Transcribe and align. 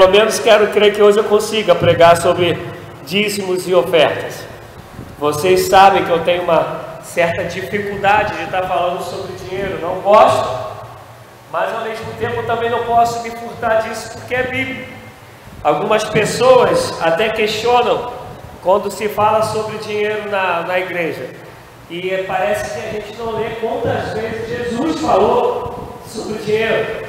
Pelo 0.00 0.12
menos 0.12 0.38
quero 0.38 0.68
crer 0.68 0.94
que 0.94 1.02
hoje 1.02 1.18
eu 1.18 1.24
consiga 1.24 1.74
pregar 1.74 2.16
sobre 2.16 2.56
dízimos 3.04 3.66
e 3.66 3.74
ofertas. 3.74 4.44
Vocês 5.18 5.62
sabem 5.62 6.04
que 6.04 6.10
eu 6.10 6.22
tenho 6.22 6.44
uma 6.44 7.00
certa 7.02 7.42
dificuldade 7.42 8.36
de 8.36 8.44
estar 8.44 8.62
falando 8.62 9.02
sobre 9.02 9.32
dinheiro, 9.32 9.80
não 9.82 9.98
gosto, 10.00 10.48
mas 11.50 11.74
ao 11.74 11.82
mesmo 11.82 12.12
tempo 12.12 12.44
também 12.44 12.70
não 12.70 12.84
posso 12.84 13.24
me 13.24 13.30
furtar 13.32 13.88
disso 13.88 14.12
porque 14.12 14.36
é 14.36 14.44
bíblico. 14.44 14.88
Algumas 15.64 16.04
pessoas 16.04 16.96
até 17.02 17.30
questionam 17.30 18.12
quando 18.62 18.92
se 18.92 19.08
fala 19.08 19.42
sobre 19.42 19.78
dinheiro 19.78 20.30
na, 20.30 20.60
na 20.60 20.78
igreja. 20.78 21.28
E 21.90 22.22
parece 22.24 22.72
que 22.72 22.86
a 22.86 22.92
gente 22.92 23.16
não 23.18 23.32
lê 23.32 23.48
quantas 23.60 24.12
vezes 24.12 24.48
Jesus 24.48 25.00
falou 25.00 25.98
sobre 26.06 26.38
dinheiro 26.38 27.07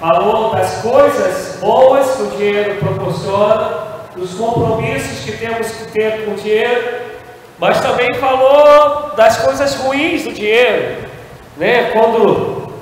falou 0.00 0.50
das 0.50 0.82
coisas 0.82 1.58
boas 1.60 2.10
que 2.16 2.22
o 2.22 2.26
dinheiro 2.30 2.76
proporciona, 2.76 3.86
dos 4.14 4.34
compromissos 4.34 5.24
que 5.24 5.36
temos 5.36 5.68
que 5.68 5.92
ter 5.92 6.24
com 6.24 6.32
o 6.32 6.34
dinheiro, 6.34 7.02
mas 7.58 7.80
também 7.80 8.14
falou 8.14 9.10
das 9.16 9.38
coisas 9.38 9.74
ruins 9.76 10.24
do 10.24 10.32
dinheiro, 10.32 11.04
né? 11.56 11.90
Quando 11.90 12.72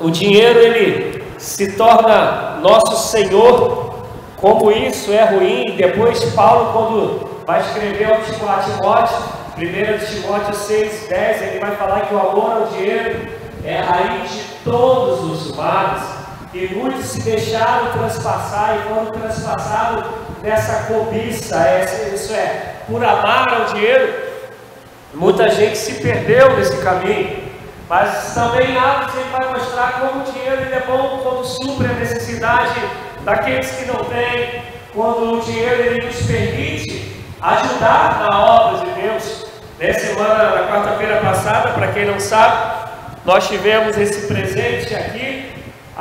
o 0.00 0.10
dinheiro 0.10 0.58
ele 0.58 1.24
se 1.38 1.72
torna 1.72 2.58
nosso 2.60 3.10
Senhor, 3.10 4.06
como 4.36 4.70
isso 4.70 5.12
é 5.12 5.24
ruim. 5.24 5.76
Depois 5.76 6.24
Paulo, 6.34 6.72
quando 6.72 7.44
vai 7.46 7.60
escrever 7.60 8.06
ao 8.06 8.20
Timóteo, 8.20 9.16
1 9.56 10.20
Timóteo 10.20 10.54
6, 10.54 11.06
10, 11.08 11.42
ele 11.42 11.58
vai 11.60 11.76
falar 11.76 12.02
que 12.02 12.14
o 12.14 12.18
amor 12.18 12.52
ao 12.52 12.66
dinheiro 12.68 13.28
é 13.64 13.78
a 13.78 13.84
raiz 13.84 14.30
de 14.30 14.42
todos 14.64 15.20
os 15.30 15.56
males. 15.56 16.21
E 16.54 16.66
muitos 16.74 17.06
se 17.06 17.22
deixaram 17.22 17.92
transpassar 17.92 18.76
e 18.76 18.88
foram 18.88 19.06
transpassados 19.06 20.04
nessa 20.42 20.84
cobiça, 20.84 21.56
isso 22.14 22.34
é, 22.34 22.74
por 22.86 23.02
amar 23.02 23.48
ao 23.48 23.64
dinheiro. 23.72 24.12
Muita 25.14 25.48
gente 25.48 25.78
se 25.78 25.94
perdeu 26.02 26.54
nesse 26.56 26.76
caminho. 26.78 27.50
Mas 27.88 28.34
também 28.34 28.76
Atos 28.76 29.14
ele 29.14 29.30
vai 29.30 29.48
mostrar 29.50 30.00
como 30.00 30.22
o 30.22 30.32
dinheiro 30.32 30.62
é 30.62 30.80
bom 30.86 31.20
quando 31.22 31.44
supre 31.44 31.86
a 31.86 31.94
necessidade 31.94 32.80
daqueles 33.24 33.70
que 33.70 33.86
não 33.86 34.04
têm, 34.04 34.62
quando 34.94 35.34
o 35.34 35.40
dinheiro 35.40 35.82
ele 35.82 36.06
nos 36.06 36.16
permite 36.26 37.22
ajudar 37.40 38.26
na 38.28 38.44
obra 38.44 38.86
de 38.86 39.00
Deus. 39.00 39.46
Nessa 39.78 40.06
semana, 40.06 40.50
na 40.50 40.68
quarta-feira 40.68 41.16
passada, 41.16 41.70
para 41.70 41.88
quem 41.88 42.06
não 42.06 42.20
sabe, 42.20 42.88
nós 43.24 43.48
tivemos 43.48 43.96
esse 43.96 44.26
presente 44.26 44.94
aqui 44.94 45.41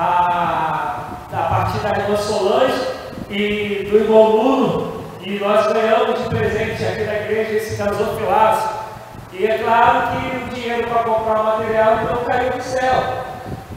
a, 0.02 1.18
a 1.32 1.44
partir 1.44 1.78
da 1.80 1.90
irmã 1.90 2.18
Solange 2.18 2.88
e 3.30 3.88
do 3.90 3.98
irmão 3.98 4.32
Nuno, 4.32 5.02
e 5.22 5.38
nós 5.38 5.72
ganhamos 5.72 6.24
de 6.24 6.30
presente 6.30 6.84
aqui 6.84 7.04
da 7.04 7.14
igreja 7.14 7.52
esse 7.52 7.76
gasofilaço. 7.76 8.82
E 9.32 9.46
é 9.46 9.60
claro 9.60 10.10
que 10.10 10.38
o 10.38 10.56
dinheiro 10.56 10.88
para 10.88 11.04
comprar 11.04 11.42
o 11.42 11.44
material 11.44 11.98
não 11.98 12.24
caiu 12.26 12.52
do 12.52 12.64
céu. 12.64 13.04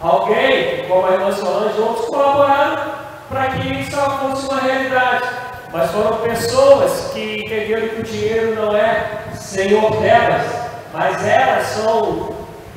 Alguém, 0.00 0.88
como 0.88 1.06
a 1.06 1.10
irmã 1.12 1.32
Solange, 1.32 1.78
outros 1.78 2.06
colaboraram 2.06 2.94
para 3.28 3.48
que 3.50 3.80
isso 3.80 3.96
fosse 3.96 4.48
uma 4.48 4.60
realidade. 4.60 5.28
Mas 5.72 5.90
foram 5.90 6.16
pessoas 6.18 7.10
que 7.12 7.42
entenderam 7.44 7.88
que 7.88 8.00
o 8.00 8.04
dinheiro 8.04 8.54
não 8.54 8.74
é 8.74 9.24
senhor 9.34 9.90
delas, 10.00 10.46
mas 10.92 11.26
elas 11.26 11.66
são 11.66 12.30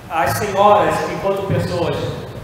as 0.10 0.32
senhoras 0.32 0.96
enquanto 1.12 1.48
pessoas 1.48 1.96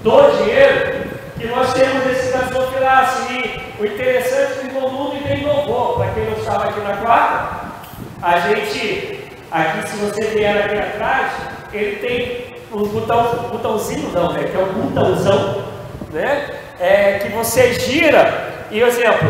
do 0.04 0.38
dinheiro 0.38 1.08
que 1.40 1.48
nós 1.48 1.74
temos 1.74 2.06
esse 2.08 2.32
gasofilaço. 2.32 3.32
E 3.32 3.82
o 3.82 3.86
interessante 3.86 4.66
é 4.66 4.70
que 4.70 4.78
o 4.78 4.82
Nuno 4.82 5.14
ainda 5.14 5.34
inovou. 5.34 5.96
Para 5.96 6.12
quem 6.12 6.26
não 6.26 6.38
estava 6.38 6.66
aqui 6.66 6.80
na 6.82 6.98
quarta, 6.98 7.74
a 8.22 8.40
gente, 8.40 9.32
aqui 9.50 9.90
se 9.90 9.96
você 9.98 10.28
vier 10.28 10.66
aqui 10.66 10.78
atrás, 10.78 11.32
ele 11.74 11.96
tem 11.96 12.56
um 12.72 12.84
botão, 12.86 13.50
botãozinho 13.52 14.10
não, 14.10 14.34
né? 14.34 14.44
Que 14.44 14.58
é 14.58 14.60
um 14.60 14.74
botãozão, 14.74 15.64
né? 16.12 16.50
É, 16.80 17.20
que 17.20 17.30
você 17.30 17.74
gira, 17.74 18.66
e 18.70 18.82
exemplo, 18.82 19.30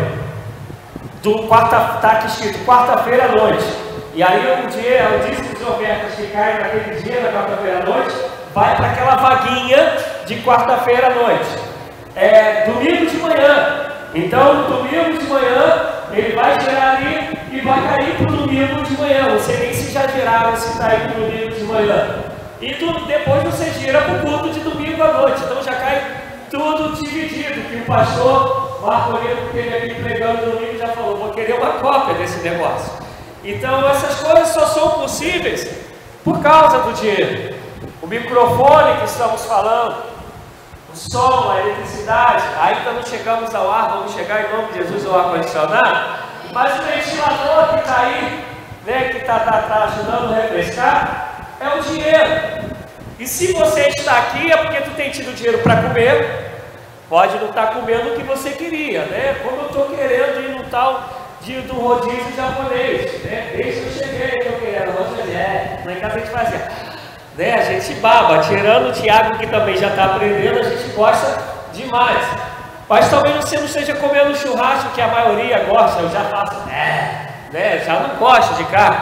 do 1.21 1.43
quarta, 1.47 1.99
tá 2.01 2.11
aqui 2.13 2.27
escrito 2.27 2.65
quarta-feira 2.65 3.25
à 3.25 3.27
noite. 3.29 3.65
E 4.15 4.23
aí 4.23 4.63
o 4.63 4.67
dia, 4.67 5.09
o 5.15 5.27
dízimo 5.27 5.55
de 5.55 5.63
ofertas 5.63 6.15
que 6.15 6.27
cai 6.27 6.59
naquele 6.59 7.01
dia, 7.01 7.21
na 7.21 7.31
quarta-feira 7.31 7.79
à 7.79 7.85
noite, 7.85 8.15
vai 8.53 8.75
para 8.75 8.91
aquela 8.91 9.15
vaguinha 9.15 10.12
de 10.25 10.35
quarta-feira 10.41 11.07
à 11.07 11.09
noite. 11.09 11.49
É 12.15 12.65
domingo 12.65 13.05
de 13.05 13.17
manhã. 13.17 13.89
Então, 14.13 14.63
domingo 14.63 15.17
de 15.17 15.25
manhã, 15.27 15.89
ele 16.11 16.35
vai 16.35 16.59
girar 16.59 16.97
ali 16.97 17.37
e 17.51 17.61
vai 17.61 17.81
cair 17.87 18.15
para 18.15 18.27
o 18.27 18.37
domingo 18.37 18.83
de 18.83 18.97
manhã. 18.97 19.29
Não 19.29 19.39
sei 19.39 19.57
nem 19.57 19.73
se 19.73 19.91
já 19.91 20.07
giraram, 20.07 20.55
se 20.55 20.71
está 20.71 20.87
aí 20.87 20.99
para 20.99 21.21
o 21.21 21.25
domingo 21.25 21.55
de 21.55 21.63
manhã. 21.63 22.23
E 22.61 22.73
tudo, 22.75 23.05
depois 23.05 23.43
você 23.43 23.71
gira 23.71 24.01
para 24.01 24.13
o 24.13 24.21
culto 24.21 24.49
de 24.51 24.59
domingo 24.59 25.03
à 25.03 25.13
noite. 25.13 25.41
Então 25.43 25.61
já 25.63 25.73
cai 25.73 26.01
tudo 26.49 26.95
dividido. 26.95 27.69
Que 27.69 27.77
o 27.77 27.85
pastor 27.85 28.79
Marco 28.81 29.17
Lino, 29.17 29.49
que 29.51 29.57
ele 29.57 29.75
aqui 29.75 30.01
pregando 30.01 30.51
domingo, 30.51 30.77
já 30.77 30.87
falou: 30.89 31.17
vou 31.17 31.29
querer 31.31 31.55
uma 31.55 31.71
cópia 31.79 32.13
desse 32.15 32.39
negócio. 32.39 32.93
Então 33.43 33.89
essas 33.89 34.19
coisas 34.19 34.47
só 34.49 34.65
são 34.67 34.89
possíveis 34.91 35.69
por 36.23 36.41
causa 36.41 36.79
do 36.79 36.93
dinheiro. 36.93 37.55
O 38.01 38.07
microfone 38.07 38.97
que 38.99 39.05
estamos 39.05 39.43
falando, 39.45 40.12
o 40.93 40.95
som, 40.95 41.51
a 41.51 41.59
eletricidade, 41.61 42.43
ainda 42.61 42.91
não 42.91 43.03
chegamos 43.03 43.53
ao 43.55 43.69
ar, 43.69 43.89
vamos 43.89 44.13
chegar 44.13 44.45
em 44.45 44.55
nome 44.55 44.71
de 44.71 44.79
Jesus 44.79 45.05
ao 45.07 45.19
ar-condicionado, 45.19 46.19
mas 46.53 46.79
o 46.79 46.83
ventilador 46.83 47.69
que 47.69 47.79
está 47.79 47.99
aí, 48.01 48.45
né, 48.85 49.09
que 49.09 49.17
está 49.17 49.39
tá, 49.39 49.63
tá 49.63 49.83
ajudando 49.85 50.31
a 50.31 50.35
refrescar, 50.35 51.47
é 51.59 51.79
o 51.79 51.81
dinheiro. 51.81 52.73
E 53.19 53.27
se 53.27 53.53
você 53.53 53.87
está 53.89 54.19
aqui 54.19 54.51
é 54.51 54.57
porque 54.57 54.81
tu 54.81 54.91
tem 54.91 55.09
tido 55.09 55.35
dinheiro 55.35 55.59
para 55.59 55.81
comer, 55.81 56.51
pode 57.09 57.37
não 57.37 57.49
estar 57.49 57.67
tá 57.67 57.73
comendo 57.73 58.13
o 58.13 58.15
que 58.15 58.23
você 58.23 58.51
queria, 58.51 59.05
né? 59.05 59.35
Como 59.43 59.61
eu 59.61 59.67
estou 59.67 59.85
querendo 59.95 60.41
ir 60.41 60.49
no 60.55 60.63
tal 60.65 61.37
de, 61.41 61.61
do 61.61 61.73
rodízio 61.73 62.35
japonês, 62.35 63.23
né? 63.23 63.53
Desde 63.55 63.81
que 63.81 63.87
eu 63.87 63.93
cheguei, 63.93 64.31
eu 64.33 64.39
estou 64.39 64.59
querendo, 64.59 64.97
rodízio, 64.97 65.37
é, 65.37 65.81
lá 65.85 65.91
em 65.91 65.99
casa 65.99 66.15
a 66.15 66.19
gente 66.19 66.31
fazia. 66.31 66.92
Né? 67.35 67.53
A 67.53 67.63
gente 67.63 67.93
baba, 67.99 68.39
tirando 68.39 68.89
o 68.89 68.91
Tiago 68.91 69.37
que 69.37 69.47
também 69.47 69.75
já 69.77 69.87
está 69.87 70.05
aprendendo, 70.05 70.59
a 70.59 70.63
gente 70.63 70.89
gosta 70.93 71.41
demais. 71.73 72.25
Mas 72.87 73.09
talvez 73.09 73.35
você 73.37 73.57
não 73.57 73.65
esteja 73.65 73.95
comendo 73.95 74.35
churrasco 74.35 74.91
que 74.91 75.01
a 75.01 75.07
maioria 75.07 75.63
gosta, 75.63 76.01
eu 76.01 76.09
já 76.09 76.23
faço, 76.25 76.69
é, 76.69 77.29
né? 77.51 77.81
Já 77.85 77.99
não 77.99 78.15
gosto 78.17 78.55
de 78.55 78.65
carne. 78.65 78.97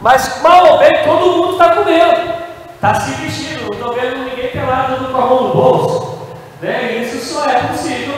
Mas 0.00 0.40
mal 0.42 0.72
ou 0.72 0.78
bem, 0.78 1.04
todo 1.04 1.36
mundo 1.36 1.52
está 1.52 1.74
comendo, 1.74 2.34
está 2.74 2.94
se 2.94 3.12
vestindo, 3.22 3.66
não 3.66 3.78
estou 3.78 3.92
vendo 3.92 4.24
ninguém 4.24 4.48
pelado 4.48 5.12
com 5.12 5.16
a 5.16 5.26
mão 5.26 5.42
no 5.48 5.54
bolso. 5.54 6.26
Né? 6.60 6.94
Isso 7.02 7.34
só 7.34 7.48
é 7.48 7.60
possível 7.68 8.14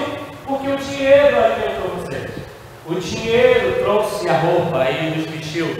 porque 0.47 0.69
o 0.69 0.77
dinheiro 0.77 1.37
alimentou 1.37 1.97
vocês. 1.97 2.31
O 2.87 2.95
dinheiro 2.95 3.83
trouxe 3.83 4.29
a 4.29 4.39
roupa 4.39 4.89
e 4.91 5.11
nos 5.11 5.27
vestiu. 5.29 5.77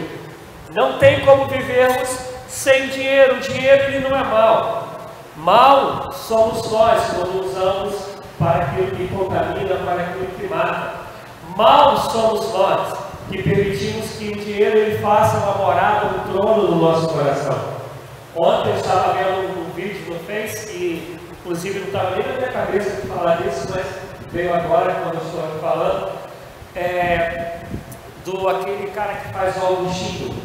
Não 0.73 0.97
tem 0.97 1.21
como 1.21 1.45
vivermos 1.45 2.32
sem 2.53 2.87
dinheiro. 2.89 3.37
O 3.37 3.39
dinheiro 3.39 3.83
ele 3.85 4.07
não 4.07 4.15
é 4.15 4.23
mal. 4.23 4.87
Mal 5.35 6.11
somos 6.13 6.71
nós 6.71 7.01
quando 7.15 7.45
usamos 7.45 7.95
para 8.37 8.65
aquilo 8.65 8.91
que 8.91 9.07
contamina, 9.07 9.75
para 9.77 10.03
aquilo 10.03 10.27
que 10.37 10.47
mata. 10.47 10.93
Mal 11.57 11.97
somos 12.11 12.53
nós 12.53 12.97
que 13.29 13.41
permitimos 13.41 14.11
que 14.11 14.29
o 14.29 14.35
dinheiro 14.35 14.77
ele 14.77 14.97
faça 14.99 15.37
uma 15.37 15.55
morada, 15.55 16.05
um 16.05 16.31
trono 16.31 16.67
no 16.69 16.75
nosso 16.75 17.09
coração. 17.09 17.57
Ontem 18.35 18.69
eu 18.69 18.77
estava 18.77 19.13
vendo 19.13 19.59
um 19.59 19.71
vídeo 19.73 20.13
no 20.13 20.19
Face 20.19 20.69
e 20.71 21.17
inclusive 21.31 21.79
não 21.79 21.87
estava 21.87 22.15
nem 22.15 22.27
na 22.27 22.33
minha 22.33 22.51
cabeça 22.51 23.01
de 23.01 23.07
falar 23.07 23.37
disso, 23.37 23.67
mas 23.73 23.85
veio 24.31 24.53
agora 24.53 24.93
quando 24.93 25.15
eu 25.15 25.21
estou 25.21 25.59
falando. 25.59 26.11
É, 26.75 27.59
do 28.25 28.47
aquele 28.47 28.87
cara 28.91 29.13
que 29.15 29.33
faz 29.33 29.55
o 29.57 29.65
Augustinho, 29.65 30.42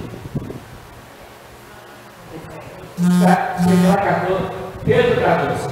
Pedro 4.84 5.20
Cardoso. 5.20 5.70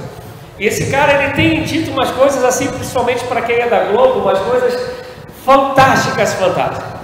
Esse 0.59 0.89
cara 0.89 1.23
ele 1.23 1.33
tem 1.33 1.63
dito 1.63 1.91
umas 1.91 2.09
coisas 2.11 2.43
assim, 2.43 2.67
principalmente 2.67 3.23
para 3.25 3.41
quem 3.41 3.57
é 3.57 3.67
da 3.67 3.85
Globo, 3.85 4.21
umas 4.21 4.39
coisas 4.39 4.97
fantásticas, 5.45 6.33
fantásticas. 6.33 6.97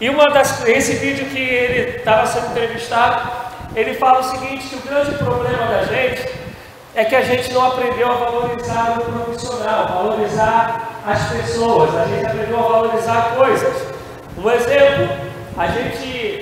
E 0.00 0.10
uma 0.10 0.24
das, 0.26 0.66
esse 0.66 0.94
vídeo 0.94 1.26
que 1.26 1.38
ele 1.38 1.98
estava 1.98 2.26
sendo 2.26 2.50
entrevistado, 2.50 3.30
ele 3.74 3.94
fala 3.94 4.20
o 4.20 4.24
seguinte, 4.24 4.66
que 4.66 4.76
o 4.76 4.80
grande 4.80 5.12
problema 5.18 5.66
da 5.66 5.84
gente 5.84 6.28
é 6.94 7.04
que 7.04 7.14
a 7.14 7.22
gente 7.22 7.52
não 7.52 7.66
aprendeu 7.66 8.10
a 8.10 8.14
valorizar 8.14 8.98
o 8.98 9.12
profissional, 9.12 9.86
valorizar 9.88 11.00
as 11.06 11.28
pessoas, 11.28 11.94
a 11.94 12.06
gente 12.06 12.26
aprendeu 12.26 12.58
a 12.58 12.68
valorizar 12.68 13.34
coisas. 13.36 13.74
Um 14.36 14.50
exemplo, 14.50 15.08
a 15.56 15.66
gente 15.68 16.35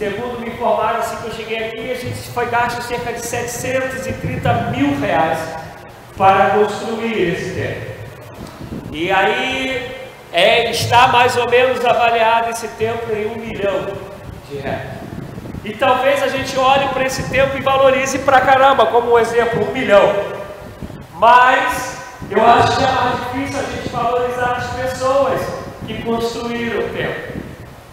Segundo 0.00 0.40
me 0.40 0.48
informaram, 0.48 1.00
assim 1.00 1.16
que 1.16 1.26
eu 1.26 1.34
cheguei 1.34 1.58
aqui, 1.58 1.90
a 1.90 1.94
gente 1.94 2.30
foi 2.30 2.46
gasto 2.46 2.80
cerca 2.80 3.12
de 3.12 3.20
730 3.20 4.52
mil 4.70 4.98
reais 4.98 5.38
para 6.16 6.52
construir 6.52 7.34
esse 7.34 7.50
templo. 7.50 8.92
E 8.92 9.10
aí 9.10 9.94
é, 10.32 10.70
está 10.70 11.08
mais 11.08 11.36
ou 11.36 11.50
menos 11.50 11.84
avaliado 11.84 12.48
esse 12.48 12.66
templo 12.66 13.14
em 13.14 13.26
um 13.26 13.34
milhão 13.34 13.88
de 14.48 14.56
reais. 14.56 14.88
E 15.66 15.74
talvez 15.74 16.22
a 16.22 16.28
gente 16.28 16.56
olhe 16.56 16.88
para 16.88 17.04
esse 17.04 17.24
templo 17.24 17.58
e 17.58 17.60
valorize 17.60 18.20
pra 18.20 18.40
caramba, 18.40 18.86
como 18.86 19.12
um 19.12 19.18
exemplo, 19.18 19.68
um 19.68 19.70
milhão. 19.70 20.14
Mas 21.16 21.98
eu 22.30 22.42
acho 22.42 22.78
que 22.78 22.84
é 22.84 22.90
mais 22.90 23.16
difícil 23.20 23.60
a 23.60 23.64
gente 23.64 23.88
valorizar 23.90 24.52
as 24.52 24.66
pessoas 24.80 25.42
que 25.86 26.02
construíram 26.02 26.86
o 26.86 26.88
templo. 26.88 27.42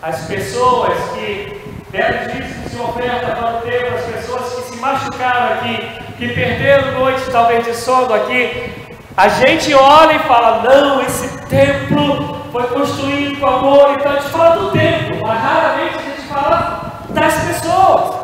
As 0.02 0.22
pessoas 0.22 0.94
que 1.14 1.57
deram 1.92 2.28
dízimos 2.28 2.74
e 2.74 2.78
oferta 2.78 3.36
para 3.36 3.58
o 3.58 3.62
templo, 3.62 3.96
as 3.96 4.06
pessoas 4.06 4.54
que 4.54 4.62
se 4.70 4.78
machucaram 4.78 5.54
aqui, 5.56 5.78
que 6.18 6.28
perderam 6.30 7.00
noite 7.00 7.22
talvez 7.32 7.66
de 7.66 7.76
sono 7.76 8.14
aqui. 8.14 8.74
A 9.16 9.28
gente 9.30 9.74
olha 9.74 10.14
e 10.14 10.20
fala, 10.20 10.62
não, 10.64 11.02
esse 11.02 11.46
templo 11.48 12.46
foi 12.52 12.64
construído 12.68 13.40
com 13.40 13.46
amor, 13.46 13.92
então 13.92 14.12
a 14.12 14.16
gente 14.16 14.30
fala 14.30 14.56
do 14.58 14.72
templo, 14.72 15.26
mas 15.26 15.42
raramente 15.42 15.96
a 15.98 16.02
gente 16.02 16.22
fala 16.28 17.04
das 17.10 17.34
pessoas, 17.34 18.16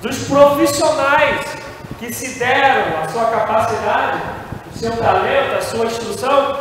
dos 0.00 0.28
profissionais 0.28 1.40
que 1.98 2.12
se 2.12 2.38
deram 2.38 3.02
a 3.02 3.08
sua 3.08 3.24
capacidade 3.24 4.38
seu 4.78 4.96
talento, 4.96 5.56
a 5.56 5.60
sua 5.60 5.86
instrução 5.86 6.56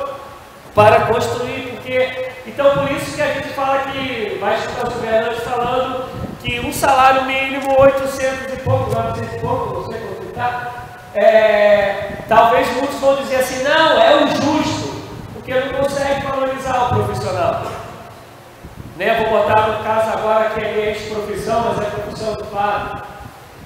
para 0.73 1.01
construir, 1.01 1.73
porque 1.73 2.31
então 2.47 2.71
por 2.71 2.91
isso 2.91 3.15
que 3.15 3.21
a 3.21 3.33
gente 3.33 3.49
fala 3.49 3.91
que 3.91 4.37
vai 4.41 4.55
escutar 4.55 4.87
os 4.87 4.93
governantes 4.95 5.43
falando 5.43 6.16
que 6.47 6.61
um 6.61 6.71
salário 6.71 7.25
mínimo 7.25 7.77
800 7.77 8.53
e 8.53 8.57
pouco, 8.63 8.89
900 8.89 9.33
e 9.33 9.39
pouco, 9.39 9.81
não 9.81 9.91
sei 9.91 9.99
quanto 9.99 10.29
está, 10.29 10.71
é, 11.13 12.23
talvez 12.29 12.73
muitos 12.77 12.95
vão 12.99 13.17
dizer 13.17 13.35
assim, 13.35 13.63
não, 13.63 14.01
é 14.01 14.23
o 14.23 14.27
justo, 14.29 14.95
porque 15.33 15.53
não 15.53 15.73
consegue 15.73 16.25
valorizar 16.25 16.85
o 16.85 16.89
profissional. 16.95 17.63
Né? 18.95 19.25
Vou 19.25 19.41
botar 19.41 19.67
no 19.67 19.83
caso 19.83 20.09
agora 20.11 20.51
que 20.51 20.61
é 20.61 20.91
ex-profissão, 20.91 21.65
mas 21.67 21.85
é 21.85 21.89
profissão 21.89 22.33
do 22.35 22.45
Fábio. 22.45 23.03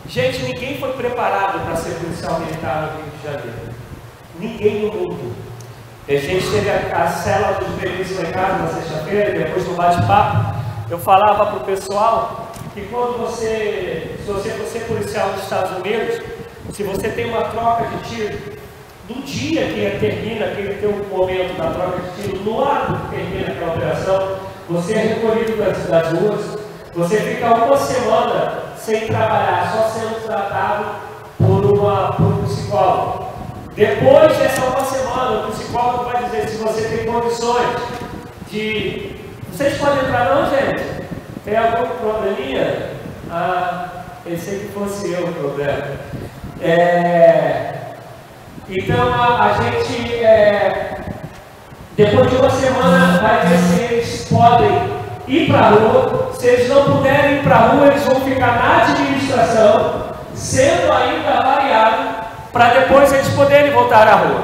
Gente, 0.08 0.42
ninguém 0.42 0.80
foi 0.80 0.92
preparado 0.94 1.64
para 1.64 1.76
ser 1.76 1.94
policial 2.00 2.40
militar 2.40 2.82
no 2.82 3.04
Rio 3.04 3.12
de 3.12 3.24
Janeiro. 3.24 3.76
Ninguém 4.40 4.82
no 4.82 4.92
mundo. 4.92 5.36
A 6.10 6.14
gente 6.14 6.50
teve 6.50 6.70
a, 6.70 7.04
a 7.04 7.08
célula 7.08 7.60
dos 7.60 7.80
peritos 7.80 8.18
lá 8.18 8.24
em 8.28 8.32
casa 8.32 8.58
na 8.58 8.68
sexta-feira, 8.68 9.38
depois 9.38 9.66
do 9.66 9.76
bate-papo, 9.76 10.56
eu 10.90 10.98
falava 10.98 11.46
para 11.46 11.58
o 11.58 11.60
pessoal 11.62 12.41
que 12.74 12.82
quando 12.90 13.18
você, 13.18 14.16
se 14.24 14.32
você 14.32 14.50
for 14.52 14.66
ser 14.66 14.80
policial 14.82 15.30
nos 15.32 15.44
Estados 15.44 15.78
Unidos, 15.78 16.22
se 16.74 16.84
você 16.84 17.10
tem 17.10 17.26
uma 17.26 17.44
troca 17.46 17.86
de 17.86 18.10
tiro, 18.10 18.38
no 19.10 19.22
dia 19.24 19.66
que 19.66 19.98
termina 20.00 20.46
aquele 20.46 20.76
teu 20.76 20.92
momento 21.10 21.58
da 21.58 21.72
troca 21.72 22.00
de 22.00 22.22
tiro, 22.22 22.44
no 22.44 22.64
ato 22.64 22.94
que 22.94 23.16
termina 23.16 23.52
aquela 23.52 23.74
operação, 23.74 24.38
você 24.70 24.94
é 24.94 24.98
recolhido 25.00 25.58
das, 25.58 25.86
das 25.86 26.14
ruas, 26.14 26.58
você 26.96 27.18
fica 27.18 27.54
uma 27.54 27.78
semana 27.78 28.64
sem 28.78 29.08
trabalhar, 29.08 29.74
só 29.74 30.00
sendo 30.00 30.26
tratado 30.26 30.86
por, 31.38 31.66
uma, 31.66 32.14
por 32.14 32.26
um 32.26 32.44
psicólogo. 32.44 33.32
Depois 33.76 34.38
dessa 34.38 34.66
uma 34.66 34.86
semana, 34.86 35.48
o 35.48 35.52
psicólogo 35.52 36.06
vai 36.06 36.24
dizer 36.26 36.48
se 36.48 36.58
você 36.58 36.82
tem 36.84 37.06
condições 37.06 37.68
de. 38.50 39.16
Vocês 39.52 39.78
podem 39.78 40.04
entrar 40.04 40.36
não, 40.36 40.50
gente? 40.50 41.01
Tem 41.44 41.58
algum 41.58 41.88
probleminha? 41.96 42.92
Ah, 43.32 43.88
pensei 44.24 44.60
que 44.60 44.74
fosse 44.74 45.12
eu 45.12 45.26
o 45.26 45.34
problema. 45.34 45.88
É... 46.62 47.74
Então 48.70 49.12
a, 49.12 49.46
a 49.46 49.54
gente 49.64 50.24
é... 50.24 50.98
depois 51.98 52.30
de 52.30 52.36
uma 52.36 52.50
semana 52.50 53.20
vai 53.20 53.48
ver 53.48 53.58
se 53.58 53.82
eles 53.82 54.28
podem 54.30 54.92
ir 55.28 55.48
para 55.48 55.60
a 55.60 55.70
rua. 55.72 56.32
Se 56.38 56.46
eles 56.46 56.70
não 56.70 56.84
puderem 56.84 57.38
ir 57.38 57.44
para 57.44 57.56
a 57.56 57.68
rua, 57.70 57.88
eles 57.88 58.04
vão 58.04 58.22
ficar 58.22 58.56
na 58.62 58.84
administração, 58.84 60.12
sendo 60.36 60.92
ainda 60.92 61.30
avaliado 61.30 62.22
para 62.54 62.74
depois 62.74 63.12
eles 63.12 63.30
poderem 63.30 63.72
voltar 63.72 64.08
à 64.08 64.16
rua. 64.16 64.42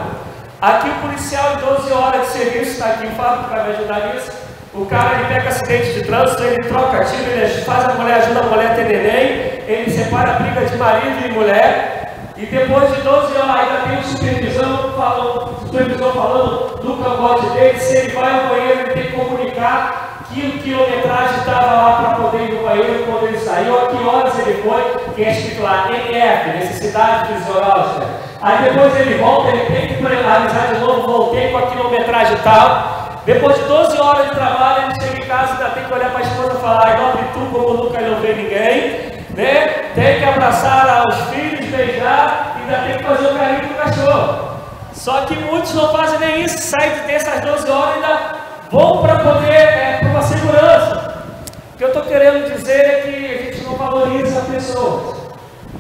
Aqui 0.60 0.90
o 0.90 1.02
policial 1.02 1.54
em 1.54 1.58
12 1.58 1.94
horas 1.94 2.22
de 2.22 2.28
serviço 2.34 2.72
está 2.72 2.86
aqui, 2.88 3.06
o 3.06 3.12
Fábio 3.12 3.50
para 3.50 3.64
me 3.64 3.76
ajudar 3.76 4.14
nisso. 4.14 4.47
O 4.78 4.86
cara 4.86 5.16
ele 5.16 5.34
pega 5.34 5.50
acidente 5.50 5.94
de 5.94 6.04
trânsito, 6.04 6.44
ele 6.44 6.64
troca 6.66 7.04
tiro, 7.06 7.32
ele 7.32 7.48
faz 7.62 7.86
a 7.86 7.94
mulher, 7.94 8.18
ajuda 8.18 8.42
a 8.42 8.44
mulher 8.44 8.72
a 8.72 8.76
ter 8.76 8.86
neném, 8.86 9.64
ele 9.68 9.90
separa 9.90 10.34
a 10.34 10.34
briga 10.34 10.66
de 10.66 10.78
marido 10.78 11.28
e 11.28 11.32
mulher, 11.32 12.14
e 12.38 12.46
depois 12.46 12.96
de 12.96 13.02
12 13.02 13.38
horas 13.38 13.56
ainda 13.56 13.82
tem 13.88 13.98
o 13.98 14.04
supervisão 14.04 14.94
falando, 14.96 15.60
supervisor 15.66 16.14
falando 16.14 16.80
do 16.80 17.04
cangote 17.04 17.50
dele, 17.58 17.80
se 17.80 17.98
ele 17.98 18.12
vai 18.12 18.40
ao 18.40 18.50
banheiro, 18.50 18.82
ele 18.82 18.92
tem 18.92 19.04
que 19.08 19.14
comunicar 19.14 20.26
que 20.32 20.60
quilometragem 20.60 21.40
estava 21.40 21.74
lá 21.74 21.96
para 21.96 22.24
poder 22.24 22.44
ir 22.44 22.54
no 22.54 22.68
banheiro, 22.68 23.06
quando 23.08 23.30
ele 23.30 23.40
saiu, 23.40 23.80
a 23.80 23.88
que 23.88 24.04
horas 24.04 24.40
ele 24.40 24.62
foi, 24.62 25.14
que 25.16 25.24
é 25.24 25.32
escrito 25.32 25.64
lá, 25.64 25.88
NF, 25.90 26.50
necessidade 26.50 27.34
fisiológica. 27.34 28.06
Aí 28.40 28.70
depois 28.70 28.96
ele 29.00 29.18
volta, 29.18 29.50
ele 29.50 29.66
tem 29.66 29.88
que 29.88 30.06
analisar 30.06 30.76
de 30.76 30.80
novo, 30.82 31.08
voltei 31.08 31.50
com 31.50 31.58
a 31.58 31.62
quilometragem 31.64 32.38
tal. 32.44 32.97
Depois 33.28 33.58
de 33.58 33.64
12 33.64 34.00
horas 34.00 34.30
de 34.30 34.36
trabalho, 34.36 34.86
ele 34.86 35.02
chega 35.02 35.22
em 35.22 35.28
casa 35.28 35.52
e 35.52 35.56
ainda 35.58 35.76
tem 35.76 35.84
que 35.84 35.94
olhar 35.94 36.12
para 36.12 36.20
a 36.20 36.24
esposa 36.24 36.54
e 36.54 36.62
falar, 36.62 36.88
ai, 36.88 36.98
nobre 36.98 37.24
tu 37.34 37.40
como 37.52 37.74
nunca 37.74 38.00
não 38.00 38.22
vê 38.22 38.34
ninguém, 38.34 39.22
né? 39.36 39.92
Tem 39.94 40.20
que 40.20 40.24
abraçar 40.24 41.04
os 41.06 41.16
filhos, 41.30 41.66
beijar, 41.66 42.56
e 42.56 42.62
ainda 42.62 42.88
tem 42.88 42.98
que 42.98 43.04
fazer 43.04 43.28
o 43.28 43.38
carinho 43.38 43.74
o 43.74 43.76
cachorro. 43.76 44.60
Só 44.94 45.26
que 45.26 45.36
muitos 45.36 45.74
não 45.74 45.92
fazem 45.92 46.20
nem 46.20 46.46
isso, 46.46 46.58
saem 46.58 47.06
dessas 47.06 47.42
12 47.42 47.70
horas 47.70 47.90
e 47.90 48.06
ainda 48.06 48.36
vão 48.72 49.02
para 49.02 49.20
poder, 49.20 49.52
é, 49.52 49.98
para 50.00 50.08
uma 50.08 50.22
segurança. 50.22 51.26
O 51.74 51.78
que 51.78 51.84
eu 51.84 51.90
estou 51.90 52.04
querendo 52.04 52.56
dizer 52.56 52.80
é 52.80 53.02
que 53.02 53.10
a 53.10 53.44
gente 53.44 53.64
não 53.66 53.76
valoriza 53.76 54.40
pessoas, 54.50 55.18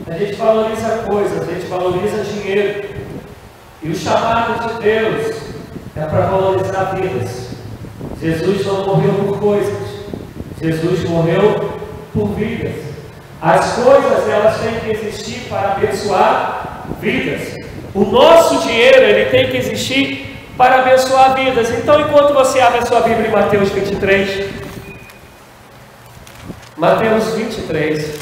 a 0.06 0.18
gente 0.18 0.36
valoriza 0.36 0.90
coisas, 1.08 1.48
a 1.48 1.54
gente 1.54 1.68
valoriza 1.68 2.26
dinheiro. 2.26 2.90
E 3.82 3.90
o 3.90 3.96
chamado 3.96 4.68
de 4.68 4.82
Deus 4.84 5.57
é 5.98 6.06
para 6.06 6.28
valorizar 6.28 6.96
vidas. 6.96 7.48
Jesus 8.22 8.66
não 8.66 8.86
morreu 8.86 9.14
por 9.14 9.40
coisas, 9.40 9.78
Jesus 10.62 11.04
morreu 11.10 11.80
por 12.14 12.30
vidas. 12.30 12.76
As 13.42 13.74
coisas 13.74 14.30
elas 14.30 14.60
têm 14.60 14.80
que 14.80 14.92
existir 14.92 15.48
para 15.50 15.74
abençoar 15.74 16.88
vidas. 17.00 17.56
O 17.94 18.06
nosso 18.06 18.68
dinheiro 18.68 19.02
ele 19.04 19.30
tem 19.30 19.50
que 19.50 19.58
existir 19.58 20.38
para 20.58 20.80
abençoar 20.80 21.36
vidas. 21.36 21.70
Então, 21.72 22.00
enquanto 22.02 22.34
você 22.34 22.60
abre 22.60 22.80
a 22.80 22.86
sua 22.86 23.02
Bíblia 23.02 23.28
em 23.28 23.32
Mateus 23.32 23.70
23, 23.70 24.50
Mateus 26.76 27.34
23, 27.34 28.20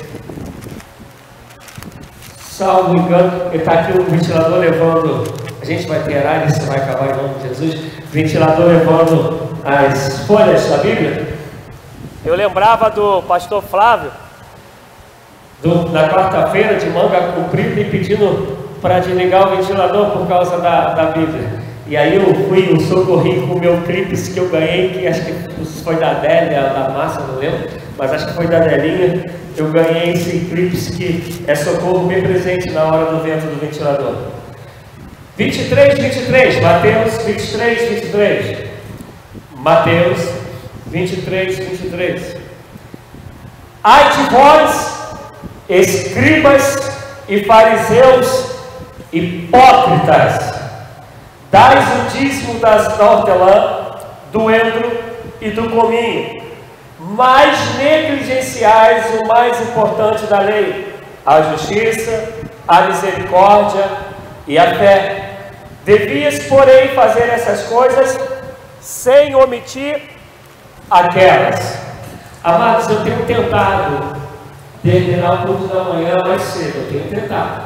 salvo 2.38 2.98
engano, 2.98 3.54
está 3.54 3.74
aqui 3.74 3.98
o 3.98 4.04
ventilador 4.04 4.60
levando, 4.60 5.45
gente 5.66 5.88
vai 5.88 6.00
ter 6.04 6.26
ar, 6.26 6.48
isso 6.48 6.62
vai 6.62 6.78
acabar 6.78 7.10
em 7.10 7.18
nome 7.18 7.36
de 7.42 7.48
Jesus, 7.50 7.76
ventilador 8.12 8.68
levando 8.68 9.58
as 9.66 10.20
folhas 10.26 10.68
da 10.70 10.78
Bíblia. 10.78 11.28
Eu 12.24 12.36
lembrava 12.36 12.90
do 12.90 13.22
pastor 13.24 13.62
Flávio, 13.64 14.12
do, 15.62 15.90
da 15.90 16.10
quarta-feira 16.10 16.76
de 16.76 16.90
manga 16.90 17.34
comprida 17.34 17.82
e 17.82 17.86
pedindo 17.86 18.58
para 18.82 19.00
desligar 19.00 19.48
o 19.48 19.58
ventilador 19.58 20.12
por 20.12 20.28
causa 20.28 20.58
da, 20.60 20.94
da 20.94 21.06
Bíblia. 21.06 21.66
E 21.88 21.96
aí 21.96 22.16
eu 22.16 22.34
fui, 22.48 22.72
eu 22.72 22.80
socorri 22.80 23.42
com 23.42 23.54
o 23.54 23.60
meu 23.60 23.82
clipes 23.82 24.30
que 24.30 24.40
eu 24.40 24.50
ganhei, 24.50 24.90
que 24.90 25.08
acho 25.08 25.22
que 25.24 25.66
foi 25.84 25.96
da 25.98 26.12
Adélia, 26.12 26.62
da 26.62 26.90
Massa, 26.90 27.22
não 27.22 27.38
lembro, 27.38 27.68
mas 27.98 28.12
acho 28.12 28.28
que 28.28 28.34
foi 28.34 28.48
da 28.48 28.58
Adelinha. 28.58 29.24
Eu 29.56 29.72
ganhei 29.72 30.14
esse 30.14 30.40
clipes 30.50 30.90
que 30.90 31.44
é 31.48 31.56
socorro 31.56 32.08
bem 32.08 32.22
presente 32.22 32.72
na 32.72 32.84
hora 32.86 33.12
do 33.12 33.24
vento 33.24 33.46
do 33.46 33.60
ventilador. 33.60 34.16
23, 35.38 36.00
23, 36.00 36.62
Mateus 36.62 37.24
23, 37.24 37.90
23. 37.90 38.70
Mateus 39.58 40.30
23, 40.88 41.60
23. 41.60 42.38
Ai 43.84 44.12
de 44.12 44.30
vós, 44.32 44.96
escribas 45.68 46.92
e 47.28 47.44
fariseus 47.44 48.56
hipócritas, 49.12 50.56
Dais 51.52 51.86
o 51.86 52.18
dízimo 52.18 52.60
das 52.60 52.98
da 52.98 53.12
hortelã, 53.12 53.92
do 54.32 54.52
endro 54.52 54.92
e 55.40 55.52
do 55.52 55.70
cominho, 55.70 56.44
mas 57.00 57.76
negligenciais 57.78 59.06
o 59.22 59.28
mais 59.28 59.62
importante 59.62 60.26
da 60.26 60.40
lei, 60.40 60.94
a 61.26 61.42
justiça, 61.44 62.34
a 62.68 62.82
misericórdia 62.82 63.86
e 64.46 64.58
a 64.58 64.76
fé. 64.76 65.25
Devias, 65.86 66.40
porém, 66.48 66.96
fazer 66.96 67.30
essas 67.30 67.62
coisas 67.68 68.20
sem 68.82 69.36
omitir 69.36 70.02
aquelas. 70.90 71.78
Amados, 72.44 72.90
eu 72.90 73.04
tenho 73.04 73.24
tentado 73.28 74.18
terminar 74.82 75.44
o 75.44 75.48
culto 75.48 75.68
da 75.68 75.84
manhã 75.84 76.16
mais 76.26 76.42
cedo, 76.42 76.78
eu 76.78 76.88
tenho 76.90 77.22
tentado. 77.22 77.62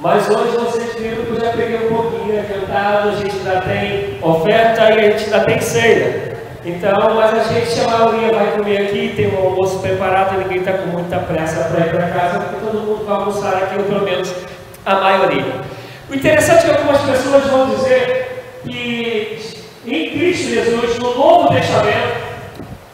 Mas 0.00 0.28
hoje 0.28 0.56
vocês 0.56 0.92
viram 0.94 1.24
que 1.24 1.30
eu 1.30 1.40
já 1.40 1.52
peguei 1.52 1.86
um 1.86 1.94
pouquinho 1.94 2.40
adiantado, 2.40 3.10
a 3.10 3.12
gente 3.12 3.36
ainda 3.36 3.60
tem 3.60 4.18
oferta 4.20 4.80
e 4.90 4.98
a 4.98 5.10
gente 5.12 5.24
ainda 5.24 5.40
tem 5.44 5.60
ceia. 5.60 6.38
Então, 6.64 7.14
mas 7.14 7.32
a 7.32 7.44
gente, 7.44 7.80
a 7.80 7.88
maioria 7.88 8.32
vai 8.32 8.46
comer 8.56 8.78
aqui, 8.78 9.12
tem 9.14 9.32
um 9.32 9.38
almoço 9.38 9.78
preparado, 9.78 10.36
ninguém 10.36 10.58
está 10.58 10.72
com 10.72 10.86
muita 10.88 11.18
pressa 11.18 11.62
para 11.64 11.86
ir 11.86 11.90
para 11.90 12.08
casa, 12.08 12.40
porque 12.40 12.66
todo 12.66 12.80
mundo 12.80 13.04
vai 13.04 13.14
almoçar 13.14 13.54
aqui, 13.54 13.78
ou 13.78 13.84
pelo 13.84 14.02
menos 14.02 14.34
a 14.84 14.94
maioria. 14.96 15.81
O 16.12 16.14
interessante 16.14 16.66
é 16.66 16.74
que 16.74 16.78
algumas 16.78 17.00
pessoas 17.00 17.46
vão 17.46 17.70
dizer 17.74 18.60
que 18.64 19.38
em 19.86 20.10
Cristo 20.10 20.50
Jesus, 20.50 20.98
no 20.98 21.14
Novo 21.14 21.48
Testamento, 21.48 22.20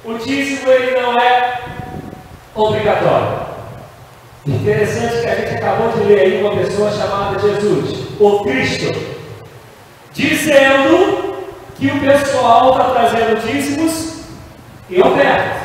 o 0.04 0.14
dízimo 0.14 0.70
ele 0.70 1.00
não 1.00 1.14
é 1.14 1.62
obrigatório. 2.54 3.40
Interessante 4.46 5.20
que 5.20 5.26
a 5.26 5.34
gente 5.34 5.56
acabou 5.56 5.90
de 5.90 6.04
ler 6.04 6.20
aí 6.20 6.40
uma 6.40 6.54
pessoa 6.62 6.92
chamada 6.92 7.40
Jesus, 7.40 8.06
o 8.20 8.44
Cristo, 8.44 8.96
dizendo 10.12 11.34
que 11.75 11.88
o 11.88 12.00
pessoal 12.00 12.70
está 12.70 12.84
trazendo 12.84 13.44
dízimos 13.44 14.20
e 14.88 15.00
ofertas. 15.00 15.56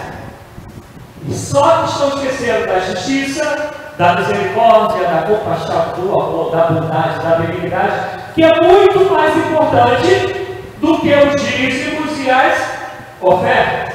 E 1.30 1.34
só 1.36 1.86
estão 1.86 2.18
esquecendo 2.18 2.66
da 2.66 2.80
justiça, 2.80 3.83
da 3.98 4.16
misericórdia, 4.16 5.08
da 5.08 5.22
compaixão, 5.24 5.94
do 5.96 6.20
amor, 6.20 6.52
da 6.52 6.66
bondade, 6.66 7.20
da 7.20 7.36
benignidade, 7.36 7.92
que 8.34 8.44
é 8.44 8.52
muito 8.62 9.14
mais 9.14 9.36
importante 9.38 10.46
do 10.80 11.00
que 11.00 11.14
os 11.14 11.42
dízimos 11.42 12.20
e 12.20 12.30
as 12.30 12.74
ofertas. 13.22 13.94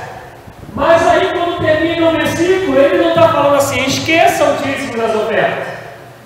Mas 0.74 1.06
aí, 1.08 1.32
quando 1.32 1.58
termina 1.60 2.08
o 2.08 2.12
versículo, 2.12 2.78
ele 2.78 3.02
não 3.02 3.08
está 3.10 3.28
falando 3.28 3.56
assim: 3.56 3.84
esqueçam 3.84 4.54
o 4.54 4.56
dízimo 4.58 4.96
das 4.96 5.14
ofertas. 5.14 5.78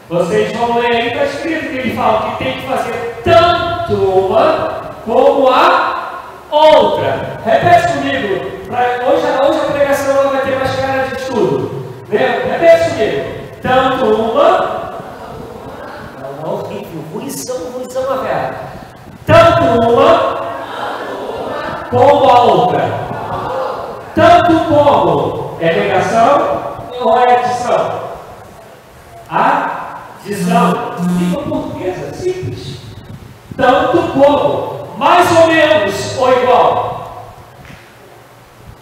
Vocês 0.08 0.52
vão 0.52 0.78
ler 0.78 0.94
aí, 0.94 1.08
está 1.08 1.24
escrito 1.24 1.70
que 1.70 1.78
ele 1.78 1.96
fala 1.96 2.30
que 2.30 2.44
tem 2.44 2.52
que 2.58 2.66
fazer 2.66 3.22
tanto 3.24 3.94
uma 3.94 4.82
como 5.06 5.48
a 5.48 6.12
outra. 6.50 7.38
Repete 7.44 7.92
comigo. 7.94 8.52
Hoje, 9.06 9.26
hoje 9.42 9.60
a 9.60 9.72
pregação 9.72 10.28
vai 10.30 10.42
ter 10.42 10.58
mais 10.58 10.76
cara 10.76 11.06
de 11.08 11.16
estudo. 11.16 11.86
Repete 12.10 12.90
comigo. 12.90 13.41
Tanto 13.62 14.04
uma. 14.07 14.92
Não, 16.21 16.33
não, 16.42 16.54
horrível. 16.54 17.04
Ruição, 17.12 17.57
ruição 17.73 18.12
a 18.12 18.16
vera. 18.16 18.54
Tanto 19.25 19.88
uma. 19.88 20.42
Como 21.90 22.28
a 22.31 22.42
outra. 22.42 22.81
Tanto 24.14 24.64
como 24.64 25.57
é 25.61 25.73
negação 25.73 26.62
ou 27.00 27.19
é 27.19 27.37
adição? 27.37 28.00
Adição. 29.31 30.97
Língua 31.19 31.42
portuguesa, 31.42 32.12
simples. 32.14 32.81
Tanto 33.57 33.99
como, 34.12 34.97
mais 34.99 35.31
ou 35.38 35.47
menos 35.47 36.19
ou 36.19 36.33
igual? 36.33 36.92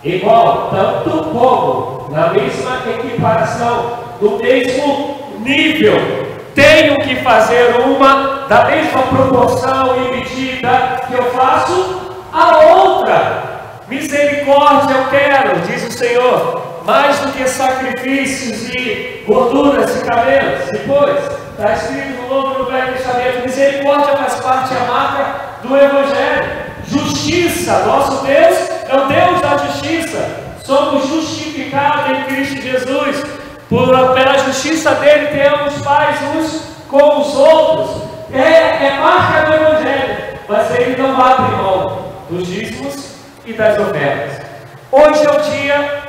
Igual, 0.02 0.70
tanto 0.70 1.24
como, 1.24 2.10
na 2.10 2.28
mesma 2.30 2.76
equiparação, 2.90 4.09
no 4.20 4.38
mesmo 4.38 5.16
nível. 5.40 6.28
Tenho 6.54 6.96
que 6.96 7.16
fazer 7.16 7.76
uma 7.76 8.46
da 8.48 8.64
mesma 8.64 9.02
proporção 9.02 9.96
e 9.96 10.16
medida 10.16 11.02
que 11.06 11.14
eu 11.14 11.30
faço 11.30 12.12
a 12.32 12.58
outra. 12.58 13.50
Misericórdia 13.88 14.94
eu 14.94 15.06
quero, 15.08 15.60
diz 15.60 15.86
o 15.86 15.92
Senhor, 15.92 16.82
mais 16.84 17.18
do 17.20 17.32
que 17.32 17.48
sacrifícios 17.48 18.68
e 18.74 19.24
gorduras 19.26 19.94
de 19.94 20.04
cabelos. 20.04 20.70
Depois, 20.70 21.18
está 21.52 21.72
escrito 21.72 22.22
no 22.22 22.28
Novo 22.28 22.54
e 22.54 22.58
no 22.58 22.70
Velho 22.70 22.92
Testamento: 22.92 23.42
misericórdia 23.44 24.16
faz 24.16 24.34
parte 24.36 24.74
da 24.74 24.80
marca 24.80 25.34
do 25.62 25.76
Evangelho. 25.76 26.70
Justiça, 26.86 27.84
nosso 27.86 28.24
Deus 28.24 28.70
é 28.88 28.96
o 28.96 29.06
Deus 29.06 29.40
da 29.40 29.56
justiça. 29.58 30.50
Somos 30.64 31.08
justificados 31.08 32.10
em 32.10 32.24
Cristo 32.24 32.60
Jesus. 32.60 33.24
Por, 33.70 33.86
pela 33.86 34.36
justiça 34.38 34.96
dele, 34.96 35.28
temos 35.28 35.80
paz 35.84 36.18
uns 36.34 36.60
com 36.88 37.20
os 37.20 37.36
outros. 37.36 38.02
É, 38.32 38.86
é 38.86 38.98
marca 39.00 39.46
do 39.46 39.54
Evangelho, 39.54 40.38
mas 40.48 40.74
ele 40.74 41.00
não 41.00 41.20
abre 41.20 41.54
mão 41.54 42.12
dos 42.28 42.48
dízimos 42.48 43.14
e 43.46 43.52
das 43.52 43.78
ofertas. 43.78 44.44
Hoje 44.90 45.24
é 45.24 45.30
o 45.30 45.40
dia, 45.52 46.02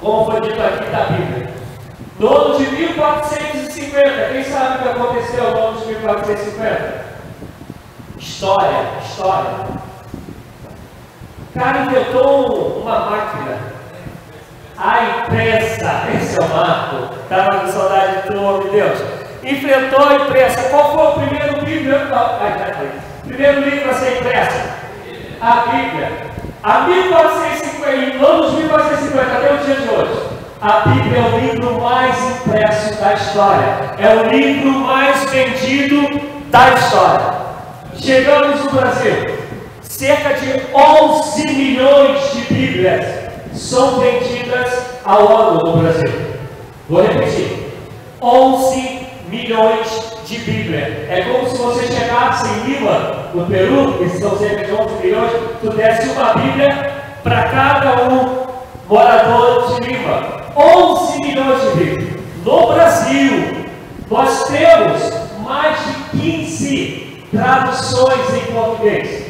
como 0.00 0.30
foi 0.30 0.40
dito 0.40 0.62
aqui, 0.62 0.90
da 0.90 1.04
Bíblia. 1.04 1.50
No 2.18 2.34
ano 2.34 2.56
de 2.56 2.70
1450, 2.70 4.28
quem 4.32 4.44
sabe 4.44 4.78
o 4.78 4.82
que 4.82 4.88
aconteceu 4.88 5.50
no 5.50 5.58
ano 5.58 5.80
de 5.80 5.86
1450? 5.86 7.04
História, 8.18 8.88
história. 9.04 9.50
O 11.54 11.58
cara 11.58 11.80
inventou 11.80 12.80
uma 12.80 12.98
máquina. 13.10 13.53
A 14.76 15.04
imprensa, 15.04 16.02
esse 16.16 16.36
é 16.36 16.42
o 16.42 16.48
marco. 16.48 17.14
Estava 17.22 17.60
com 17.60 17.68
saudade 17.68 18.22
de 18.22 18.28
tu, 18.28 18.68
Deus. 18.72 18.98
Enfrentou 19.44 20.08
a 20.08 20.14
imprensa. 20.16 20.68
Qual 20.68 20.92
foi 20.92 21.06
o 21.06 21.28
primeiro 21.28 21.64
livro? 21.64 21.96
Primeiro 23.24 23.60
livro 23.60 23.90
a 23.90 23.94
ser 23.94 24.18
impresso? 24.18 24.68
A 25.40 25.66
Bíblia. 25.70 26.10
A 26.64 26.80
1450, 26.80 28.26
anos 28.26 28.54
1450 28.54 29.36
até 29.36 29.54
o 29.54 29.58
dia 29.58 29.74
de 29.76 29.88
hoje, 29.88 30.28
a 30.60 30.80
Bíblia 30.88 31.18
é 31.18 31.22
o 31.22 31.38
livro 31.38 31.80
mais 31.80 32.16
impresso 32.30 33.00
da 33.00 33.12
história. 33.12 33.94
É 33.98 34.08
o 34.16 34.28
livro 34.28 34.70
mais 34.70 35.24
vendido 35.30 36.20
da 36.50 36.70
história. 36.70 37.34
Chegamos 37.96 38.64
no 38.64 38.70
Brasil, 38.72 39.38
cerca 39.82 40.34
de 40.34 40.62
11 40.74 41.46
milhões 41.46 42.32
de 42.32 42.40
Bíblias 42.52 43.23
são 43.54 44.00
vendidas 44.00 44.84
ao 45.04 45.36
ano 45.36 45.60
no 45.64 45.76
Brasil. 45.78 46.12
Vou 46.88 47.02
repetir: 47.02 47.72
11 48.20 49.00
milhões 49.28 50.14
de 50.26 50.38
Bíblia. 50.38 51.06
É 51.08 51.22
como 51.22 51.48
se 51.48 51.56
você 51.56 51.86
chegasse 51.86 52.46
em 52.48 52.74
Lima, 52.74 53.30
no 53.34 53.46
Peru, 53.46 53.98
que 53.98 54.08
são 54.18 54.36
cerca 54.38 54.64
de 54.64 54.72
11 54.72 54.94
milhões, 55.02 55.32
tu 55.60 55.70
desse 55.70 56.08
uma 56.10 56.34
Bíblia 56.34 56.92
para 57.22 57.44
cada 57.44 58.08
um 58.08 58.46
morador 58.88 59.80
de 59.80 59.88
Lima. 59.88 60.44
11 60.56 61.20
milhões 61.20 61.62
de 61.62 61.84
Bíblias. 61.84 62.20
No 62.44 62.66
Brasil, 62.68 63.66
nós 64.10 64.48
temos 64.48 65.12
mais 65.40 65.78
de 65.86 66.18
15 66.18 67.26
traduções 67.30 68.34
em 68.34 68.52
português. 68.52 69.24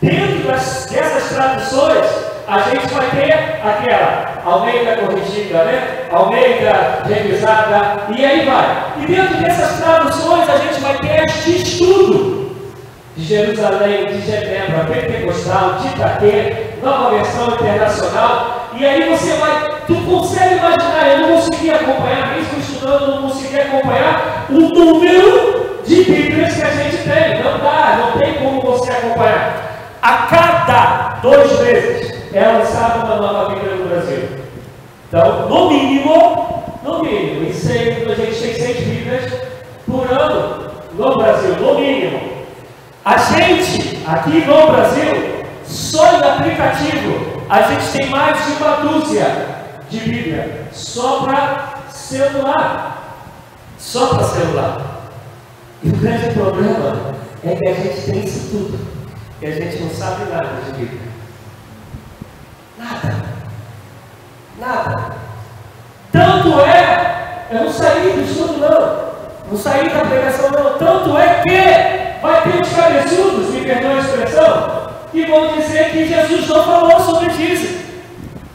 Dentro 0.00 0.46
das, 0.46 0.86
dessas 0.90 1.28
traduções, 1.30 2.06
a 2.46 2.58
gente 2.58 2.92
vai 2.92 3.06
ter 3.10 3.32
aquela 3.66 4.42
Almeida 4.44 4.96
corrigida, 4.96 5.64
né? 5.64 6.06
Almeida 6.12 7.02
revisada, 7.06 8.02
e 8.16 8.24
aí 8.24 8.44
vai. 8.44 8.92
E 9.00 9.06
dentro 9.06 9.36
dessas 9.38 9.80
traduções 9.80 10.48
a 10.48 10.56
gente 10.56 10.80
vai 10.80 10.98
ter 10.98 11.24
este 11.24 11.56
estudo 11.56 12.54
de 13.16 13.24
Jerusalém, 13.24 14.06
de 14.06 14.20
Genebra, 14.20 14.84
Pentecostal, 14.84 15.74
de 15.80 15.88
Itaquê, 15.88 16.56
nova 16.82 17.10
versão 17.10 17.54
internacional, 17.54 18.68
e 18.76 18.84
aí 18.84 19.08
você 19.08 19.32
vai, 19.34 19.70
tu 19.86 19.94
consegue 20.02 20.56
imaginar, 20.56 21.08
eu 21.08 21.18
não 21.18 21.36
consegui 21.36 21.70
acompanhar, 21.70 22.34
mesmo 22.34 22.58
estudando, 22.58 23.06
não 23.06 23.22
consegui 23.28 23.60
acompanhar 23.60 24.46
o 24.50 24.54
número 24.54 25.80
de 25.86 26.02
Bíblias 26.04 26.54
que 26.54 26.62
a 26.62 26.70
gente 26.70 26.96
tem. 26.98 27.42
Não 27.42 27.58
dá, 27.58 27.98
não 27.98 28.18
tem 28.18 28.34
como 28.34 28.60
você 28.60 28.90
acompanhar. 28.90 29.73
A 30.04 30.26
cada 30.26 31.18
dois 31.22 31.58
meses 31.60 32.12
é 32.34 32.46
lançada 32.46 33.06
uma 33.06 33.16
nova 33.16 33.54
Bíblia 33.54 33.76
no 33.76 33.88
Brasil. 33.88 34.28
Então, 35.08 35.48
no 35.48 35.70
mínimo, 35.70 36.62
no 36.82 37.02
mínimo, 37.02 37.48
em 37.48 37.50
100, 37.54 38.12
a 38.12 38.14
gente 38.14 38.38
tem 38.38 38.54
100 38.54 38.74
Bíblias 38.84 39.32
por 39.86 40.06
ano 40.12 40.70
no 40.92 41.16
Brasil, 41.16 41.56
no 41.56 41.74
mínimo. 41.76 42.20
A 43.02 43.16
gente, 43.16 44.04
aqui 44.06 44.44
no 44.44 44.72
Brasil, 44.72 45.46
só 45.64 46.18
em 46.18 46.22
aplicativo, 46.22 47.42
a 47.48 47.62
gente 47.62 47.98
tem 47.98 48.10
mais 48.10 48.44
de 48.44 48.62
uma 48.62 48.76
dúzia 48.76 49.26
de 49.88 50.00
Bíblia, 50.00 50.68
só 50.70 51.20
para 51.22 51.78
celular. 51.90 53.16
Só 53.78 54.08
para 54.08 54.24
celular. 54.24 55.08
E 55.82 55.88
o 55.88 55.96
grande 55.96 56.34
problema 56.34 57.14
é 57.42 57.56
que 57.56 57.68
a 57.68 57.72
gente 57.72 58.02
tem 58.02 58.22
isso 58.22 58.50
tudo, 58.50 58.93
e 59.44 59.46
a 59.46 59.50
gente 59.50 59.82
não 59.82 59.90
sabe 59.90 60.24
nada 60.30 60.48
de 60.64 60.72
Bíblia. 60.72 61.02
Nada. 62.78 63.14
Nada. 64.58 65.16
Tanto 66.10 66.60
é, 66.60 67.44
eu 67.50 67.64
não 67.64 67.70
saí 67.70 68.12
do 68.12 68.22
estudo 68.22 68.56
não, 68.58 69.50
não 69.50 69.58
saí 69.58 69.90
da 69.90 70.00
pregação 70.00 70.50
não, 70.50 70.78
tanto 70.78 71.18
é 71.18 71.42
que 71.42 72.22
vai 72.22 72.42
ter 72.42 72.62
os 72.62 72.72
cabeçudos, 72.72 73.50
me 73.50 73.60
perdoa 73.66 73.96
a 73.96 73.98
expressão, 73.98 74.90
que 75.12 75.26
vão 75.26 75.54
dizer 75.58 75.90
que 75.90 76.08
Jesus 76.08 76.48
não 76.48 76.64
falou 76.64 77.00
sobre 77.00 77.28
dízimo. 77.28 77.84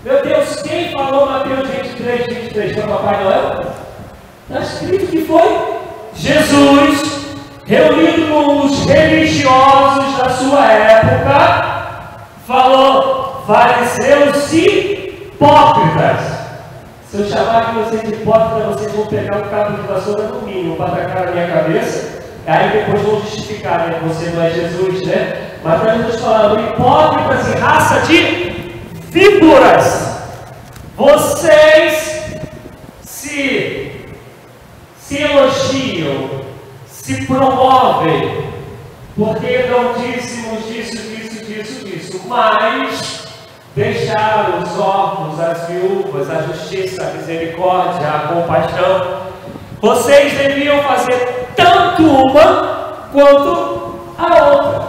Meu 0.04 0.24
Deus, 0.24 0.64
quem 0.64 0.92
falou 0.92 1.30
Mateus 1.30 1.70
23, 1.70 2.26
23 2.26 2.76
para 2.78 2.88
Papai 2.88 3.24
Noel? 3.24 3.74
Está 4.50 4.62
escrito 4.62 5.06
que 5.06 5.24
foi 5.24 5.80
Jesus 6.16 7.09
reunido 7.70 8.32
com 8.32 8.66
os 8.66 8.86
religiosos 8.88 10.18
da 10.18 10.30
sua 10.30 10.66
época, 10.66 12.10
falou: 12.48 13.44
fariseus 13.46 14.52
hipócritas. 14.52 16.40
Se 17.12 17.20
eu 17.20 17.30
chamar 17.30 17.74
vocês 17.74 18.02
de 18.02 18.16
hipócrita, 18.16 18.68
vocês 18.70 18.92
vão 18.92 19.06
pegar 19.06 19.38
um 19.38 19.50
cabo 19.50 19.78
de 19.78 19.88
vassoura 19.88 20.24
no 20.24 20.42
mínimo 20.42 20.76
para 20.76 20.88
atacar 20.88 21.26
na 21.26 21.32
minha 21.32 21.48
cabeça. 21.48 22.20
Aí 22.48 22.70
depois 22.72 23.02
vão 23.04 23.22
justificar, 23.22 23.88
né? 23.88 24.00
Você 24.08 24.32
não 24.32 24.44
é 24.44 24.50
Jesus, 24.50 25.06
né? 25.06 25.52
Mas 25.64 25.84
nós 25.84 25.94
estamos 25.94 26.22
falando 26.22 26.72
hipócritas 26.72 27.54
e 27.54 27.58
raça 27.60 28.00
de 28.08 28.74
víboras. 29.12 30.18
Vocês 30.96 32.24
se, 33.04 33.92
se 35.00 35.22
elogiam, 35.22 36.39
se 37.10 37.26
promovem, 37.26 38.46
porque 39.18 39.66
não 39.68 39.94
dízimos 39.94 40.64
disso, 40.68 40.96
disso, 40.96 41.44
disso, 41.44 41.86
disso, 41.86 42.22
mas 42.28 43.28
deixaram 43.76 44.60
os 44.60 44.80
órfãos, 44.80 45.40
as 45.40 45.68
viúvas, 45.68 46.30
a 46.30 46.44
justiça, 46.44 47.02
a 47.02 47.18
misericórdia, 47.18 48.08
a 48.08 48.20
compaixão. 48.28 49.22
Vocês 49.82 50.34
deviam 50.38 50.84
fazer 50.84 51.48
tanto 51.56 52.04
uma 52.04 53.08
quanto 53.12 53.96
a 54.16 54.46
outra. 54.52 54.88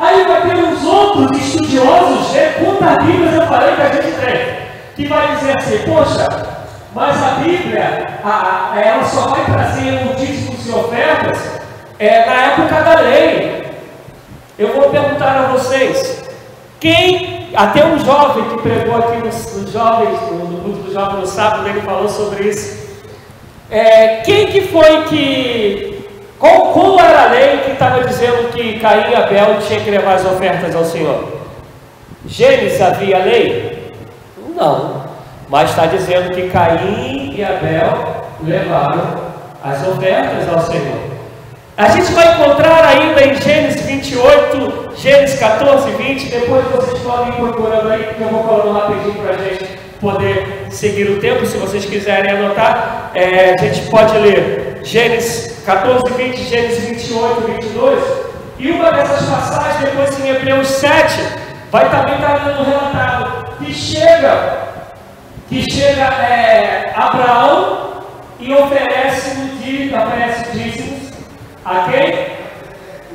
Aí 0.00 0.24
vai 0.24 0.42
ter 0.42 0.64
os 0.64 0.84
outros 0.84 1.38
estudiosos, 1.38 2.32
né? 2.32 2.54
quantas 2.58 3.06
Bíblias 3.06 3.34
eu 3.34 3.46
falei 3.46 3.76
que 3.76 3.82
a 3.82 3.88
gente 3.88 4.16
tem, 4.16 4.56
que 4.96 5.06
vai 5.06 5.36
dizer 5.36 5.56
assim, 5.58 5.78
poxa, 5.88 6.26
mas 6.92 7.22
a 7.22 7.28
Bíblia, 7.36 8.18
a, 8.24 8.72
ela 8.76 9.04
só 9.04 9.28
vai 9.28 9.44
trazer 9.44 10.02
e 10.66 10.70
ofertas 10.70 11.38
é, 11.98 12.26
na 12.26 12.34
época 12.46 12.80
da 12.82 13.00
lei. 13.00 13.64
Eu 14.58 14.74
vou 14.74 14.90
perguntar 14.90 15.38
a 15.38 15.52
vocês, 15.52 16.22
quem, 16.78 17.48
até 17.54 17.84
um 17.84 17.98
jovem 17.98 18.44
que 18.50 18.62
pregou 18.62 18.96
aqui 18.96 19.16
nos, 19.18 19.56
nos 19.56 19.72
jovens, 19.72 20.20
no, 20.30 20.44
no 20.44 20.60
grupo 20.62 20.82
do 20.82 20.92
jovem 20.92 21.20
no 21.20 21.26
sábado, 21.26 21.68
ele 21.68 21.80
falou 21.80 22.08
sobre 22.08 22.48
isso. 22.48 22.82
É, 23.70 24.16
quem 24.18 24.48
que 24.48 24.62
foi 24.62 25.04
que, 25.04 26.06
qual, 26.38 26.72
qual 26.72 27.00
era 27.00 27.22
a 27.22 27.30
lei 27.30 27.58
que 27.58 27.70
estava 27.72 28.04
dizendo 28.04 28.52
que 28.52 28.78
Caim 28.78 29.10
e 29.10 29.14
Abel 29.14 29.58
tinha 29.66 29.80
que 29.80 29.90
levar 29.90 30.14
as 30.14 30.26
ofertas 30.26 30.74
ao 30.74 30.84
Senhor? 30.84 31.40
Gênesis 32.26 32.80
havia 32.80 33.18
lei? 33.18 33.92
Não, 34.54 35.04
mas 35.48 35.70
está 35.70 35.86
dizendo 35.86 36.34
que 36.34 36.50
Caim 36.50 37.34
e 37.34 37.42
Abel 37.42 38.26
levaram 38.42 39.31
as 39.62 39.86
ofertas 39.86 40.48
ao 40.48 40.60
Senhor. 40.60 41.12
A 41.76 41.88
gente 41.88 42.12
vai 42.12 42.34
encontrar 42.34 42.84
ainda 42.84 43.24
em 43.24 43.40
Gênesis 43.40 43.80
28, 43.82 44.92
Gênesis 44.96 45.38
14, 45.38 45.90
20. 45.90 46.28
Depois 46.28 46.64
vocês 46.66 46.98
podem 46.98 47.28
ir 47.28 47.36
procurando 47.36 47.90
aí, 47.90 48.04
porque 48.04 48.22
eu 48.22 48.28
vou 48.28 48.44
falando 48.44 48.78
rapidinho 48.78 49.14
para 49.14 49.34
a 49.34 49.38
gente 49.38 49.64
poder 50.00 50.66
seguir 50.70 51.10
o 51.10 51.20
tempo. 51.20 51.46
Se 51.46 51.56
vocês 51.56 51.84
quiserem 51.86 52.30
anotar, 52.30 53.10
é, 53.14 53.54
a 53.54 53.56
gente 53.56 53.88
pode 53.88 54.18
ler 54.18 54.80
Gênesis 54.82 55.62
14, 55.64 56.12
20, 56.12 56.36
Gênesis 56.44 56.84
28, 56.84 57.40
22. 57.40 58.04
E 58.58 58.70
uma 58.70 58.92
dessas 58.92 59.28
passagens, 59.28 59.84
depois 59.84 60.20
em 60.20 60.28
Hebreus 60.28 60.68
7, 60.68 61.20
vai 61.70 61.88
também 61.88 62.14
estar 62.16 62.38
dando 62.44 62.64
relatado 62.64 63.56
que 63.58 63.72
chega, 63.72 64.58
que 65.48 65.70
chega 65.70 66.02
é, 66.02 66.92
Abraão 66.94 68.02
e 68.38 68.52
oferece 68.52 69.51
no 69.62 69.88
dia, 69.88 70.02
oferece 70.02 70.50
dízimo 70.52 70.98
a 71.64 71.88
quem? 71.88 72.26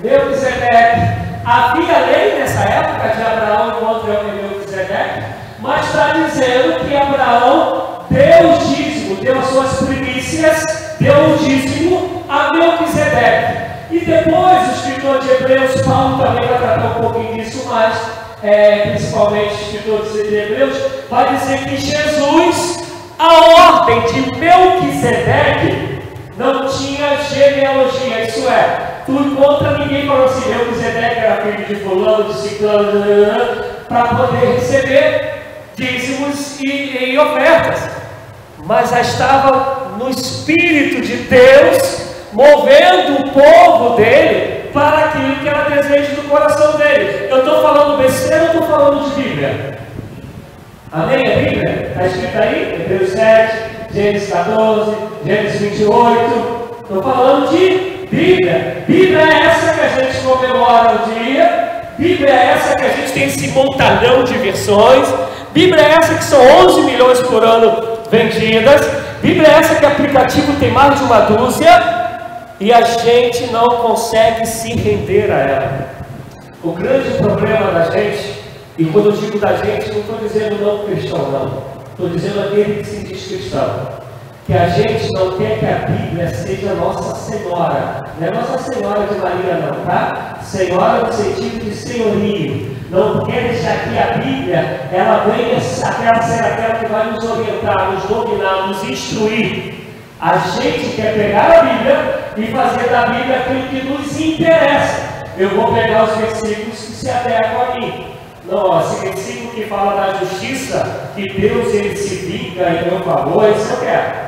Melquisedeque. 0.01 1.27
Havia 1.45 1.97
lei 1.99 2.39
nessa 2.39 2.61
época 2.61 3.09
de 3.09 3.21
Abraão 3.21 3.71
contra 3.71 4.23
Melquisedeque, 4.23 5.23
mas 5.59 5.85
está 5.85 6.13
dizendo 6.13 6.79
que 6.85 6.95
Abraão 6.95 8.05
deu 8.09 8.51
o 8.51 8.57
dízimo, 8.59 9.15
deu 9.15 9.39
as 9.39 9.45
suas 9.47 9.73
primícias, 9.87 10.63
deu 10.99 11.33
o 11.33 11.37
dízimo 11.37 12.23
a 12.29 12.53
Melquisedeque. 12.53 13.67
E 13.91 13.99
depois 13.99 14.67
o 14.67 14.71
escritor 14.73 15.19
de 15.19 15.29
Hebreus, 15.29 15.81
Paulo 15.81 16.23
também 16.23 16.47
vai 16.47 16.57
tratar 16.57 16.97
um 16.97 17.01
pouquinho 17.01 17.43
disso 17.43 17.65
mais, 17.67 17.95
é, 18.43 18.89
principalmente 18.89 19.53
o 19.53 19.61
escritor 19.61 20.01
de 20.11 20.35
Hebreus, 20.35 20.77
vai 21.09 21.35
dizer 21.37 21.59
que 21.65 21.77
Jesus, 21.77 22.83
a 23.17 23.33
ordem 23.33 24.01
de 24.01 24.37
Melquisedeque, 24.37 25.96
não 26.37 26.67
tinha 26.67 27.17
genealogia, 27.17 28.25
isso 28.27 28.47
é, 28.47 29.01
tu 29.05 29.11
encontra 29.13 29.79
ninguém 29.79 30.05
falou 30.05 30.25
assim, 30.25 30.53
eu 30.53 30.73
Zedeque 30.75 31.19
era 31.19 31.41
filho 31.41 31.65
de 31.65 31.75
fulano, 31.83 32.25
de 32.25 32.39
ciclano, 32.39 33.63
para 33.89 34.05
poder 34.05 34.55
receber 34.55 35.33
dízimos 35.75 36.59
e, 36.59 37.11
e 37.11 37.19
ofertas. 37.19 37.89
Mas 38.63 38.89
já 38.89 39.01
estava 39.01 39.93
no 39.97 40.09
Espírito 40.09 41.01
de 41.01 41.15
Deus, 41.17 42.07
movendo 42.33 43.21
o 43.21 43.31
povo 43.31 43.95
dele 43.95 44.69
para 44.73 45.05
aquilo 45.05 45.37
que 45.37 45.47
era 45.47 45.69
desejo 45.69 46.21
do 46.21 46.29
coração 46.29 46.77
dele. 46.77 47.27
Eu 47.29 47.39
estou 47.39 47.61
falando 47.61 47.97
besteira 47.97 48.43
ou 48.43 48.49
estou 48.51 48.67
falando 48.67 49.09
de 49.09 49.21
Bíblia? 49.21 49.86
Amém? 50.91 51.27
A 51.27 51.35
Bíblia? 51.35 51.87
Está 51.89 52.05
escrito 52.07 52.37
aí? 52.37 52.81
Hebreus 52.81 53.09
7, 53.11 53.57
Gênesis 53.93 54.29
14, 54.29 54.91
Gênesis 55.25 55.59
28. 55.59 56.67
Estou 56.81 57.03
falando 57.03 57.49
de 57.49 58.07
Bíblia. 58.09 58.83
Bíblia 58.87 59.19
é 59.19 59.45
essa 59.47 59.73
que 59.73 59.81
a 59.81 59.89
gente 59.89 60.17
comemora 60.23 60.95
o 60.95 61.13
dia. 61.13 61.67
Bíblia 61.97 62.29
é 62.29 62.53
essa 62.53 62.75
que 62.75 62.85
a 62.85 62.89
gente 62.89 63.11
tem 63.11 63.23
esse 63.25 63.49
montadão 63.49 64.23
de 64.23 64.33
versões. 64.35 65.13
Bíblia 65.51 65.83
é 65.83 65.91
essa 65.91 66.15
que 66.15 66.23
são 66.23 66.39
11 66.65 66.81
milhões 66.83 67.19
por 67.19 67.43
ano 67.43 67.99
vendidas. 68.09 68.81
Bíblia 69.21 69.47
é 69.49 69.59
essa 69.59 69.75
que 69.75 69.85
aplicativo 69.85 70.53
tem 70.57 70.71
mais 70.71 70.97
de 70.97 71.03
uma 71.03 71.19
dúzia. 71.21 71.97
E 72.61 72.71
a 72.71 72.81
gente 72.81 73.51
não 73.51 73.67
consegue 73.67 74.45
se 74.45 74.73
render 74.73 75.29
a 75.31 75.39
ela. 75.39 75.89
O 76.63 76.71
grande 76.71 77.09
problema 77.17 77.71
da 77.71 77.91
gente, 77.91 78.46
e 78.77 78.85
quando 78.85 79.07
eu 79.07 79.11
digo 79.13 79.39
da 79.39 79.55
gente, 79.55 79.91
não 79.91 80.01
estou 80.01 80.17
dizendo 80.17 80.61
não 80.63 80.85
cristão, 80.85 81.31
não. 81.31 81.77
Estou 81.89 82.09
dizendo 82.09 82.41
aquele 82.41 82.83
que 82.83 82.85
se 82.85 83.03
diz 83.07 83.27
cristão, 83.27 83.87
que 84.45 84.53
a 84.53 84.69
gente 84.69 85.11
não 85.13 85.35
quer 85.35 85.57
que 85.57 85.65
a 85.65 85.87
Bíblia 85.87 86.29
seja 86.29 86.75
Nossa 86.75 87.15
Senhora. 87.15 88.05
Não 88.19 88.27
é 88.27 88.31
Nossa 88.31 88.71
Senhora 88.71 89.07
de 89.07 89.15
Maria, 89.15 89.55
não, 89.55 89.83
tá? 89.83 90.37
Senhora 90.43 91.07
no 91.07 91.11
sentido 91.11 91.65
de 91.65 91.73
senhorio. 91.73 92.77
Não 92.91 93.25
quer 93.25 93.49
deixar 93.49 93.79
que 93.83 93.97
a 93.97 94.17
Bíblia 94.17 94.89
ela 94.93 95.25
venha 95.25 95.57
aquela 95.57 96.21
ser 96.21 96.45
aquela 96.45 96.75
que 96.75 96.85
vai 96.85 97.11
nos 97.11 97.23
orientar, 97.23 97.91
nos 97.93 98.03
dominar, 98.03 98.67
nos 98.67 98.83
instruir. 98.83 99.73
A 100.21 100.37
gente 100.37 100.95
quer 100.95 101.15
pegar 101.15 101.51
a 101.51 101.63
Bíblia 101.63 102.19
e 102.37 102.47
fazer 102.55 102.89
da 102.89 103.07
Bíblia 103.07 103.37
aquilo 103.37 103.67
que 103.69 103.87
nos 103.87 104.19
interessa. 104.19 105.25
Eu 105.35 105.49
vou 105.49 105.73
pegar 105.73 106.03
os 106.03 106.15
versículos 106.17 106.77
que 106.77 106.91
se 106.91 107.09
adequam 107.09 107.71
a 107.71 107.79
mim. 107.79 108.16
Não, 108.49 108.79
esse 108.79 109.01
versículo 109.01 109.51
que 109.51 109.65
fala 109.65 110.01
da 110.01 110.13
justiça, 110.19 111.11
que 111.15 111.39
Deus 111.39 111.73
ele 111.73 111.95
se 111.97 112.15
vinga 112.15 112.69
em 112.69 112.89
meu 112.89 113.01
favor, 113.01 113.49
isso 113.49 113.73
eu 113.73 113.79
quero. 113.79 114.27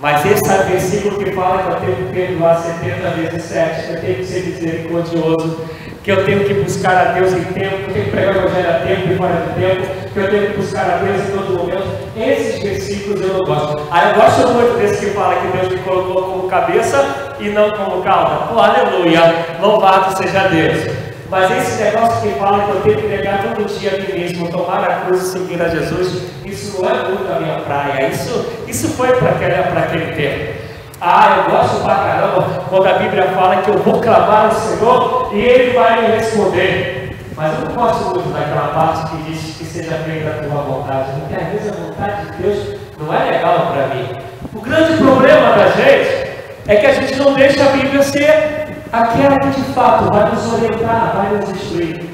Mas 0.00 0.24
esse 0.26 0.50
é 0.50 0.62
versículo 0.64 1.18
que 1.18 1.30
fala 1.32 1.62
que 1.62 1.70
eu 1.70 1.80
tenho 1.80 2.08
que 2.08 2.14
perdoar 2.14 2.56
70 2.56 3.10
vezes 3.10 3.42
7, 3.42 3.86
que 3.86 3.92
eu 3.92 4.00
tenho 4.00 4.14
que 4.16 4.24
ser 4.24 4.40
misericordioso, 4.44 5.60
que 6.02 6.12
eu 6.12 6.24
tenho 6.24 6.44
que 6.44 6.54
buscar 6.54 6.96
a 6.96 7.12
Deus 7.12 7.32
em 7.32 7.44
tempo, 7.44 7.76
que 7.76 7.88
eu 7.88 7.92
tenho 7.92 8.04
que 8.06 8.10
pregar 8.10 8.34
o 8.34 8.38
Evangelho 8.38 8.70
a 8.70 8.80
tempo 8.80 9.12
e 9.12 9.16
fora 9.16 9.34
de 9.34 9.60
tempo, 9.60 10.10
que 10.12 10.18
eu 10.18 10.30
tenho 10.30 10.50
que 10.50 10.56
buscar 10.58 10.90
a 10.90 10.96
Deus 10.98 11.20
em 11.20 11.32
todo 11.32 11.58
momento. 11.58 12.04
Esses 12.16 12.62
versículos 12.62 13.20
eu 13.20 13.28
não 13.28 13.40
gosto. 13.40 13.82
Aí 13.90 14.10
eu 14.10 14.14
gosto 14.14 14.48
muito 14.48 14.78
desse 14.78 15.04
que 15.04 15.12
fala 15.12 15.36
que 15.36 15.56
Deus 15.56 15.72
me 15.72 15.78
colocou 15.78 16.22
como 16.22 16.48
cabeça 16.48 17.34
e 17.40 17.48
não 17.50 17.70
como 17.70 18.02
cauda. 18.02 18.52
Oh, 18.54 18.58
aleluia! 18.58 19.20
Louvado 19.60 20.16
seja 20.16 20.48
Deus! 20.48 21.03
Mas 21.34 21.50
esse 21.50 21.82
negócio 21.82 22.22
que 22.22 22.38
fala 22.38 22.64
que 22.64 22.70
eu 22.70 22.80
tenho 22.82 22.96
que 22.96 23.08
negar 23.08 23.42
todo 23.42 23.66
dia 23.66 23.90
a 23.90 23.98
mim 23.98 24.20
mesmo, 24.20 24.48
tomar 24.52 24.88
a 24.88 25.00
cruz 25.00 25.20
e 25.20 25.32
seguir 25.32 25.60
a 25.60 25.68
Jesus, 25.68 26.30
isso 26.44 26.80
não 26.80 26.88
é 26.88 27.08
muito 27.08 27.32
a 27.32 27.40
minha 27.40 27.58
praia. 27.58 28.06
Isso, 28.06 28.46
isso 28.68 28.88
foi 28.90 29.08
para 29.16 29.30
aquele, 29.30 29.54
aquele 29.54 30.12
tempo. 30.14 30.60
Ah, 31.00 31.38
eu 31.38 31.50
gosto 31.50 31.82
pra 31.82 31.96
caramba 31.96 32.64
quando 32.70 32.86
a 32.86 32.92
Bíblia 32.92 33.24
fala 33.34 33.62
que 33.62 33.68
eu 33.68 33.78
vou 33.78 34.00
clamar 34.00 34.44
ao 34.44 34.52
Senhor 34.52 35.30
e 35.32 35.40
Ele 35.40 35.76
vai 35.76 36.02
me 36.02 36.16
responder. 36.18 37.18
Mas 37.34 37.52
eu 37.52 37.68
não 37.68 37.74
gosto 37.74 38.04
muito 38.10 38.32
daquela 38.32 38.68
parte 38.68 39.10
que 39.10 39.22
diz 39.24 39.56
que 39.56 39.64
seja 39.64 39.96
feita 40.06 40.30
a 40.30 40.34
tua 40.34 40.62
vontade, 40.62 41.18
porque 41.18 41.34
às 41.34 41.48
vezes 41.48 41.72
a 41.72 41.82
vontade 41.82 42.26
de 42.26 42.42
Deus 42.42 42.80
não 42.96 43.12
é 43.12 43.30
legal 43.32 43.72
para 43.72 43.88
mim. 43.92 44.08
O 44.54 44.60
grande 44.60 44.98
problema 44.98 45.56
da 45.56 45.66
gente 45.66 46.30
é 46.68 46.76
que 46.76 46.86
a 46.86 46.92
gente 46.92 47.16
não 47.16 47.34
deixa 47.34 47.64
a 47.64 47.72
Bíblia 47.72 48.02
ser 48.04 48.63
aquela 49.02 49.38
que 49.40 49.60
de 49.60 49.62
fato 49.72 50.12
vai 50.12 50.30
nos 50.30 50.52
orientar, 50.52 51.12
vai 51.16 51.36
nos 51.36 51.50
instruir. 51.50 52.04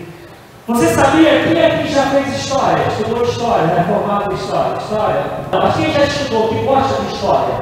Você 0.67 0.87
sabia 0.95 1.43
quem 1.45 1.65
aqui 1.65 1.93
já 1.93 2.07
fez 2.07 2.29
história, 2.29 2.83
estudou 2.89 3.25
história, 3.25 3.67
né? 3.67 3.85
formado 3.89 4.33
em 4.33 4.37
história? 4.37 4.79
História? 4.79 5.23
Não, 5.51 5.63
mas 5.63 5.77
quem 5.77 5.93
já 5.93 6.05
estudou, 6.05 6.49
que 6.49 6.55
gosta 6.63 7.03
de 7.03 7.15
história, 7.15 7.55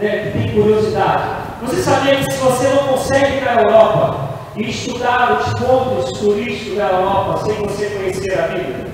né? 0.00 0.30
que 0.32 0.38
tem 0.38 0.52
curiosidade? 0.54 1.22
Você 1.62 1.82
sabia 1.82 2.16
que 2.16 2.32
se 2.32 2.38
você 2.38 2.68
não 2.68 2.88
consegue 2.88 3.36
ir 3.36 3.40
para 3.40 3.52
a 3.52 3.62
Europa 3.62 4.16
e 4.56 4.70
estudar 4.70 5.40
os 5.40 5.60
pontos 5.60 6.18
turísticos 6.18 6.78
da 6.78 6.88
Europa 6.88 7.44
sem 7.44 7.54
você 7.56 7.86
conhecer 7.86 8.38
a 8.38 8.48
Bíblia? 8.48 8.86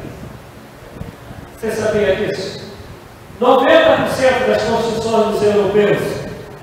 Você 1.57 1.71
sabia 1.73 2.17
disso? 2.17 2.69
90% 3.41 4.47
das 4.49 4.63
construções 4.63 5.27
dos 5.35 5.43
europeus 5.43 5.99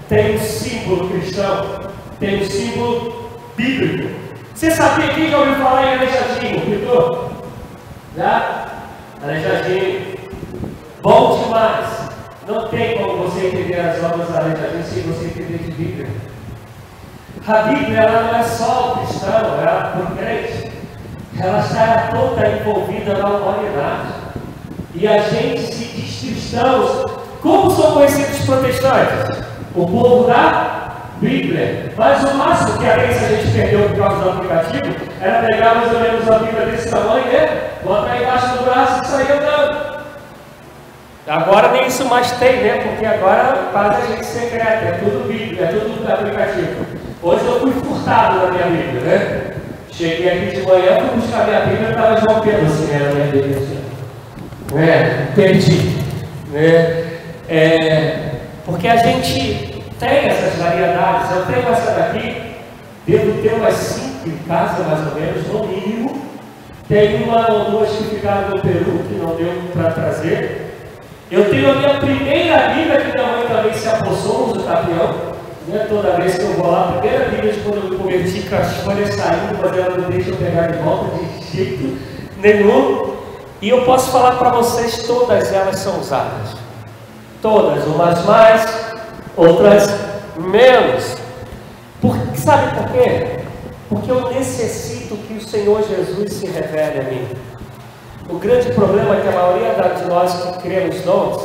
tem 0.10 0.36
um 0.36 0.40
símbolo 0.40 1.10
cristão, 1.10 1.85
tem 2.20 2.42
um 2.42 2.46
símbolo 2.46 3.30
bíblico. 3.56 4.10
Você 4.54 4.72
sabia 4.72 5.10
quem 5.10 5.30
já 5.30 5.38
ouviu 5.38 5.56
falar 5.56 5.86
em 5.86 5.96
Aleijadinho, 5.96 6.66
Vitor? 6.66 7.32
Já? 8.16 8.66
Aleijadinho. 9.22 10.16
Bom 11.02 11.44
demais. 11.44 12.10
Não 12.48 12.68
tem 12.70 12.98
como 12.98 13.24
você 13.24 13.48
entender 13.48 13.80
as 13.80 14.04
obras 14.04 14.30
da 14.30 14.40
Aleijadinho 14.40 14.84
sem 14.84 15.04
você 15.04 15.26
entender 15.26 15.58
de 15.58 15.72
Bíblia. 15.72 16.08
A 17.48 17.62
Bíblia 17.64 18.00
ela 18.00 18.24
não 18.24 18.40
é 18.40 18.44
só 18.44 18.94
o 18.94 18.98
cristão, 19.00 19.30
ela 19.30 19.94
é 19.96 20.02
o 20.02 20.16
crente. 20.16 20.72
Ela 21.38 21.60
está 21.60 22.10
toda 22.12 22.48
envolvida 22.48 23.18
na 23.18 23.28
humanidade. 23.28 24.14
E 24.94 25.06
a 25.06 25.20
gente 25.20 25.62
se 25.74 25.86
diz 25.86 26.20
cristãos. 26.22 27.06
Como 27.42 27.70
são 27.70 27.92
conhecidos 27.92 28.40
os 28.40 28.46
protestantes? 28.46 29.46
O 29.76 29.86
povo 29.86 30.28
da 30.28 30.85
Bíblia. 31.20 31.92
Mas 31.98 32.24
o 32.24 32.34
máximo 32.36 32.78
que 32.78 32.86
a 32.86 32.94
a 32.96 33.08
gente 33.08 33.52
perdeu 33.54 33.90
por 33.90 33.98
causa 33.98 34.24
do 34.24 34.30
aplicativo 34.30 34.96
era 35.22 35.48
pegar 35.48 35.76
mais 35.76 35.94
ou 35.94 36.00
menos 36.00 36.30
a 36.30 36.40
Bíblia 36.40 36.66
desse 36.66 36.90
tamanho, 36.90 37.26
né? 37.26 37.70
Botar 37.84 38.22
embaixo 38.22 38.58
do 38.58 38.66
braço 38.66 39.04
e 39.04 39.08
sair 39.08 39.32
andando. 39.32 39.96
Agora 41.28 41.72
nem 41.72 41.88
isso 41.88 42.06
mais 42.06 42.32
tem, 42.34 42.62
né? 42.62 42.84
Porque 42.84 43.06
agora 43.06 43.70
faz 43.74 43.98
a 43.98 44.08
gente 44.08 44.26
secreta, 44.26 44.66
é 44.66 45.00
tudo 45.04 45.28
Bíblia, 45.28 45.66
é 45.66 45.68
tudo 45.68 46.12
aplicativo. 46.12 46.86
Hoje 47.24 47.46
eu 47.46 47.60
fui 47.60 47.72
furtado 47.72 48.46
na 48.46 48.52
minha 48.52 48.66
Bíblia, 48.66 49.02
né? 49.02 49.52
Cheguei 49.92 50.30
aqui 50.30 50.58
de 50.58 50.68
manhã, 50.68 51.00
fui 51.00 51.22
buscar 51.22 51.48
minha 51.48 51.62
Bíblia 51.62 51.90
estava 51.90 52.18
João 52.18 52.42
Pedro 52.42 52.66
assim, 52.66 52.86
né? 52.86 53.00
Na 53.00 53.14
minha 53.14 53.26
Bíblia. 53.28 53.58
Assim. 53.58 53.80
É, 54.78 55.28
perdi. 55.34 55.98
Né? 56.52 57.04
É, 57.48 58.18
porque 58.66 58.88
a 58.88 58.98
gente 58.98 59.75
tem 60.00 60.28
essas 60.28 60.56
variedades. 60.56 61.32
Eu 61.32 61.46
tenho 61.46 61.70
essa 61.70 61.92
daqui, 61.92 62.42
devo 63.08 63.42
ter 63.42 63.54
umas 63.54 63.74
cinco 63.74 64.30
em 64.30 64.38
casa, 64.48 64.84
mais 64.84 65.08
ou 65.08 65.20
menos, 65.20 65.48
no 65.48 65.68
mínimo. 65.68 66.26
Tem 66.88 67.24
uma 67.24 67.52
ou 67.52 67.72
duas 67.72 67.90
que 67.90 68.16
ficaram 68.16 68.50
no 68.50 68.62
Peru, 68.62 69.00
que 69.08 69.16
não 69.16 69.36
deu 69.36 69.52
para 69.74 69.92
trazer. 69.92 70.66
Eu 71.32 71.50
tenho 71.50 71.72
a 71.72 71.76
minha 71.76 71.96
primeira 71.96 72.70
Bíblia, 72.70 73.02
que 73.02 73.18
minha 73.18 73.32
mãe 73.32 73.48
também 73.48 73.74
se 73.74 73.88
apossou, 73.88 74.52
usa 74.52 74.62
tapião. 74.62 75.36
Né? 75.68 75.86
Toda 75.90 76.12
vez 76.12 76.36
que 76.36 76.44
eu 76.44 76.54
vou 76.54 76.70
lá, 76.70 76.90
a 76.90 77.00
primeira 77.00 77.26
Bíblia 77.30 77.54
de 77.54 77.60
quando 77.62 77.78
eu 77.78 77.90
me 77.90 77.98
converti, 77.98 78.42
com 78.48 78.56
as 78.56 78.74
folhas 78.78 79.16
saindo, 79.16 79.58
mas 79.60 79.76
ela 79.76 79.98
não 79.98 80.10
deixa 80.12 80.30
eu 80.30 80.38
pegar 80.38 80.68
de 80.68 80.78
volta 80.84 81.06
de 81.18 81.58
jeito 81.58 81.98
nenhum. 82.40 83.16
E 83.62 83.70
eu 83.70 83.82
posso 83.84 84.12
falar 84.12 84.34
para 84.34 84.52
vocês, 84.52 85.08
todas 85.08 85.52
elas 85.52 85.80
são 85.80 86.00
usadas. 86.00 86.56
Todas, 87.42 87.84
umas 87.86 88.24
mais, 88.26 88.85
outras 89.36 89.90
menos. 90.38 91.18
Por, 92.02 92.16
sabe 92.36 92.76
por 92.76 92.92
quê? 92.92 93.40
Porque 93.90 94.12
eu 94.12 94.32
necessito 94.32 95.16
que 95.18 95.34
o 95.36 95.42
Senhor 95.42 95.84
Jesus 95.88 96.34
se 96.34 96.48
revele 96.48 97.00
a 97.00 97.04
mim. 97.04 97.28
O 98.28 98.40
grande 98.40 98.72
problema 98.72 99.16
é 99.16 99.22
que 99.22 99.28
a 99.28 99.32
maioria 99.32 99.74
de 99.74 100.10
nós 100.10 100.34
que 100.34 100.64
cremos 100.64 101.02
dons, 101.02 101.44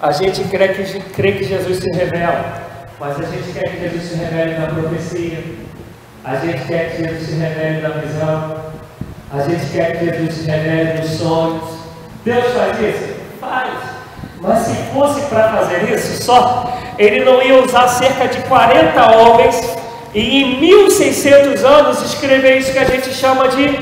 a 0.00 0.12
gente 0.12 0.44
crê 0.44 0.68
que, 0.68 1.00
crê 1.12 1.32
que 1.32 1.44
Jesus 1.44 1.78
se 1.78 1.90
revela, 1.90 2.62
mas 2.98 3.20
a 3.20 3.24
gente 3.24 3.52
quer 3.52 3.70
que 3.70 3.80
Jesus 3.80 4.02
se 4.04 4.14
revele 4.16 4.58
na 4.58 4.66
profecia, 4.66 5.44
a 6.24 6.36
gente 6.36 6.66
quer 6.66 6.96
que 6.96 7.04
Jesus 7.04 7.28
se 7.28 7.34
revele 7.34 7.82
na 7.82 7.88
visão, 7.90 8.56
a 9.32 9.40
gente 9.42 9.70
quer 9.72 9.98
que 9.98 10.04
Jesus 10.06 10.34
se 10.34 10.50
revele 10.50 11.00
nos 11.00 11.10
sonhos. 11.10 11.64
Deus 12.24 12.44
faz 12.52 12.80
isso? 12.80 13.14
Faz. 13.38 13.95
Mas 14.46 14.60
se 14.60 14.74
fosse 14.94 15.20
para 15.22 15.48
fazer 15.48 15.92
isso 15.92 16.22
só, 16.22 16.72
ele 16.98 17.24
não 17.24 17.42
ia 17.42 17.62
usar 17.62 17.88
cerca 17.88 18.28
de 18.28 18.38
40 18.42 19.16
homens 19.16 19.76
e 20.14 20.42
em 20.42 20.60
1600 20.60 21.64
anos 21.64 22.02
escrever 22.02 22.58
isso 22.58 22.72
que 22.72 22.78
a 22.78 22.84
gente 22.84 23.12
chama 23.12 23.48
de 23.48 23.78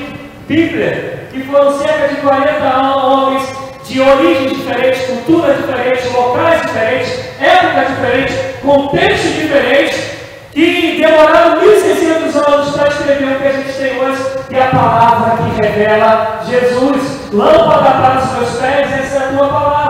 Bíblia, 0.47 1.27
que 1.31 1.43
foram 1.43 1.77
cerca 1.77 2.07
de 2.07 2.15
40 2.15 2.77
homens 2.77 3.47
de 3.87 4.01
origens 4.01 4.57
diferentes, 4.57 5.01
culturas 5.05 5.57
diferentes, 5.57 6.11
locais 6.11 6.61
diferentes, 6.61 7.19
épocas 7.39 7.87
diferentes, 7.87 8.35
contextos 8.61 9.33
diferentes, 9.35 10.15
que 10.51 10.97
demoraram 10.97 11.61
1600 11.61 12.35
anos 12.35 12.75
para 12.75 12.87
escrever 12.87 13.35
o 13.35 13.39
que 13.39 13.47
a 13.47 13.51
gente 13.51 13.73
tem 13.73 13.99
hoje, 13.99 14.23
que 14.49 14.55
é 14.55 14.63
a 14.63 14.67
palavra 14.67 15.37
que 15.37 15.61
revela 15.61 16.41
Jesus. 16.47 17.15
Lâmpada 17.31 17.91
para 17.91 18.21
os 18.23 18.31
meus 18.31 18.61
pés, 18.61 18.93
essa 18.93 19.15
é 19.15 19.27
a 19.27 19.37
tua 19.37 19.47
palavra, 19.49 19.84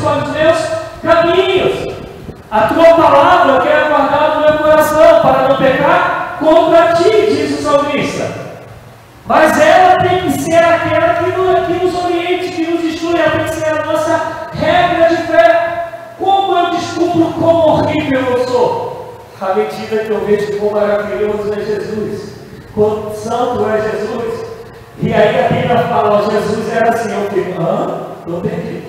para 0.00 0.24
os 0.24 0.30
meus 0.30 0.58
caminhos. 1.02 1.96
A 2.50 2.60
tua 2.62 2.94
palavra 2.94 3.52
eu 3.52 3.60
quero 3.62 3.88
guardar 3.88 4.34
no 4.34 4.40
meu 4.40 4.58
coração 4.58 5.20
para 5.22 5.48
não 5.48 5.56
pecar 5.56 6.36
contra 6.40 6.94
ti, 6.94 7.10
diz 7.10 7.60
o 7.60 7.62
salmista. 7.62 8.26
Mas 9.26 9.60
ela 9.60 9.96
tem 9.98 10.22
que 10.22 10.40
ser 10.42 10.56
aquela 10.56 11.14
que 11.14 11.30
nos, 11.30 11.66
que 11.66 11.84
nos 11.84 12.04
oriente, 12.04 12.52
que 12.52 12.66
nos 12.66 12.84
instrui, 12.84 13.20
ela 13.20 13.30
tem 13.30 13.44
que 13.44 13.54
ser 13.54 13.68
a 13.68 13.84
nossa 13.84 14.20
regra 14.52 15.08
de 15.08 15.16
fé. 15.28 16.14
Como 16.18 16.58
eu 16.58 16.70
descubro 16.70 17.32
quão 17.38 17.56
horrível 17.56 18.20
eu 18.32 18.48
sou? 18.48 18.90
à 19.40 19.54
medida 19.54 20.04
que 20.04 20.10
eu 20.10 20.20
vejo 20.26 20.58
quão 20.58 20.72
maravilhoso 20.72 21.52
é 21.54 21.64
Jesus, 21.64 22.34
quão 22.74 23.14
santo 23.14 23.66
é 23.70 23.80
Jesus. 23.80 24.46
E 24.98 25.14
aí 25.14 25.46
a 25.46 25.48
Bíblia 25.48 25.78
fala, 25.88 26.30
Jesus 26.30 26.70
era 26.70 26.90
assim, 26.90 27.10
eu 27.10 27.30
fico, 27.30 27.62
hã? 27.62 28.08
Estou 28.20 28.40
perdido. 28.42 28.79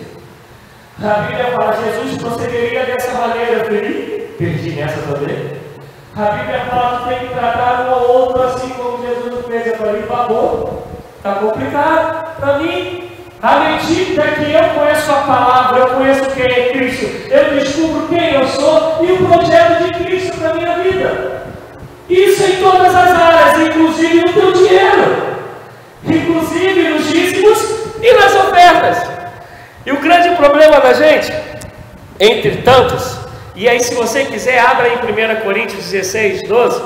A 1.04 1.22
Bíblia 1.22 1.46
fala, 1.56 1.76
Jesus 1.84 2.22
procederia 2.22 2.86
dessa 2.86 3.12
maneira, 3.18 3.66
falei, 3.66 4.36
perdi 4.38 4.70
nessa 4.74 5.02
também. 5.02 5.52
A 6.16 6.26
Bíblia 6.26 6.60
fala 6.70 7.00
que 7.00 7.10
tem 7.10 7.28
que 7.28 7.34
tratar 7.34 7.88
um 7.88 7.92
ou 7.92 8.10
outro 8.20 8.44
assim 8.44 8.70
como 8.70 9.04
Jesus 9.04 9.46
fez. 9.48 9.66
Eu 9.66 9.78
falei, 9.78 10.04
babou, 10.04 10.88
está 11.18 11.34
complicado 11.34 12.36
para 12.40 12.60
mim. 12.60 13.10
À 13.42 13.60
medida 13.62 14.22
que 14.22 14.52
eu 14.52 14.80
conheço 14.80 15.12
a 15.12 15.22
palavra, 15.22 15.80
eu 15.80 15.88
conheço 15.88 16.30
quem 16.36 16.46
é 16.46 16.70
Cristo, 16.74 17.32
eu 17.32 17.60
descubro 17.60 18.08
quem 18.08 18.36
eu 18.36 18.48
sou 18.48 19.04
e 19.04 19.12
o 19.14 19.26
projeto 19.26 19.84
de 19.84 20.04
Cristo 20.04 20.38
para 20.38 20.52
a 20.52 20.54
minha 20.54 20.78
vida. 20.78 21.48
Isso 22.08 22.44
em 22.44 22.62
todas 22.62 22.94
as 22.94 23.12
áreas, 23.12 23.60
inclusive 23.68 24.22
no 24.22 24.34
teu 24.34 24.52
dinheiro, 24.52 25.38
inclusive 26.06 26.90
nos 26.90 27.08
dízimos 27.10 27.60
e 28.04 28.14
nas 28.14 28.36
ofertas. 28.36 29.11
E 29.86 29.92
o 29.92 30.00
grande 30.00 30.36
problema 30.36 30.80
da 30.80 30.94
gente, 30.94 31.34
entre 32.20 32.58
tantos, 32.58 33.18
e 33.56 33.68
aí 33.68 33.80
se 33.80 33.96
você 33.96 34.26
quiser, 34.26 34.60
abra 34.60 34.88
em 34.90 34.98
1 34.98 35.42
Coríntios 35.42 35.86
16, 35.90 36.48
12, 36.48 36.82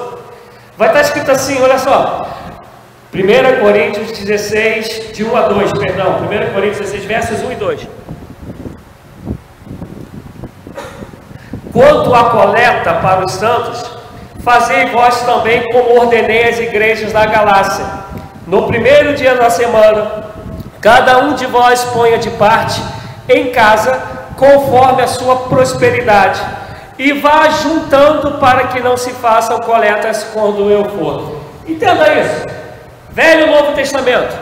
vai 0.78 0.88
estar 0.88 1.02
escrito 1.02 1.32
assim: 1.32 1.62
olha 1.62 1.78
só, 1.78 2.28
1 3.14 3.62
Coríntios 3.62 4.18
16, 4.18 5.14
de 5.14 5.24
1 5.26 5.36
a 5.36 5.42
2, 5.42 5.72
perdão, 5.74 6.22
1 6.22 6.54
Coríntios 6.54 6.80
16, 6.80 7.06
versos 7.06 7.42
1 7.42 7.52
e 7.52 7.56
2. 7.56 7.88
Quanto 11.74 12.16
à 12.16 12.30
coleta 12.30 12.94
para 12.94 13.26
os 13.26 13.34
santos, 13.34 13.92
fazei 14.40 14.86
vós 14.86 15.22
também 15.24 15.64
como 15.72 16.00
ordenei 16.00 16.48
as 16.48 16.60
igrejas 16.60 17.12
da 17.12 17.26
Galácia. 17.26 17.86
No 18.48 18.68
primeiro 18.68 19.14
dia 19.14 19.36
da 19.36 19.50
semana, 19.50 20.35
cada 20.82 21.20
um 21.20 21.34
de 21.34 21.46
vós 21.46 21.84
ponha 21.86 22.18
de 22.18 22.30
parte 22.32 22.82
em 23.28 23.52
casa, 23.52 24.00
conforme 24.38 25.02
a 25.02 25.08
sua 25.08 25.36
prosperidade, 25.48 26.42
e 26.98 27.12
vá 27.14 27.50
juntando 27.50 28.40
para 28.40 28.68
que 28.68 28.80
não 28.80 28.96
se 28.96 29.12
façam 29.12 29.60
coletas 29.60 30.26
quando 30.34 30.70
eu 30.70 30.86
for. 30.86 31.42
Entenda 31.68 32.14
isso. 32.14 32.46
Velho 33.10 33.48
e 33.48 33.50
Novo 33.50 33.74
Testamento. 33.74 34.36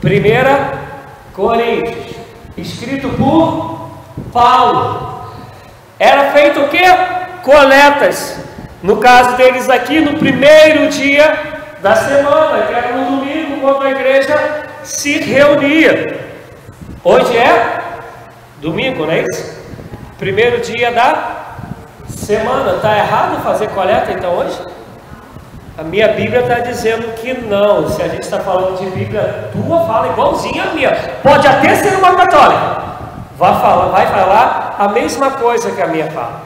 Primeira 0.00 0.86
Coríntios, 1.34 2.16
escrito 2.56 3.10
por 3.10 3.90
Paulo. 4.32 5.30
Era 5.98 6.32
feito 6.32 6.60
o 6.60 6.68
que? 6.68 6.82
Coletas. 7.42 8.38
No 8.82 8.96
caso 8.96 9.36
deles 9.36 9.68
aqui, 9.68 10.00
no 10.00 10.18
primeiro 10.18 10.88
dia 10.88 11.38
da 11.82 11.94
semana, 11.94 12.62
que 12.66 12.72
era 12.72 12.92
no 12.96 13.16
domingo, 13.16 13.60
quando 13.60 13.82
a 13.82 13.90
igreja 13.90 14.66
se 14.86 15.18
reunia. 15.18 16.20
Hoje 17.02 17.36
é 17.36 17.80
domingo, 18.60 19.04
não 19.04 19.12
é 19.12 19.22
isso? 19.22 19.60
Primeiro 20.16 20.60
dia 20.60 20.92
da 20.92 21.56
semana. 22.08 22.76
Está 22.76 22.96
errado 22.96 23.42
fazer 23.42 23.68
coleta 23.70 24.12
então 24.12 24.36
hoje? 24.36 24.58
A 25.76 25.82
minha 25.82 26.08
Bíblia 26.08 26.40
está 26.40 26.60
dizendo 26.60 27.12
que 27.14 27.34
não. 27.34 27.88
Se 27.90 28.00
a 28.00 28.08
gente 28.08 28.22
está 28.22 28.38
falando 28.40 28.78
de 28.78 28.86
Bíblia, 28.90 29.50
tua 29.52 29.86
fala 29.86 30.08
igualzinha 30.08 30.62
a 30.62 30.74
minha. 30.74 30.92
Pode 31.22 31.46
até 31.46 31.74
ser 31.74 31.96
uma 31.96 32.14
católica. 32.14 32.82
Vai 33.36 33.60
falar, 33.60 33.86
vai 33.88 34.06
falar 34.06 34.76
a 34.78 34.88
mesma 34.88 35.32
coisa 35.32 35.72
que 35.72 35.82
a 35.82 35.88
minha 35.88 36.10
fala. 36.12 36.42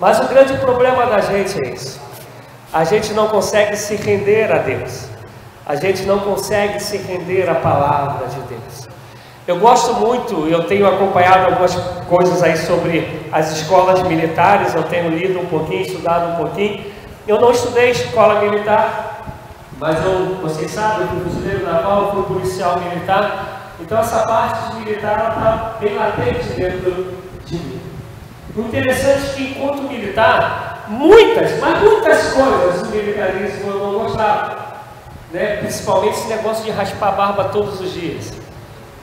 Mas 0.00 0.18
o 0.20 0.24
grande 0.24 0.54
problema 0.54 1.06
da 1.06 1.20
gente 1.20 1.62
é 1.62 1.68
isso. 1.68 2.00
A 2.72 2.82
gente 2.84 3.12
não 3.12 3.28
consegue 3.28 3.76
se 3.76 3.94
render 3.94 4.50
a 4.50 4.58
Deus. 4.58 5.17
A 5.68 5.76
gente 5.76 6.04
não 6.04 6.20
consegue 6.20 6.80
se 6.80 6.96
render 6.96 7.46
à 7.46 7.56
palavra 7.56 8.26
de 8.26 8.40
Deus. 8.48 8.88
Eu 9.46 9.58
gosto 9.58 9.92
muito, 9.96 10.48
eu 10.48 10.64
tenho 10.64 10.88
acompanhado 10.88 11.44
algumas 11.44 11.74
coisas 12.08 12.42
aí 12.42 12.56
sobre 12.56 13.28
as 13.30 13.52
escolas 13.52 14.02
militares, 14.02 14.74
eu 14.74 14.84
tenho 14.84 15.10
lido 15.10 15.38
um 15.38 15.44
pouquinho, 15.44 15.82
estudado 15.82 16.32
um 16.32 16.36
pouquinho. 16.36 16.86
Eu 17.26 17.38
não 17.38 17.50
estudei 17.50 17.90
escola 17.90 18.40
militar, 18.40 19.26
mas 19.78 20.02
eu, 20.02 20.36
vocês 20.40 20.70
sabem, 20.70 21.02
eu 21.02 21.08
fui 21.08 21.20
fuzileiro 21.24 21.66
naval, 21.66 22.12
fui 22.12 22.22
policial 22.22 22.80
militar, 22.80 23.74
então 23.78 23.98
essa 23.98 24.26
parte 24.26 24.70
de 24.70 24.80
militar 24.80 25.34
está 25.36 25.76
bem 25.78 25.94
latente 25.96 26.48
dentro 26.56 27.14
de 27.44 27.56
mim. 27.56 27.80
O 28.56 28.60
interessante 28.62 29.30
é 29.30 29.34
que 29.34 29.42
enquanto 29.50 29.82
militar, 29.82 30.86
muitas, 30.88 31.60
mas 31.60 31.78
muitas 31.78 32.32
coisas 32.32 32.82
do 32.82 32.88
militarismo 32.88 33.70
eu 33.70 33.78
não 33.78 33.98
gostava. 33.98 34.67
Né? 35.32 35.56
Principalmente 35.56 36.18
esse 36.18 36.28
negócio 36.28 36.64
de 36.64 36.70
raspar 36.70 37.08
a 37.08 37.12
barba 37.12 37.44
todos 37.44 37.80
os 37.80 37.92
dias. 37.92 38.32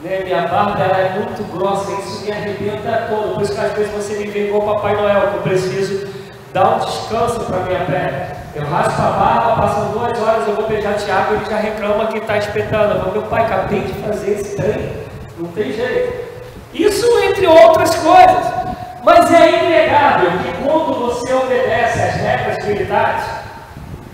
Né? 0.01 0.21
Minha 0.23 0.47
barba 0.47 0.83
é 0.83 1.19
muito 1.19 1.43
grossa, 1.51 1.91
isso 1.91 2.25
me 2.25 2.31
arrebenta 2.31 3.07
todo. 3.09 3.35
Por 3.35 3.43
isso 3.43 3.53
que 3.53 3.59
às 3.59 3.73
vezes 3.73 3.91
você 3.93 4.17
me 4.17 4.27
vê 4.27 4.47
igual 4.47 4.75
Papai 4.75 4.95
Noel, 4.95 5.31
que 5.31 5.35
eu 5.35 5.41
preciso 5.41 6.07
dar 6.53 6.75
um 6.75 6.79
descanso 6.79 7.39
para 7.41 7.59
minha 7.59 7.85
pele. 7.85 8.35
Eu 8.55 8.63
raspo 8.67 9.01
a 9.01 9.11
barba, 9.11 9.61
passam 9.61 9.91
duas 9.91 10.19
horas, 10.21 10.47
eu 10.47 10.55
vou 10.55 10.67
beijar 10.67 10.95
Tiago 10.95 11.33
e 11.33 11.38
ele 11.38 11.45
já 11.45 11.57
reclama 11.57 12.07
que 12.07 12.17
está 12.19 12.38
espetando. 12.38 13.11
Meu 13.11 13.23
pai, 13.23 13.43
acabei 13.43 13.81
de 13.81 13.93
fazer 13.93 14.31
esse 14.31 14.55
trem, 14.55 14.93
não 15.38 15.49
tem 15.49 15.73
jeito. 15.73 16.25
Isso 16.73 17.05
entre 17.19 17.47
outras 17.47 17.95
coisas. 17.95 18.65
Mas 19.03 19.31
é 19.31 19.65
inegável 19.65 20.31
que 20.39 20.63
quando 20.63 20.93
você 20.99 21.31
obedece 21.31 22.01
às 22.01 22.15
regras 22.15 22.65
militares, 22.65 23.23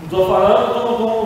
estou 0.04 0.28
falando 0.28 0.74
do, 0.74 0.98
do, 0.98 1.21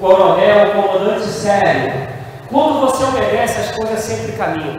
coronel, 0.00 0.70
comandante 0.70 1.26
sério, 1.26 2.08
quando 2.48 2.80
você 2.80 3.04
obedece, 3.04 3.60
as 3.60 3.76
coisas 3.76 4.00
sempre 4.00 4.32
caminham. 4.32 4.78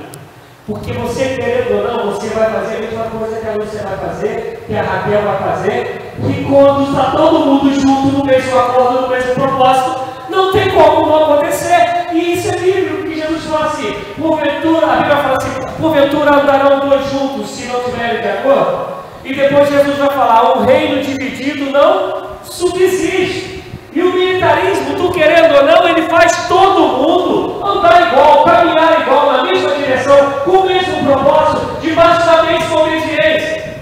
Porque 0.67 0.93
você, 0.93 1.35
querendo 1.35 1.77
ou 1.77 1.87
não, 1.87 2.11
você 2.11 2.27
vai 2.29 2.51
fazer 2.51 2.75
a 2.75 2.79
mesma 2.79 3.03
coisa 3.05 3.39
que 3.39 3.47
a 3.47 3.53
Lúcia 3.53 3.81
vai 3.81 3.97
fazer, 3.97 4.63
que 4.67 4.75
a 4.75 4.81
Raquel 4.81 5.21
vai 5.21 5.37
fazer, 5.37 6.13
que 6.25 6.45
quando 6.45 6.89
está 6.89 7.11
todo 7.11 7.45
mundo 7.45 7.73
junto 7.73 8.17
no 8.17 8.25
mesmo 8.25 8.59
acordo, 8.59 9.01
no 9.01 9.09
mesmo 9.09 9.33
propósito, 9.33 10.01
não 10.29 10.51
tem 10.51 10.69
como 10.71 11.07
não 11.07 11.23
acontecer. 11.23 12.07
E 12.13 12.33
isso 12.33 12.49
é 12.49 12.57
bíblico, 12.57 13.03
que 13.03 13.15
Jesus 13.15 13.43
fala 13.45 13.65
assim, 13.67 13.93
porventura, 14.19 14.85
a 14.85 14.95
Bíblia 14.97 15.17
fala 15.17 15.37
assim, 15.37 15.81
porventura 15.81 16.35
andarão 16.41 16.87
dois 16.87 17.09
juntos 17.09 17.49
se 17.49 17.65
não 17.65 17.81
tiverem 17.81 18.21
de 18.21 18.27
acordo. 18.27 19.01
E 19.23 19.33
depois 19.33 19.69
Jesus 19.69 19.97
vai 19.97 20.09
falar, 20.09 20.57
o 20.57 20.63
reino 20.63 21.01
dividido 21.01 21.71
não 21.71 22.27
subsiste. 22.43 23.50
E 23.93 24.01
o 24.01 24.13
militarismo, 24.13 24.95
tu 24.95 25.11
querendo 25.11 25.53
ou 25.53 25.65
não, 25.65 25.89
ele 25.89 26.03
faz 26.03 26.47
todo 26.47 26.79
mundo 26.79 27.61
andar 27.61 28.07
igual, 28.07 28.45
caminhar 28.45 29.01
igual, 29.01 29.33
na 29.33 29.43
mesma 29.43 29.71
direção, 29.71 30.17
com 30.45 30.51
o 30.51 30.65
mesmo 30.65 31.03
propósito, 31.03 31.77
debaixo 31.81 32.25
da 32.25 32.43
mesma 32.43 32.81
obediência. 32.83 33.81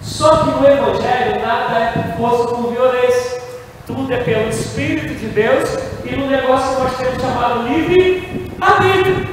Só 0.00 0.36
que 0.36 0.50
no 0.50 0.64
Evangelho 0.64 1.42
nada 1.44 1.76
é 1.76 2.14
posto 2.16 2.54
por 2.54 2.72
violência. 2.72 3.42
Tudo 3.84 4.12
é 4.12 4.18
pelo 4.18 4.48
Espírito 4.48 5.14
de 5.14 5.26
Deus 5.26 5.76
e 6.04 6.14
no 6.14 6.28
negócio 6.28 6.76
que 6.76 6.82
nós 6.82 6.96
temos 6.96 7.20
chamado 7.20 7.62
livre 7.62 8.52
arbítrio. 8.60 9.26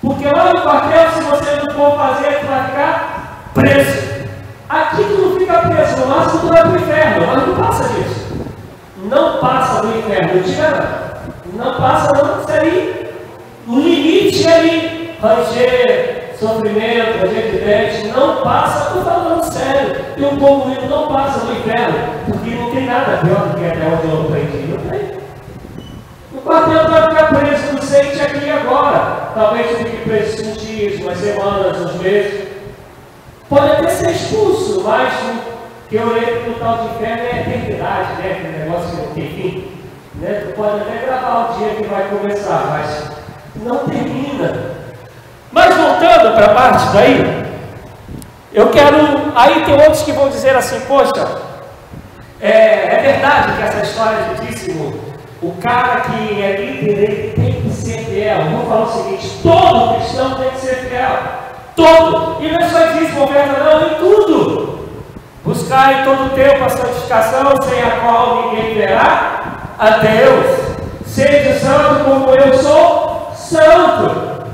Porque 0.00 0.24
lá 0.24 0.52
no 0.54 0.62
quartel, 0.62 1.10
se 1.10 1.20
você 1.20 1.56
não 1.56 1.74
for 1.74 1.98
fazer, 1.98 2.44
vai 2.46 2.64
ficar 2.64 3.50
preso. 3.52 4.24
Aqui 4.70 5.04
tu 5.04 5.20
não 5.20 5.38
fica 5.38 5.58
preso, 5.58 6.00
no 6.00 6.06
máximo 6.06 6.40
tu 6.40 6.46
vai 6.46 6.62
para 6.62 6.70
o 6.70 6.76
inferno, 6.76 7.26
mas 7.26 7.46
não 7.46 7.54
passa 7.56 7.88
disso 7.88 8.23
não 9.04 9.38
passa 9.38 9.82
do 9.82 9.98
inferno, 9.98 10.42
tira, 10.42 11.20
não 11.52 11.74
passa 11.74 12.10
não, 12.14 12.40
isso 12.40 12.50
aí, 12.50 13.10
o 13.66 13.78
limite 13.78 14.46
é 14.46 14.54
ali, 14.54 15.10
ranger, 15.20 16.34
sofrimento, 16.38 17.18
ranger 17.18 17.50
de 17.50 17.58
dente, 17.58 18.08
não 18.08 18.36
passa, 18.36 18.88
estou 18.88 19.04
falando 19.04 19.42
sério, 19.44 19.96
e 20.16 20.24
o 20.24 20.36
povo 20.36 20.70
rico 20.70 20.86
não 20.86 21.08
passa 21.08 21.44
do 21.44 21.52
inferno, 21.52 21.94
porque 22.26 22.50
não 22.50 22.70
tem 22.70 22.86
nada 22.86 23.18
pior 23.18 23.48
do 23.48 23.58
que 23.58 23.66
até 23.66 23.86
onde 23.86 24.08
eu 24.08 24.22
aprendi, 24.22 24.66
não 24.68 24.78
tem. 24.90 25.14
O 26.32 26.38
quartel 26.38 26.90
vai 26.90 27.10
ficar 27.10 27.28
preso, 27.28 27.72
não 27.74 27.82
sente 27.82 28.20
aqui 28.20 28.50
agora, 28.50 29.30
talvez 29.34 29.78
fique 29.78 29.96
preso 30.08 30.50
uns 30.50 30.60
dias, 30.60 31.00
umas 31.00 31.18
semanas, 31.18 31.78
uns 31.78 32.00
meses, 32.00 32.48
pode 33.48 33.70
até 33.70 33.88
ser 33.88 34.10
expulso, 34.10 34.82
mas 34.82 35.12
que 35.94 36.00
eu 36.00 36.12
lembro 36.12 36.40
que 36.40 36.50
o 36.50 36.54
tal 36.54 36.78
de 36.78 36.86
inferno 36.86 37.22
é 37.22 37.40
eternidade, 37.40 38.14
né? 38.14 38.32
Aquele 38.32 38.58
negócio 38.64 38.90
que 38.90 38.96
não 38.96 39.14
tem 39.14 39.28
fim. 39.28 39.68
Né? 40.16 40.42
Tu 40.44 40.56
pode 40.56 40.80
até 40.80 41.06
gravar 41.06 41.52
o 41.52 41.56
dia 41.56 41.68
que 41.68 41.84
vai 41.84 42.08
começar, 42.08 42.66
mas 42.68 43.64
não 43.64 43.78
termina. 43.86 44.72
Mas 45.52 45.76
voltando 45.76 46.34
para 46.34 46.46
a 46.46 46.54
parte 46.54 46.92
daí, 46.92 47.44
eu 48.52 48.70
quero. 48.70 48.96
Aí 49.36 49.64
tem 49.64 49.74
outros 49.74 50.02
que 50.02 50.10
vão 50.10 50.28
dizer 50.30 50.56
assim, 50.56 50.80
poxa, 50.80 51.28
é, 52.40 52.96
é 52.96 53.00
verdade 53.00 53.52
que 53.52 53.62
essa 53.62 53.82
história 53.84 54.18
de 54.34 54.46
dízimo, 54.46 54.98
o 55.40 55.52
cara 55.62 56.00
que 56.00 56.42
é 56.42 56.56
líder, 56.56 57.34
tem 57.36 57.62
que 57.62 57.70
ser 57.70 57.98
fiel. 57.98 58.38
Vamos 58.50 58.68
falar 58.68 58.84
o 58.86 58.92
seguinte: 58.92 59.38
todo 59.44 59.94
cristão 59.94 60.34
tem 60.34 60.50
que 60.50 60.60
ser 60.60 60.74
fiel. 60.88 61.18
Todo. 61.76 62.42
E 62.42 62.50
não 62.50 62.58
é 62.58 62.68
só 62.68 62.86
dízimo, 62.98 63.22
oferta, 63.22 63.62
não, 63.62 63.86
em 63.86 63.94
tudo. 63.94 64.83
Buscai 65.74 66.04
todo 66.04 66.26
o 66.26 66.30
tempo 66.30 66.64
a 66.64 66.68
santificação, 66.68 67.56
sem 67.62 67.82
a 67.82 67.90
qual 68.00 68.52
ninguém 68.52 68.74
verá 68.76 69.72
a 69.76 69.90
Deus. 69.90 70.76
Seja 71.04 71.58
santo 71.58 72.04
como 72.04 72.30
eu 72.30 72.54
sou 72.58 73.32
santo. 73.34 74.44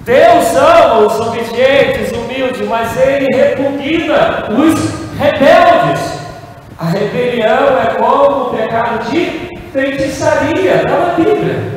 Deus 0.00 0.56
ama 0.56 1.00
os 1.00 1.20
obedientes, 1.20 2.10
humildes, 2.12 2.66
mas 2.66 2.98
ele 2.98 3.26
repugna 3.36 4.46
os 4.48 5.18
rebeldes. 5.18 6.20
A 6.78 6.86
rebelião 6.86 7.78
é 7.78 7.94
como 7.98 8.46
o 8.46 8.56
pecado 8.56 9.10
de 9.10 9.50
feitiçaria, 9.74 10.76
está 10.76 10.88
na 10.88 11.14
Bíblia. 11.16 11.70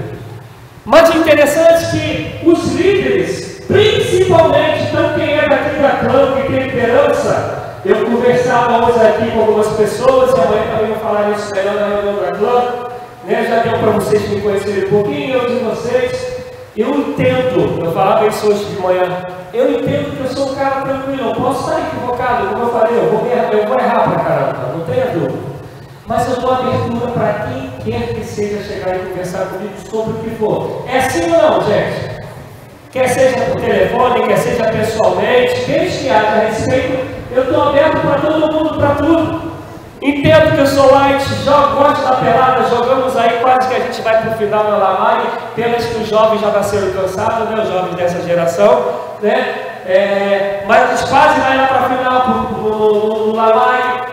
Mas 0.85 1.13
é 1.13 1.17
interessante 1.17 1.91
que 1.91 2.49
os 2.49 2.73
líderes, 2.73 3.61
principalmente, 3.67 4.83
então 4.83 5.15
quem 5.17 5.37
é 5.37 5.49
daqui 5.49 5.81
da 5.81 5.89
clã, 5.89 6.35
que 6.37 6.47
tem 6.47 6.59
liderança, 6.61 7.64
eu 7.85 8.03
conversava 8.03 8.83
hoje 8.83 8.99
aqui 8.99 9.29
com 9.29 9.41
algumas 9.41 9.67
pessoas, 9.73 10.35
e 10.35 10.41
amanhã 10.41 10.63
também 10.71 10.87
vou 10.87 10.97
falar 10.97 11.29
isso 11.29 11.53
melhor 11.53 11.75
na 11.75 11.87
reunião 11.87 12.15
da 12.15 12.31
clã. 12.31 12.73
Né? 13.25 13.45
Já 13.47 13.59
deu 13.59 13.77
para 13.77 13.91
vocês 13.91 14.27
me 14.27 14.41
conhecerem 14.41 14.85
um 14.85 14.89
pouquinho, 14.89 15.37
eu 15.37 15.47
de 15.47 15.63
vocês. 15.63 16.35
Eu 16.75 16.89
entendo, 16.95 17.85
eu 17.85 17.91
falava 17.91 18.25
isso 18.25 18.47
hoje 18.47 18.65
de 18.65 18.81
manhã, 18.81 19.03
eu 19.53 19.71
entendo 19.71 20.17
que 20.17 20.23
eu 20.23 20.35
sou 20.35 20.51
um 20.51 20.55
cara 20.55 20.81
tranquilo, 20.81 21.29
eu 21.29 21.35
posso 21.35 21.69
estar 21.69 21.87
equivocado, 21.87 22.47
como 22.47 22.63
eu 22.63 22.69
falei, 22.69 22.97
eu 22.97 23.09
vou, 23.11 23.31
errar, 23.31 23.53
eu 23.53 23.67
vou 23.67 23.79
errar 23.79 24.11
pra 24.11 24.23
caramba, 24.23 24.73
não 24.73 24.85
tenha 24.85 25.05
dúvida. 25.05 25.55
Mas 26.07 26.27
eu 26.27 26.41
dou 26.41 26.51
abertura 26.51 27.11
para 27.11 27.47
quem 27.47 27.71
quer 27.83 28.15
que 28.15 28.23
seja 28.25 28.63
chegar 28.63 28.95
e 28.95 28.99
conversar 28.99 29.45
comigo 29.45 29.73
sobre 29.89 30.13
o 30.13 30.17
que 30.17 30.29
for. 30.31 30.83
É 30.87 30.97
assim 30.97 31.31
ou 31.31 31.37
não, 31.37 31.61
gente? 31.61 32.25
Quer 32.91 33.07
seja 33.09 33.39
por 33.51 33.61
telefone, 33.61 34.27
quer 34.27 34.37
seja 34.37 34.63
pessoalmente, 34.65 35.65
desde 35.65 35.99
que 35.99 36.09
haja 36.09 36.47
respeito 36.47 37.14
eu 37.35 37.43
estou 37.43 37.69
aberto 37.69 37.99
para 37.99 38.21
todo 38.21 38.53
mundo, 38.53 38.77
para 38.77 38.95
tudo. 38.95 39.55
Entendo 40.01 40.55
que 40.55 40.61
eu 40.61 40.67
sou 40.67 40.91
light, 40.91 41.23
jogo, 41.43 41.77
gosto 41.77 42.03
da 42.03 42.15
pelada, 42.17 42.69
jogamos 42.69 43.15
aí 43.17 43.39
quase 43.41 43.67
que 43.67 43.75
a 43.75 43.79
gente 43.79 44.01
vai 44.01 44.21
para 44.21 44.31
o 44.31 44.37
final 44.37 44.63
na 44.65 44.77
Lamari, 44.77 45.27
pelas 45.55 45.85
que 45.85 46.01
os 46.01 46.07
jovens 46.07 46.41
já 46.41 46.49
nasceram 46.49 46.91
cansados, 46.91 47.49
né, 47.49 47.61
os 47.63 47.69
jovens 47.69 47.95
dessa 47.95 48.21
geração, 48.21 48.85
né? 49.21 49.55
É, 49.87 50.63
mas 50.67 50.89
eles 50.89 51.01
quase 51.09 51.39
vai 51.39 51.57
lá 51.57 51.67
para 51.67 51.81
o 51.81 51.97
final 51.97 52.27
no 52.27 53.35
Lamari, 53.35 54.03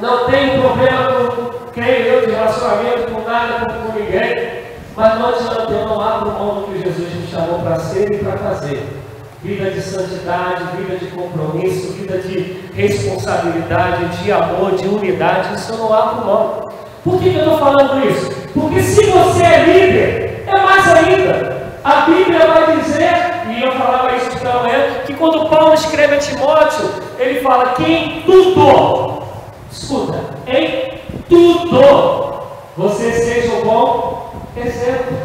não 0.00 0.26
tem 0.26 0.60
problema 0.60 1.12
com, 1.14 1.70
creio 1.72 2.06
eu, 2.06 2.26
de 2.26 2.32
relacionamento 2.32 3.12
com 3.12 3.28
nada, 3.28 3.66
com, 3.66 3.90
com 3.90 3.98
ninguém, 3.98 4.62
mas 4.96 5.18
não 5.18 5.28
adianta, 5.28 5.72
eu 5.72 5.88
não 5.88 6.00
abro 6.00 6.30
mão 6.30 6.54
do 6.56 6.66
que 6.68 6.82
Jesus 6.82 7.14
me 7.14 7.26
chamou 7.26 7.58
para 7.60 7.80
ser 7.80 8.12
e 8.12 8.18
para 8.18 8.36
fazer 8.38 9.05
vida 9.46 9.70
de 9.70 9.80
santidade, 9.80 10.76
vida 10.76 10.96
de 10.96 11.06
compromisso, 11.06 11.92
vida 11.92 12.18
de 12.18 12.56
responsabilidade, 12.74 14.22
de 14.22 14.32
amor, 14.32 14.72
de 14.72 14.88
unidade, 14.88 15.54
isso 15.54 15.72
eu 15.72 15.78
não 15.78 15.92
abro 15.92 16.26
mão. 16.26 16.68
Por 17.04 17.20
que, 17.20 17.28
eu 17.28 17.38
estou 17.38 17.58
falando 17.58 18.04
isso? 18.10 18.28
Porque 18.52 18.82
se 18.82 19.06
você 19.06 19.44
é 19.44 19.64
líder, 19.64 20.44
é 20.48 20.60
mais 20.60 20.88
ainda. 20.88 21.56
A 21.84 22.00
Bíblia 22.00 22.44
vai 22.44 22.76
dizer, 22.78 23.12
e 23.48 23.62
eu 23.62 23.70
falava 23.70 24.16
isso 24.16 24.36
pela 24.36 24.64
manhã, 24.64 24.86
que 25.06 25.14
quando 25.14 25.48
Paulo 25.48 25.74
escreve 25.74 26.16
a 26.16 26.18
Timóteo, 26.18 26.90
ele 27.16 27.40
fala 27.40 27.74
que 27.74 27.84
em 27.84 28.22
tudo, 28.22 29.22
escuta, 29.70 30.24
em 30.48 30.98
tudo, 31.28 32.40
você 32.76 33.12
seja 33.12 33.54
um 33.54 33.64
bom 33.64 34.34
exemplo, 34.56 35.16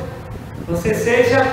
você 0.68 0.94
seja 0.94 1.44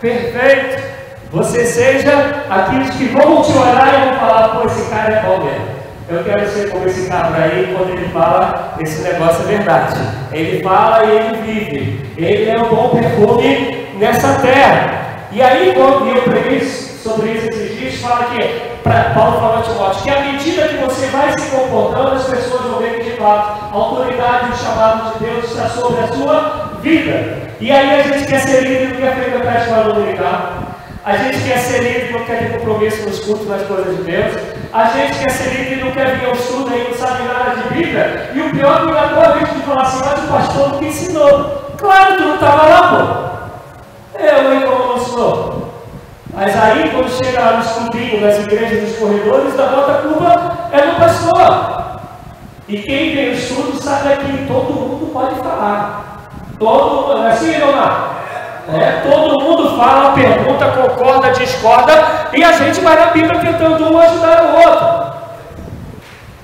perfeito. 0.00 0.95
Você 1.36 1.66
seja 1.66 2.46
aqueles 2.48 2.88
que 2.96 3.08
vão 3.08 3.42
te 3.42 3.52
olhar 3.52 3.92
e 3.92 4.08
vão 4.08 4.18
falar, 4.20 4.48
pô, 4.48 4.66
esse 4.66 4.88
cara 4.88 5.12
é 5.12 5.20
bom 5.20 5.44
mesmo. 5.44 5.66
Eu 6.08 6.24
quero 6.24 6.48
ser 6.48 6.70
como 6.70 6.86
esse 6.86 7.06
cabra 7.08 7.42
aí 7.42 7.74
quando 7.76 7.90
ele 7.90 8.08
fala 8.08 8.74
esse 8.80 9.02
negócio 9.02 9.42
é 9.42 9.56
verdade. 9.58 10.00
Ele 10.32 10.62
fala 10.62 11.04
e 11.04 11.10
ele 11.10 11.36
vive. 11.42 12.10
Ele 12.16 12.48
é 12.48 12.56
um 12.56 12.74
bom 12.74 12.88
perfume 12.88 13.86
nessa 13.98 14.32
terra. 14.40 15.26
E 15.30 15.42
aí, 15.42 15.74
quando 15.74 16.08
eu 16.08 16.22
preguei 16.22 16.60
sobre 16.60 17.32
isso 17.32 17.48
esses 17.48 17.78
dias, 17.78 17.96
fala 17.96 18.24
que, 18.30 18.42
pra, 18.82 19.10
Paulo 19.14 19.38
fala 19.38 19.58
a 19.58 19.62
Timóteo, 19.62 20.02
que 20.04 20.10
à 20.10 20.20
medida 20.20 20.68
que 20.68 20.76
você 20.78 21.06
vai 21.08 21.38
se 21.38 21.50
comportando, 21.50 22.12
as 22.12 22.24
pessoas 22.24 22.62
vão 22.62 22.78
ver 22.78 22.98
que 22.98 23.10
de 23.10 23.16
fato 23.18 23.74
a 23.74 23.76
autoridade 23.76 24.52
e 24.54 24.56
chamado 24.56 25.12
de 25.12 25.24
Deus 25.26 25.44
está 25.44 25.68
sobre 25.68 26.00
a 26.00 26.08
sua 26.08 26.78
vida. 26.80 27.42
E 27.60 27.70
aí 27.70 28.00
a 28.00 28.02
gente 28.04 28.26
quer 28.26 28.40
ser 28.40 28.62
líder, 28.62 28.96
quer 28.96 29.14
frequentar 29.16 29.56
a 29.56 29.60
escola 29.60 29.92
dominical. 29.92 30.65
A 31.06 31.16
gente 31.18 31.38
quer 31.44 31.58
ser 31.58 31.82
líder, 31.84 32.10
não 32.10 32.24
quer 32.24 32.38
ter 32.38 32.58
compromisso 32.58 33.08
nos 33.08 33.20
cultos, 33.20 33.46
nas 33.46 33.62
coisas 33.62 33.96
de 33.96 34.02
Deus. 34.02 34.32
A 34.72 34.86
gente 34.86 35.16
quer 35.20 35.30
ser 35.30 35.50
líder 35.50 35.78
e 35.78 35.84
não 35.84 35.92
quer 35.92 36.16
vir 36.16 36.26
ao 36.26 36.32
estudo 36.32 36.74
e 36.74 36.82
não 36.82 36.94
sabe 36.98 37.22
nada 37.22 37.54
de 37.54 37.74
Bíblia. 37.74 38.32
E 38.34 38.40
o 38.40 38.50
pior 38.50 38.82
é 38.82 38.86
que 38.86 38.98
agora 38.98 39.34
a 39.34 39.38
gente 39.38 39.60
fala 39.60 39.82
assim, 39.82 40.00
mas 40.04 40.24
o 40.24 40.26
pastor 40.26 40.68
não 40.68 40.78
te 40.80 40.86
ensinou. 40.86 41.44
Claro, 41.78 42.16
tu 42.16 42.24
não 42.24 42.34
estava 42.34 42.66
lá, 42.66 42.88
pô. 42.88 44.18
Eu, 44.18 44.52
hein, 44.52 44.62
como 44.66 44.84
não 44.84 44.96
ensinou. 44.96 45.72
Mas 46.34 46.60
aí, 46.60 46.90
quando 46.90 47.24
chega 47.24 47.40
lá 47.40 47.52
nos 47.58 47.68
clubinhos, 47.68 48.22
nas 48.22 48.38
igrejas, 48.40 48.82
nos 48.82 48.98
corredores, 48.98 49.56
da 49.56 49.66
volta 49.66 49.92
a 49.92 50.02
culpa 50.02 50.68
é 50.72 50.86
do 50.86 50.96
pastor. 50.96 52.00
E 52.66 52.78
quem 52.78 53.14
vem 53.14 53.28
ao 53.28 53.34
estudo 53.34 53.80
sabe 53.80 54.16
que 54.16 54.46
todo 54.48 54.72
mundo 54.72 55.12
pode 55.12 55.36
falar. 55.36 56.28
Todo 56.58 57.06
mundo, 57.06 57.22
é 57.22 57.30
assim, 57.30 57.56
Leonardo? 57.56 58.25
É, 58.68 59.08
todo 59.08 59.40
mundo 59.40 59.76
fala, 59.76 60.12
pergunta, 60.12 60.66
concorda, 60.66 61.30
discorda, 61.30 62.28
e 62.32 62.42
a 62.42 62.52
gente 62.52 62.80
vai 62.80 62.96
na 62.96 63.06
Bíblia 63.12 63.38
tentando 63.38 63.92
um 63.92 64.00
ajudar 64.00 64.42
o 64.44 64.56
outro. 64.56 65.06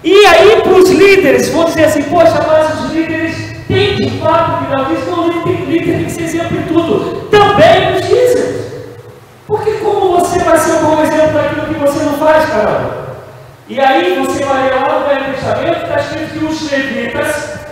E 0.05 0.27
aí, 0.27 0.61
para 0.63 0.73
os 0.73 0.91
líderes, 0.91 1.49
vão 1.49 1.65
dizer 1.65 1.85
assim: 1.85 2.03
Poxa, 2.05 2.41
mas 2.47 2.81
os 2.81 2.93
líderes 2.93 3.35
têm 3.67 3.97
de 3.97 4.11
fato 4.21 4.65
que 4.65 4.77
não 4.77 4.85
diz, 4.85 5.07
não, 5.07 5.29
líder, 5.67 5.97
tem 5.97 6.05
que 6.05 6.11
ser 6.11 6.23
exemplo 6.23 6.59
em 6.59 6.63
tudo, 6.63 7.29
também 7.29 7.93
nos 7.93 8.07
dízimos. 8.07 8.63
Porque 9.47 9.73
como 9.73 10.19
você 10.19 10.39
vai 10.41 10.59
ser 10.59 10.73
um 10.73 10.85
bom 10.85 11.03
exemplo 11.03 11.33
daquilo 11.33 11.67
que 11.67 11.81
você 11.81 12.05
não 12.05 12.15
faz, 12.15 12.49
caramba? 12.49 13.03
E 13.69 13.81
aí 13.81 14.25
você 14.25 14.45
vai 14.45 14.71
lá 14.71 14.99
no 14.99 15.07
Velho 15.07 15.35
Testamento, 15.35 15.83
está 15.83 15.97
escrito 15.97 16.39
que 16.39 16.45
os 16.45 16.71
levitas 16.71 17.63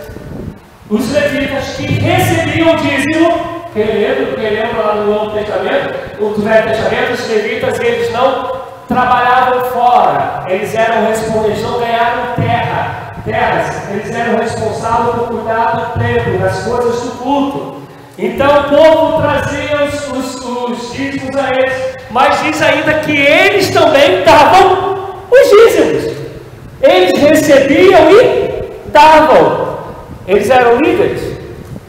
os 0.91 1.09
levitas 1.13 1.69
que 1.77 1.85
recebiam 1.85 2.75
dízimo, 2.75 3.50
quem 3.73 3.85
lembra 3.85 4.81
lá 4.81 4.95
no 4.95 5.13
Novo 5.13 5.31
Testamento, 5.31 6.19
no 6.19 6.35
Velho 6.35 6.67
Testamento, 6.67 7.13
os 7.13 7.29
levitas 7.29 7.79
eles 7.79 8.11
não 8.11 8.51
trabalhavam 8.87 9.63
fora, 9.71 10.43
eles 10.47 10.75
eram 10.75 11.07
responsáveis, 11.07 11.61
não 11.61 11.79
ganharam 11.79 12.35
terra, 12.35 13.13
terras, 13.23 13.89
eles 13.91 14.13
eram 14.13 14.37
responsáveis 14.37 15.15
por 15.15 15.27
cuidar 15.29 15.71
do 15.71 15.99
templo, 15.99 16.39
das 16.39 16.63
coisas 16.63 17.01
do 17.01 17.11
culto. 17.11 17.81
Então 18.17 18.59
o 18.59 18.63
povo 18.65 19.21
trazia 19.21 19.85
os 19.85 20.91
dízimos 20.91 21.35
a 21.35 21.49
eles, 21.49 21.95
mas 22.09 22.43
diz 22.43 22.61
ainda 22.61 22.93
que 22.95 23.15
eles 23.15 23.69
também 23.69 24.23
davam 24.23 25.15
os 25.31 25.49
dízimos. 25.49 26.17
Eles 26.81 27.21
recebiam 27.21 28.11
e 28.11 28.69
davam. 28.87 29.77
Eles 30.27 30.49
eram 30.49 30.77
líderes? 30.79 31.39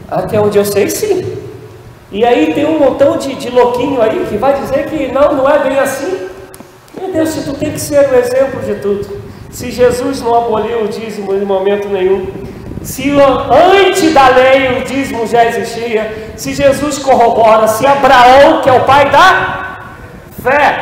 Até 0.09 0.39
onde 0.39 0.57
eu 0.57 0.65
sei, 0.65 0.89
sim. 0.89 1.32
E 2.13 2.23
aí 2.23 2.53
tem 2.53 2.63
um 2.67 2.77
montão 2.77 3.17
de, 3.17 3.33
de 3.33 3.49
louquinho 3.49 3.99
aí 3.99 4.27
que 4.29 4.37
vai 4.37 4.53
dizer 4.53 4.85
que 4.85 5.11
não, 5.11 5.33
não 5.33 5.49
é 5.49 5.57
bem 5.57 5.79
assim. 5.79 6.29
Meu 6.95 7.11
Deus, 7.11 7.29
se 7.29 7.43
tu 7.43 7.53
tem 7.53 7.71
que 7.71 7.81
ser 7.81 8.07
o 8.07 8.15
exemplo 8.15 8.61
de 8.61 8.75
tudo. 8.75 9.23
Se 9.49 9.71
Jesus 9.71 10.21
não 10.21 10.35
aboliu 10.35 10.83
o 10.83 10.87
dízimo 10.87 11.33
em 11.33 11.43
momento 11.43 11.87
nenhum, 11.87 12.31
se 12.83 13.09
antes 13.09 14.13
da 14.13 14.27
lei 14.27 14.79
o 14.79 14.83
dízimo 14.83 15.25
já 15.25 15.43
existia, 15.45 16.33
se 16.37 16.53
Jesus 16.53 16.99
corrobora, 16.99 17.67
se 17.67 17.85
Abraão, 17.85 18.61
que 18.61 18.69
é 18.69 18.73
o 18.73 18.81
pai 18.81 19.09
da 19.09 19.79
fé, 20.43 20.79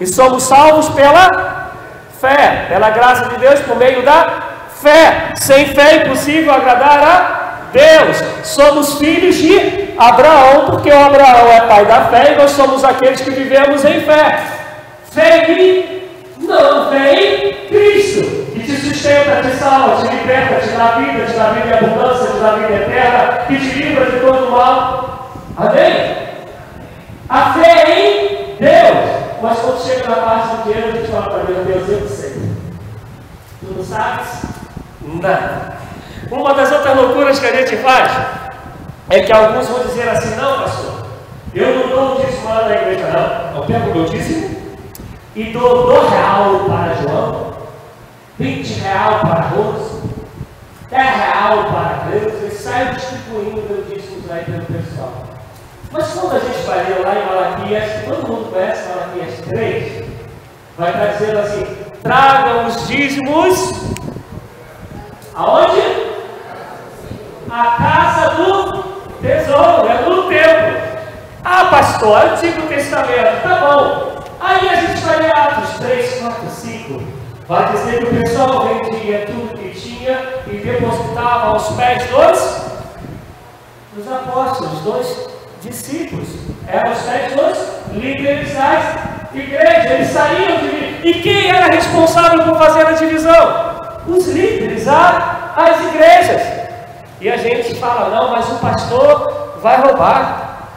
e 0.00 0.06
somos 0.06 0.44
salvos 0.44 0.88
pela 0.88 1.74
fé, 2.18 2.66
pela 2.70 2.88
graça 2.88 3.28
de 3.28 3.36
Deus 3.36 3.60
por 3.60 3.76
meio 3.76 4.02
da 4.02 4.44
fé. 4.80 5.34
Sem 5.36 5.66
fé 5.66 5.92
é 5.92 6.06
impossível 6.06 6.54
agradar 6.54 7.02
a 7.02 7.39
Deus. 7.72 8.16
Somos 8.44 8.98
filhos 8.98 9.36
de 9.36 9.94
Abraão, 9.98 10.66
porque 10.66 10.90
o 10.90 10.98
Abraão 10.98 11.50
é 11.52 11.60
pai 11.62 11.84
da 11.86 12.06
fé 12.06 12.32
e 12.32 12.36
nós 12.36 12.50
somos 12.52 12.84
aqueles 12.84 13.20
que 13.20 13.30
vivemos 13.30 13.84
em 13.84 14.00
fé. 14.00 14.40
Fé 15.10 15.50
em 15.50 16.00
não, 16.50 16.90
fé 16.90 17.14
em 17.14 17.68
Cristo, 17.68 18.52
que 18.52 18.60
te 18.60 18.76
sustenta, 18.76 19.42
te 19.42 19.56
salva, 19.56 20.02
te 20.02 20.14
liberta, 20.14 20.60
te 20.60 20.68
dá 20.70 20.98
vida, 20.98 21.26
te 21.26 21.32
dá 21.32 21.50
vida 21.50 21.66
em 21.68 21.72
abundância, 21.72 22.26
te 22.26 22.38
dá 22.38 22.52
vida 22.52 22.74
eterna, 22.74 23.44
que 23.46 23.58
te 23.58 23.78
livra 23.78 24.06
de 24.06 24.20
todo 24.20 24.50
mal. 24.50 25.30
Amém? 25.56 26.16
A 27.28 27.52
fé 27.52 27.84
é 27.86 28.00
em 28.00 28.56
Deus. 28.56 29.20
Mas 29.42 29.58
quando 29.58 29.86
chega 29.86 30.08
na 30.08 30.16
parte 30.16 30.56
do 30.56 30.62
dinheiro, 30.64 30.88
a 30.88 30.92
gente 30.92 31.10
fala 31.10 31.30
para 31.30 31.42
Deus, 31.44 31.66
Deus, 31.66 31.88
eu 31.88 32.08
sei. 32.08 32.30
Tu 33.60 33.74
não 33.76 33.84
sabes? 33.84 34.28
Nada. 35.02 35.78
Uma 36.30 36.54
das 36.54 36.70
outras 36.70 36.96
loucuras 36.96 37.38
que 37.38 37.46
a 37.46 37.56
gente 37.56 37.76
faz 37.78 38.12
é 39.08 39.20
que 39.20 39.32
alguns 39.32 39.66
vão 39.66 39.80
dizer 39.80 40.08
assim: 40.08 40.36
não, 40.36 40.60
pastor, 40.60 41.06
eu 41.52 41.74
não 41.74 41.88
dou 41.88 42.16
o 42.16 42.24
dízimo 42.24 42.48
lá 42.48 42.68
na 42.68 42.76
igreja, 42.76 43.08
não. 43.08 43.56
Eu 43.56 43.66
pego 43.66 43.90
o 43.90 43.94
meu 43.94 44.04
dízimo 44.04 44.60
e 45.34 45.44
dou 45.44 45.86
do 45.86 46.08
real 46.08 46.64
para 46.66 46.94
João, 47.02 47.52
20 48.38 48.72
real 48.80 49.20
para 49.20 49.40
Rose, 49.48 50.02
10 50.88 51.02
real 51.02 51.64
para 51.64 52.10
Deus, 52.10 52.32
e 52.42 52.56
saio 52.56 52.94
distribuindo 52.94 53.66
meu 53.68 53.84
dízimo 53.84 54.32
aí 54.32 54.44
pelo 54.44 54.64
pessoal. 54.66 55.12
Mas 55.90 56.12
quando 56.12 56.36
a 56.36 56.38
gente 56.38 56.66
vai 56.66 56.84
ler 56.84 57.00
lá 57.00 57.14
em 57.16 57.26
Malaquias, 57.26 58.04
todo 58.04 58.28
mundo 58.28 58.52
conhece 58.52 58.88
Malaquias 58.88 59.40
3, 59.48 60.04
vai 60.78 60.90
estar 60.90 61.06
dizendo 61.06 61.38
assim: 61.40 61.66
tragam 62.02 62.66
os 62.66 62.86
dízimos 62.86 63.90
Aonde? 65.40 66.09
A 67.50 67.76
casa 67.76 68.34
do 68.36 68.82
tesouro, 69.20 69.88
é 69.88 70.02
do 70.04 70.28
templo. 70.28 70.80
Ah, 71.44 71.64
pastor, 71.66 72.22
Antigo 72.26 72.62
Testamento, 72.68 73.42
tá 73.42 73.54
bom. 73.56 74.24
Aí 74.40 74.68
a 74.68 74.76
gente 74.76 75.00
vai 75.00 75.18
ler 75.18 75.36
Atos 75.36 75.70
3, 75.80 76.20
4, 76.20 76.48
5. 76.48 77.02
Vai 77.48 77.72
dizer 77.72 77.98
que 77.98 78.04
o 78.04 78.22
pessoal 78.22 78.68
vendia 78.68 79.26
tudo 79.26 79.58
que 79.58 79.70
tinha 79.70 80.18
e 80.46 80.56
depositava 80.58 81.48
aos 81.48 81.68
pés 81.72 82.04
dos, 82.04 82.62
dos 83.94 84.12
apóstolos, 84.12 84.80
dos 84.80 85.28
discípulos. 85.62 86.28
Eram 86.68 86.92
os 86.92 87.02
pés 87.02 87.32
dos 87.32 87.96
líderes 87.96 88.54
das 88.54 89.34
igrejas. 89.34 89.90
Eles 89.90 90.08
saíam 90.08 90.58
de. 90.58 91.08
E 91.08 91.20
quem 91.22 91.50
era 91.50 91.66
responsável 91.66 92.44
por 92.44 92.56
fazer 92.58 92.86
a 92.86 92.92
divisão? 92.92 93.70
os 94.06 94.26
líderes, 94.28 94.86
a, 94.88 95.52
as 95.56 95.80
igrejas. 95.86 96.59
E 97.20 97.28
a 97.28 97.36
gente 97.36 97.74
fala, 97.74 98.08
não, 98.08 98.30
mas 98.30 98.48
o 98.48 98.54
pastor 98.56 99.58
vai 99.60 99.78
roubar, 99.82 100.68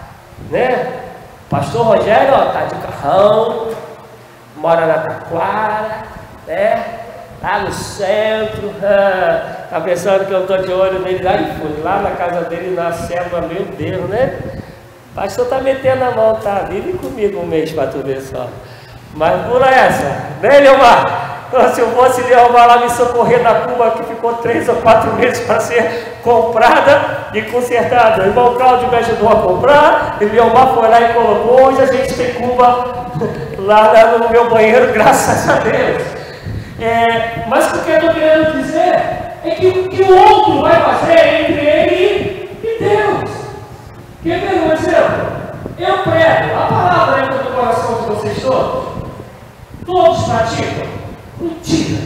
né? 0.50 1.04
Pastor 1.50 1.86
Rogério, 1.86 2.34
ó, 2.34 2.46
tá 2.52 2.66
de 2.66 2.76
carrão, 2.76 3.70
mora 4.58 4.86
na 4.86 4.94
Taquara, 4.96 6.04
né? 6.46 6.84
Lá 7.42 7.60
no 7.60 7.72
centro, 7.72 8.74
tá 9.70 9.82
pensando 9.82 10.26
que 10.26 10.34
eu 10.34 10.46
tô 10.46 10.58
de 10.58 10.72
olho 10.72 11.00
nele 11.00 11.24
lá 11.24 11.36
e 11.36 11.54
fui 11.60 11.82
lá 11.82 12.00
na 12.00 12.12
casa 12.12 12.42
dele 12.46 12.76
na 12.76 12.92
selva, 12.92 13.42
meu 13.42 13.66
Deus, 13.78 14.10
né? 14.10 14.40
O 15.12 15.16
pastor 15.16 15.48
tá 15.48 15.62
metendo 15.62 16.04
a 16.04 16.12
mão, 16.12 16.36
tá? 16.36 16.66
Vive 16.70 16.94
comigo 16.94 17.40
um 17.40 17.46
mês 17.46 17.72
para 17.72 17.88
tu 17.88 18.00
ver 18.00 18.22
só. 18.22 18.48
Mas 19.14 19.46
pula 19.46 19.70
essa, 19.70 20.26
né, 20.42 20.60
Leomar? 20.60 21.33
Se 21.74 21.82
eu 21.82 21.92
fosse 21.92 22.22
levar 22.22 22.66
lá 22.66 22.78
me 22.80 22.90
socorrer 22.90 23.42
na 23.44 23.54
Cuba 23.54 23.92
que 23.92 24.04
ficou 24.04 24.34
três 24.36 24.68
ou 24.68 24.76
quatro 24.78 25.14
meses 25.18 25.46
para 25.46 25.60
ser 25.60 26.18
comprada 26.24 27.28
e 27.34 27.42
consertada. 27.44 28.24
O 28.24 28.26
irmão 28.28 28.56
Cláudio 28.56 28.90
me 28.90 28.96
ajudou 28.98 29.30
a 29.30 29.36
comprar, 29.36 30.18
e 30.20 30.26
Leomar 30.26 30.74
foi 30.74 30.88
lá 30.88 31.02
e 31.02 31.14
colocou. 31.14 31.68
Hoje 31.68 31.82
a 31.82 31.86
gente 31.86 32.14
tem 32.16 32.34
Cuba 32.34 33.06
lá 33.60 34.18
no 34.18 34.30
meu 34.30 34.50
banheiro, 34.50 34.92
graças 34.94 35.48
a 35.50 35.60
Deus. 35.60 36.02
É, 36.82 37.46
mas 37.48 37.72
o 37.72 37.84
que 37.84 37.92
eu 37.92 37.96
estou 37.96 38.14
querendo 38.14 38.62
dizer 38.62 38.96
é 39.46 39.56
que 39.56 39.68
o 39.68 39.90
que 39.90 40.02
o 40.02 40.18
outro 40.18 40.62
vai 40.62 40.82
fazer 40.82 41.42
entre 41.42 41.66
ele 41.66 42.60
e 42.64 42.84
Deus. 42.84 43.30
Quer 44.24 44.40
ver 44.40 44.60
um 44.62 44.72
exemplo? 44.72 45.34
Eu 45.78 45.98
prego, 46.00 46.60
a 46.60 46.68
palavra 46.68 47.26
entra 47.26 47.44
no 47.44 47.52
coração 47.52 47.96
de 47.96 48.06
vocês 48.08 48.42
todos. 48.42 48.84
Todos 49.86 50.24
praticam. 50.24 51.03
Mentira. 51.40 52.02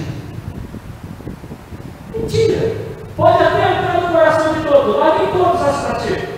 Mentira. 2.15 2.75
Pode 3.15 3.43
até 3.43 3.71
entrar 3.71 4.01
no 4.01 4.07
coração 4.09 4.53
de 4.53 4.59
todos, 4.61 4.99
mas 4.99 5.19
nem 5.19 5.27
todos 5.31 5.61
as 5.61 5.85
praticam. 5.85 6.29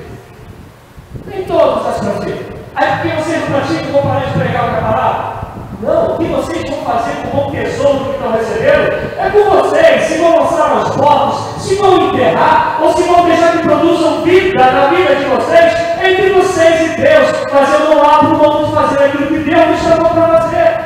Nem 1.26 1.44
todos 1.44 1.86
as 1.88 1.98
praticam. 2.00 2.58
Aí 2.76 2.92
porque 2.94 3.22
vocês 3.22 3.42
não 3.42 3.48
praticam, 3.48 3.92
vou 3.92 4.02
parar 4.02 4.26
de 4.26 4.40
pregar 4.40 4.64
outra 4.66 4.82
palavra? 4.82 5.40
Não. 5.82 6.18
que 6.18 6.26
vocês 6.26 6.70
vão 6.70 6.84
fazer 6.84 7.16
com 7.22 7.28
o 7.28 7.42
bom 7.42 7.52
tesouro 7.52 8.04
que 8.04 8.12
estão 8.12 8.32
recebendo 8.32 9.10
é 9.18 9.30
com 9.30 9.44
vocês. 9.50 10.04
Se 10.04 10.18
vão 10.18 10.32
mostrar 10.32 10.72
aos 10.72 10.96
povos, 10.96 11.64
se 11.64 11.76
vão 11.76 12.10
enterrar, 12.10 12.80
ou 12.82 12.94
se 12.94 13.04
vão 13.04 13.26
deixar 13.26 13.54
que 13.54 13.64
produzam 13.64 14.22
vida 14.24 14.58
na 14.58 14.88
vida 14.88 15.16
de 15.16 15.26
vocês, 15.26 15.74
entre 16.04 16.30
vocês 16.32 16.82
e 16.82 17.02
Deus. 17.02 17.30
Mas 17.54 17.74
eu 17.74 17.96
não 17.96 18.04
abro 18.04 18.38
mão 18.38 18.66
de 18.66 18.74
fazer 18.74 19.04
aquilo 19.04 19.28
que 19.28 19.50
Deus 19.50 19.68
me 19.68 19.78
chamou 19.78 20.10
para 20.10 20.40
fazer. 20.40 20.79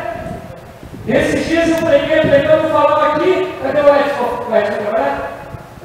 Esses 1.05 1.47
dias 1.47 1.67
eu 1.67 1.85
preguei, 1.85 2.21
pregando, 2.21 2.69
falando 2.69 3.15
aqui, 3.15 3.53
cadê 3.61 3.81
o 3.81 3.95
Edson? 3.95 4.45
Vai 4.49 4.63
trabalhar? 4.63 5.31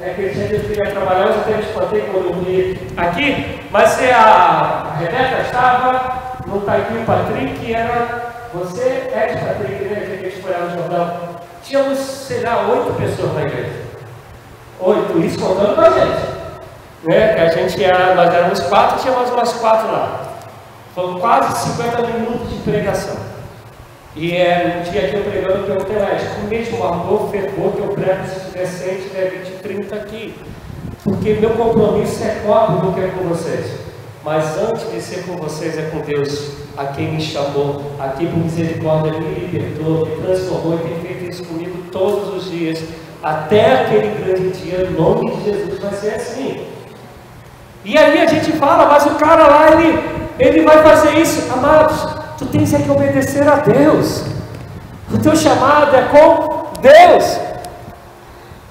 É 0.01 0.13
que 0.13 0.21
ele 0.21 0.59
queria 0.59 0.91
trabalhar, 0.91 1.25
eu 1.25 1.41
até 1.41 1.55
me 1.55 1.63
espantei 1.63 2.01
quando 2.03 2.27
eu 2.27 2.33
vi 2.35 2.79
aqui, 2.95 3.59
mas 3.69 3.99
a 4.01 4.95
Rebeca 4.97 5.41
estava, 5.41 6.39
não 6.47 6.59
está 6.59 6.75
aqui 6.75 6.97
o 6.97 7.05
Patrick, 7.05 7.73
era 7.73 8.31
você, 8.53 9.11
de 9.11 9.45
Patrick, 9.45 9.83
né? 9.83 10.05
Que 10.05 10.13
a 10.13 10.29
gente 10.29 10.41
foi 10.41 10.51
lá 10.51 10.59
no 10.59 10.71
Jordão. 10.71 11.17
Tínhamos, 11.63 11.99
sei 11.99 12.41
lá, 12.41 12.65
oito 12.69 12.93
pessoas 12.93 13.33
na 13.33 13.41
igreja. 13.41 13.81
Oito, 14.79 15.19
isso 15.19 15.39
contando 15.39 15.75
com 15.75 15.81
a 15.81 15.89
gente. 15.89 16.29
Né? 17.03 17.33
A 17.41 17.49
gente 17.49 17.83
era, 17.83 18.15
nós 18.15 18.33
éramos 18.33 18.61
quatro, 18.61 18.99
tinha 18.99 19.13
mais 19.13 19.29
umas 19.29 19.51
quatro 19.51 19.91
lá. 19.91 20.21
Foram 20.95 21.19
quase 21.19 21.71
50 21.71 22.01
minutos 22.03 22.49
de 22.49 22.59
pregação. 22.59 23.28
E 24.15 24.35
é 24.35 24.79
um 24.79 24.91
dia 24.91 25.07
que 25.07 25.15
eu 25.15 25.23
pregando 25.23 25.71
eu 25.71 25.85
tenho 25.85 25.99
com 26.35 26.41
o 26.41 26.49
mesmo 26.49 26.83
amor, 26.83 27.29
fervor 27.29 27.73
que 27.73 27.79
eu 27.79 27.89
prego 27.89 28.25
se 28.27 28.57
decente, 28.57 29.03
tiver 29.03 29.29
20, 29.45 29.61
30 29.61 29.95
aqui. 29.95 30.35
Porque 31.03 31.33
meu 31.33 31.51
compromisso 31.51 32.23
é 32.23 32.41
copo 32.45 32.85
do 32.85 32.93
que 32.93 33.01
é 33.01 33.07
com 33.07 33.29
vocês. 33.29 33.79
Mas 34.23 34.57
antes 34.57 34.91
de 34.91 35.01
ser 35.01 35.25
com 35.25 35.37
vocês 35.37 35.77
é 35.77 35.83
com 35.83 35.99
Deus, 35.99 36.51
a 36.75 36.85
quem 36.87 37.13
me 37.13 37.21
chamou, 37.21 37.81
a 37.99 38.09
quem 38.09 38.27
por 38.27 38.39
misericórdia 38.39 39.13
me 39.13 39.33
libertou, 39.33 40.05
me 40.05 40.15
transformou 40.17 40.75
e 40.75 40.77
tem 40.79 40.99
feito 40.99 41.31
isso 41.31 41.45
comigo 41.45 41.83
todos 41.91 42.35
os 42.35 42.51
dias, 42.51 42.83
até 43.23 43.81
aquele 43.81 44.23
grande 44.23 44.49
dia, 44.59 44.87
em 44.87 44.93
nome 44.93 45.31
de 45.35 45.45
Jesus 45.45 45.79
vai 45.79 45.93
ser 45.93 46.15
assim. 46.15 46.65
E 47.85 47.97
aí 47.97 48.21
a 48.21 48.25
gente 48.25 48.51
fala, 48.53 48.87
mas 48.87 49.05
o 49.05 49.15
cara 49.15 49.47
lá, 49.47 49.71
ele, 49.71 49.99
ele 50.37 50.61
vai 50.63 50.83
fazer 50.83 51.17
isso. 51.17 51.51
Amados, 51.51 52.18
tu 52.39 52.45
tens 52.45 52.73
é 52.73 52.79
que 52.79 52.89
obedecer 52.89 53.47
a 53.47 53.57
Deus. 53.57 54.23
O 55.13 55.17
teu 55.17 55.35
chamado 55.35 55.95
é 55.95 56.03
com 56.03 56.67
Deus. 56.81 57.39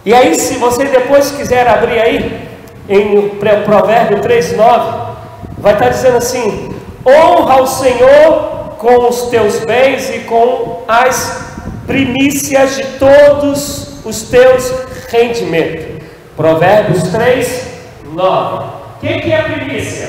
E 0.06 0.14
aí, 0.14 0.34
se 0.34 0.56
você 0.56 0.86
depois 0.86 1.30
quiser 1.32 1.68
abrir 1.68 2.00
aí, 2.00 2.48
em 2.88 3.28
Provérbio 3.64 4.18
3,9, 4.18 5.08
vai 5.58 5.74
estar 5.74 5.90
dizendo 5.90 6.16
assim: 6.16 6.74
honra 7.06 7.62
o 7.62 7.66
Senhor 7.66 8.74
com 8.78 9.08
os 9.08 9.22
teus 9.22 9.64
bens 9.66 10.08
e 10.08 10.20
com 10.20 10.82
as 10.88 11.46
primícias 11.86 12.76
de 12.76 12.84
todos 12.98 14.04
os 14.04 14.22
teus 14.22 14.72
rendimentos. 15.10 15.98
Provérbios 16.34 17.02
3, 17.10 17.66
9. 18.12 18.64
O 18.64 19.00
que, 19.00 19.20
que 19.20 19.32
é 19.32 19.42
primícia? 19.42 20.08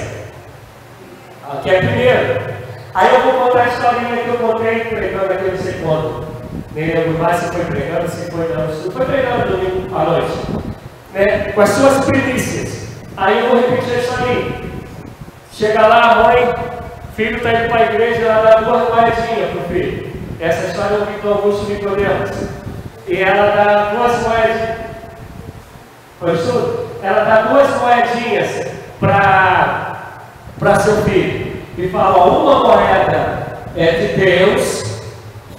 Aqui 1.52 1.70
é 1.72 1.80
primeiro. 1.80 2.49
Aí 2.94 3.14
eu 3.14 3.22
vou 3.22 3.34
contar 3.34 3.62
a 3.62 3.68
historinha 3.68 4.24
que 4.24 4.30
eu 4.30 4.38
contei 4.38 4.80
pregando 4.80 5.34
aqui, 5.34 5.58
sei 5.58 5.74
quando. 5.84 6.28
Nem 6.74 6.88
lembro 6.88 7.20
mais 7.20 7.38
se 7.38 7.50
foi 7.50 7.66
pregando, 7.66 8.10
se 8.10 8.32
foi 8.32 8.48
não. 8.48 8.92
Foi 8.92 9.06
pregando 9.06 9.52
domingo 9.52 9.96
à 9.96 10.04
noite. 10.06 10.32
Né? 11.14 11.52
Com 11.54 11.62
as 11.62 11.70
suas 11.70 12.06
primícias. 12.06 12.88
Aí 13.16 13.40
eu 13.40 13.50
vou 13.50 13.60
repetir 13.60 13.94
a 13.94 14.00
historinha. 14.00 14.70
Chega 15.54 15.88
lá, 15.88 16.12
a 16.12 16.16
mãe, 16.24 16.56
filho 17.16 17.38
está 17.38 17.52
indo 17.52 17.70
para 17.70 17.82
a 17.82 17.86
igreja, 17.86 18.22
ela 18.22 18.50
dá 18.50 18.62
duas 18.62 18.90
moedinhas 18.90 19.52
para 19.52 19.62
o 19.62 19.68
filho. 19.68 20.10
Essa 20.40 20.68
história 20.68 20.96
eu 20.96 21.06
vi 21.06 21.22
do 21.22 21.30
Augusto 21.30 21.66
Nicodemus. 21.66 22.32
E 23.08 23.22
ela 23.22 23.52
dá 23.56 23.92
duas 23.94 24.22
moedinhas. 24.22 24.78
Foi 26.20 26.34
isso? 26.34 26.88
Ela 27.04 27.24
dá 27.24 27.42
duas 27.42 27.70
moedinhas 27.82 28.68
para 29.00 30.80
seu 30.80 31.04
filho. 31.04 31.49
E 31.80 31.88
fala: 31.88 32.26
uma 32.26 32.60
moeda 32.60 33.62
é 33.78 33.86
de 33.92 34.08
Deus, 34.20 34.84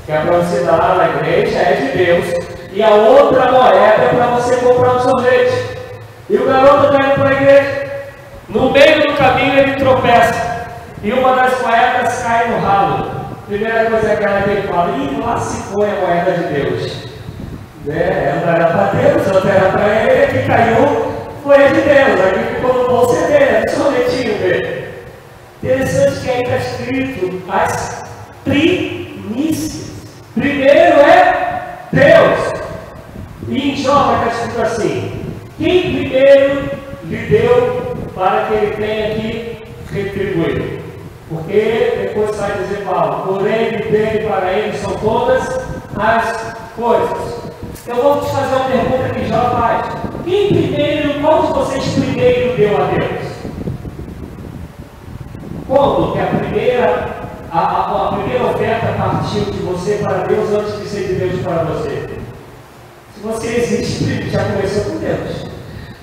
que 0.05 0.13
é 0.13 0.19
para 0.19 0.37
você 0.37 0.61
dar 0.65 0.97
na 0.97 1.09
igreja, 1.09 1.59
é 1.59 1.73
de 1.73 1.97
Deus. 1.97 2.27
E 2.75 2.83
a 2.83 2.91
outra 2.91 3.51
moeda 3.51 4.03
é 4.05 4.13
para 4.15 4.27
você 4.27 4.57
comprar 4.57 4.97
um 4.97 5.01
sorvete. 5.01 5.79
E 6.29 6.37
o 6.37 6.45
garoto 6.45 6.93
está 6.93 7.07
indo 7.07 7.15
para 7.15 7.29
a 7.31 7.33
igreja. 7.33 7.91
No 8.51 8.71
meio 8.71 9.01
do 9.01 9.15
caminho 9.15 9.61
ele 9.61 9.77
tropeça 9.77 10.69
e 11.03 11.11
uma 11.11 11.37
das 11.37 11.63
moedas 11.63 12.23
cai 12.23 12.49
no 12.49 12.59
ralo. 12.61 13.11
Primeira 13.47 13.87
coisa 13.87 14.13
é 14.13 14.17
que 14.17 14.51
ele 14.51 14.69
fala, 14.69 14.95
e 14.99 15.21
lá 15.21 15.39
se 15.39 15.73
foi 15.73 15.89
a 15.89 15.95
moeda 15.95 16.33
de 16.33 16.53
Deus. 16.53 17.05
Né? 17.87 18.43
Ela 18.43 18.57
era 18.57 18.67
para 18.67 19.01
Deus, 19.01 19.35
outra 19.35 19.51
era 19.51 19.71
para 19.71 19.89
ele, 19.89 20.27
que 20.27 20.47
caiu 20.47 21.15
foi 21.43 21.57
de 21.57 21.81
Deus. 21.81 22.21
Aqui 22.21 22.55
ficou 22.57 22.75
no 22.75 22.89
bolso 22.89 23.27
dele, 23.27 23.65
é 23.67 23.71
sonetinho 23.71 24.39
dele. 24.39 24.80
Interessante 25.63 26.21
que 26.21 26.31
aí 26.31 26.43
está 26.43 26.57
escrito 26.57 27.43
as 27.51 28.03
primícias. 28.45 29.91
Primeiro 30.35 31.01
é 31.01 31.81
Deus. 31.93 32.63
E 33.47 33.73
em 33.73 33.77
Jó 33.77 34.15
estar 34.15 34.29
escrito 34.29 34.63
assim: 34.63 35.13
quem 35.59 35.83
primeiro 35.83 36.71
lhe 37.05 37.17
deu 37.27 37.95
para 38.15 38.47
que 38.47 38.55
ele 38.55 38.77
tenha 38.77 39.15
que 39.15 39.65
retribuir. 39.93 40.81
Porque 41.29 41.99
depois 42.05 42.37
vai 42.37 42.53
dizer 42.53 42.83
Paulo, 42.87 43.27
por 43.27 43.47
ele, 43.47 43.85
dele, 43.91 44.27
para 44.27 44.53
ele 44.55 44.79
são 44.79 44.93
todas 44.95 45.47
as 45.99 46.57
coisas. 46.75 47.51
Eu 47.87 47.97
vou 47.97 48.23
te 48.23 48.31
fazer 48.31 48.55
uma 48.55 48.65
pergunta 48.65 49.15
que 49.15 49.29
já 49.29 49.51
faz. 49.51 49.87
Quem 50.25 50.49
primeiro, 50.49 51.21
qual 51.21 51.43
de 51.43 51.53
vocês 51.53 51.85
primeiro 51.93 52.57
deu 52.57 52.77
a 52.79 52.87
Deus? 52.87 53.30
Quando 55.71 56.13
que 56.13 56.19
a 56.19 56.27
primeira, 56.27 57.09
a, 57.53 58.09
a, 58.09 58.13
primeira 58.17 58.45
oferta 58.47 58.93
partiu 58.99 59.45
de 59.53 59.59
você 59.59 60.01
para 60.03 60.25
Deus 60.25 60.51
antes 60.53 60.81
de 60.81 60.89
ser 60.89 61.07
de 61.07 61.15
Deus 61.15 61.43
para 61.43 61.63
você? 61.63 62.09
Se 63.15 63.21
você 63.23 63.47
existe, 63.47 64.31
já 64.31 64.47
começou 64.47 64.83
com 64.87 64.99
Deus. 64.99 65.47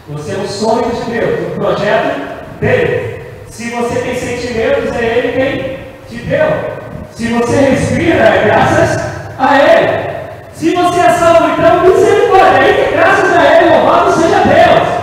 Você 0.07 0.35
é 0.35 0.37
um 0.37 0.47
sonho 0.47 0.89
de 0.89 1.11
Deus, 1.11 1.51
um 1.51 1.55
projeto 1.59 2.45
dele. 2.61 3.25
Se 3.49 3.69
você 3.71 3.99
tem 3.99 4.15
sentimentos, 4.15 4.95
é 4.95 5.17
ele 5.17 5.33
quem 5.33 6.17
te 6.17 6.25
deu. 6.25 6.47
Se 7.11 7.27
você 7.27 7.55
respira, 7.57 8.23
é 8.23 8.45
graças 8.45 9.01
a 9.37 9.57
ele. 9.57 10.07
Se 10.53 10.73
você 10.75 10.99
é 11.01 11.09
salvo, 11.09 11.49
então, 11.49 11.81
misericórdia. 11.81 12.59
Aí 12.61 12.85
que 12.85 12.95
graças 12.95 13.35
a 13.35 13.57
ele, 13.57 13.69
louvado 13.75 14.13
seja 14.13 14.43
Deus. 14.45 14.96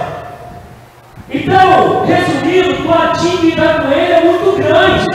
Então, 1.34 2.04
resumindo, 2.04 2.84
tua 2.84 3.06
dívida 3.08 3.80
com 3.80 3.90
ele 3.90 4.12
é 4.12 4.20
muito 4.20 4.56
grande. 4.56 5.06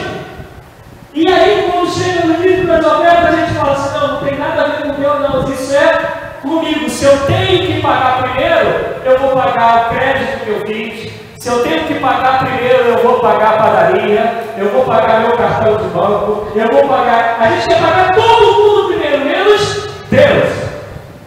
E 1.13 1.26
aí, 1.32 1.72
quando 1.72 1.89
chega 1.89 2.28
no 2.28 2.43
livro 2.43 2.67
das 2.67 2.86
ofertas, 2.86 3.26
a 3.26 3.38
gente 3.38 3.53
fala 3.53 3.72
assim: 3.72 3.97
não, 3.97 4.07
não 4.09 4.20
tem 4.20 4.38
nada 4.38 4.61
a 4.61 4.65
ver 4.65 4.82
com 4.84 4.89
o 4.89 4.99
meu, 4.99 5.20
não. 5.22 5.49
Isso 5.49 5.74
é 5.74 5.93
comigo. 6.41 6.89
Se 6.89 7.05
eu 7.05 7.17
tenho 7.26 7.67
que 7.67 7.82
pagar 7.82 8.22
primeiro, 8.22 8.67
eu 9.05 9.17
vou 9.17 9.30
pagar 9.30 9.86
o 9.86 9.95
crédito 9.95 10.43
que 10.43 10.49
eu 10.49 10.67
fiz. 10.67 11.11
Se 11.39 11.47
eu 11.47 11.63
tenho 11.63 11.84
que 11.86 11.93
pagar 11.95 12.39
primeiro, 12.39 12.84
eu 12.89 12.97
vou 13.01 13.22
pagar 13.22 13.53
a 13.53 13.57
padaria, 13.57 14.43
eu 14.57 14.70
vou 14.72 14.84
pagar 14.84 15.22
meu 15.22 15.38
cartão 15.38 15.78
de 15.78 15.88
banco, 15.88 16.47
eu 16.53 16.67
vou 16.67 16.86
pagar. 16.89 17.38
A 17.39 17.47
gente 17.47 17.65
quer 17.65 17.80
pagar 17.80 18.13
todo 18.13 18.57
mundo 18.57 18.88
primeiro, 18.89 19.24
menos 19.24 19.88
Deus. 20.11 20.53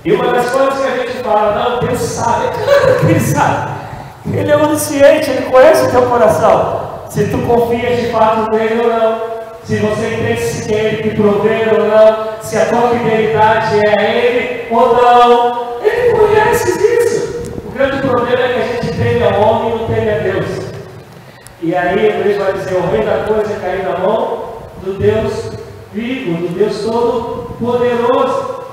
E 0.05 0.12
uma 0.12 0.32
das 0.34 0.51
coisas 0.51 0.78
que 0.78 0.86
a 0.86 0.97
gente 0.97 1.22
fala, 1.22 1.55
não, 1.55 1.80
Deus 1.80 1.99
sabe, 1.99 2.45
Ele 3.09 3.20
sabe. 3.20 3.82
Ele 4.26 4.50
é 4.50 4.56
onisciente, 4.56 5.30
Ele 5.30 5.50
conhece 5.50 5.86
o 5.86 5.90
teu 5.90 6.02
coração. 6.02 7.02
Se 7.08 7.26
tu 7.28 7.38
confias 7.38 8.00
de 8.00 8.06
fato 8.10 8.50
nele 8.52 8.80
ou 8.80 8.88
não 8.88 9.32
se 9.64 9.76
você 9.76 10.14
entende 10.14 10.40
se 10.40 10.74
é 10.74 10.84
Ele 10.84 11.02
que 11.02 11.10
provê 11.10 11.68
ou 11.70 11.86
não, 11.86 12.42
se 12.42 12.58
a 12.58 12.66
tua 12.66 12.90
fidelidade 12.90 13.80
é 13.86 14.26
Ele 14.26 14.66
ou 14.70 14.94
não. 14.94 15.78
Ele 15.80 16.16
conhece 16.16 16.70
isso. 16.70 17.52
O 17.64 17.70
grande 17.70 18.02
problema 18.02 18.42
é 18.42 18.48
que 18.48 18.60
a 18.60 18.82
gente 18.82 18.98
teme 18.98 19.22
ao 19.22 19.40
homem 19.40 19.68
e 19.68 19.78
não 19.78 19.86
teme 19.86 20.10
a 20.10 20.18
Deus. 20.18 20.46
E 21.62 21.76
aí 21.76 22.22
Deus 22.24 22.36
vai 22.38 22.52
dizer: 22.54 22.74
o 22.74 22.90
rei 22.90 23.02
da 23.02 23.24
coisa 23.24 23.52
é 23.52 23.60
cair 23.60 23.84
na 23.84 23.98
mão 23.98 24.52
do 24.82 24.94
Deus 24.94 25.52
vivo, 25.92 26.48
do 26.48 26.58
Deus 26.58 26.80
Todo-Poderoso. 26.80 28.64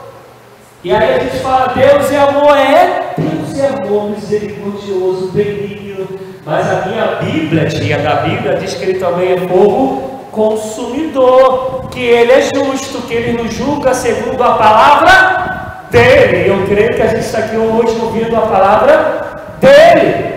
E 0.83 0.91
aí 0.91 1.15
a 1.15 1.19
gente 1.19 1.37
fala: 1.37 1.67
Deus 1.67 2.11
é 2.11 2.17
amor, 2.17 2.57
é 2.57 2.78
Deus 3.19 3.59
é 3.59 3.67
amor 3.67 4.11
misericordioso, 4.11 5.31
benigno. 5.31 6.07
Mas 6.45 6.69
a 6.69 6.87
minha 6.87 7.05
Bíblia, 7.21 7.65
tia 7.65 7.99
da 7.99 8.15
Bíblia, 8.15 8.55
diz 8.55 8.73
que 8.73 8.83
ele 8.83 8.99
também 8.99 9.33
é 9.33 9.37
fogo 9.47 10.19
consumidor, 10.31 11.89
que 11.89 11.99
Ele 11.99 12.31
é 12.31 12.41
justo, 12.41 13.01
que 13.07 13.13
Ele 13.13 13.41
nos 13.41 13.53
julga 13.53 13.93
segundo 13.93 14.41
a 14.41 14.53
palavra 14.53 15.85
dEle. 15.91 16.47
Eu 16.47 16.65
creio 16.65 16.95
que 16.95 17.01
a 17.01 17.07
gente 17.07 17.25
está 17.25 17.39
aqui 17.39 17.57
hoje 17.57 17.99
ouvindo 18.01 18.35
a 18.35 18.41
palavra 18.41 19.57
dEle. 19.59 20.29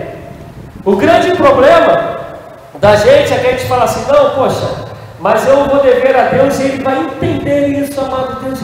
O 0.83 0.95
grande 0.95 1.31
problema 1.31 2.19
da 2.79 2.95
gente 2.95 3.33
é 3.33 3.37
que 3.37 3.47
a 3.47 3.51
gente 3.51 3.65
fala 3.65 3.85
assim: 3.85 4.05
não, 4.11 4.31
poxa, 4.31 4.85
mas 5.19 5.47
eu 5.47 5.65
vou 5.65 5.81
dever 5.81 6.15
a 6.15 6.23
Deus 6.23 6.59
e 6.59 6.63
Ele 6.63 6.83
vai 6.83 6.99
entender 6.99 7.67
isso, 7.67 7.99
amado 8.01 8.43
Deus 8.43 8.59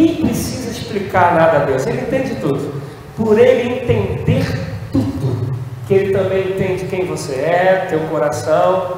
Ninguém 0.00 0.16
precisa 0.16 0.70
explicar 0.70 1.34
nada 1.34 1.58
a 1.58 1.64
Deus, 1.66 1.86
ele 1.86 2.00
entende 2.00 2.36
tudo. 2.36 2.80
Por 3.16 3.38
ele 3.38 3.80
entender 3.80 4.46
tudo, 4.90 5.54
que 5.86 5.92
ele 5.92 6.16
também 6.16 6.52
entende 6.52 6.86
quem 6.86 7.04
você 7.04 7.34
é, 7.34 7.86
teu 7.90 8.00
coração. 8.08 8.96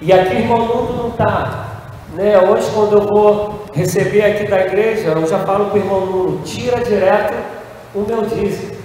E 0.00 0.12
aqui, 0.12 0.36
irmão, 0.36 0.58
o 0.58 0.76
mundo 0.76 0.92
não 0.96 1.08
está. 1.08 1.90
Né? 2.14 2.38
Hoje, 2.38 2.70
quando 2.72 2.98
eu 2.98 3.06
vou 3.06 3.64
receber 3.72 4.22
aqui 4.22 4.46
da 4.46 4.60
igreja, 4.60 5.08
eu 5.08 5.26
já 5.26 5.40
falo 5.40 5.66
para 5.66 5.74
o 5.74 5.78
irmão 5.78 6.06
Nuno: 6.06 6.42
tira 6.44 6.84
direto 6.84 7.34
o 7.92 8.00
meu 8.06 8.22
dízimo. 8.22 8.76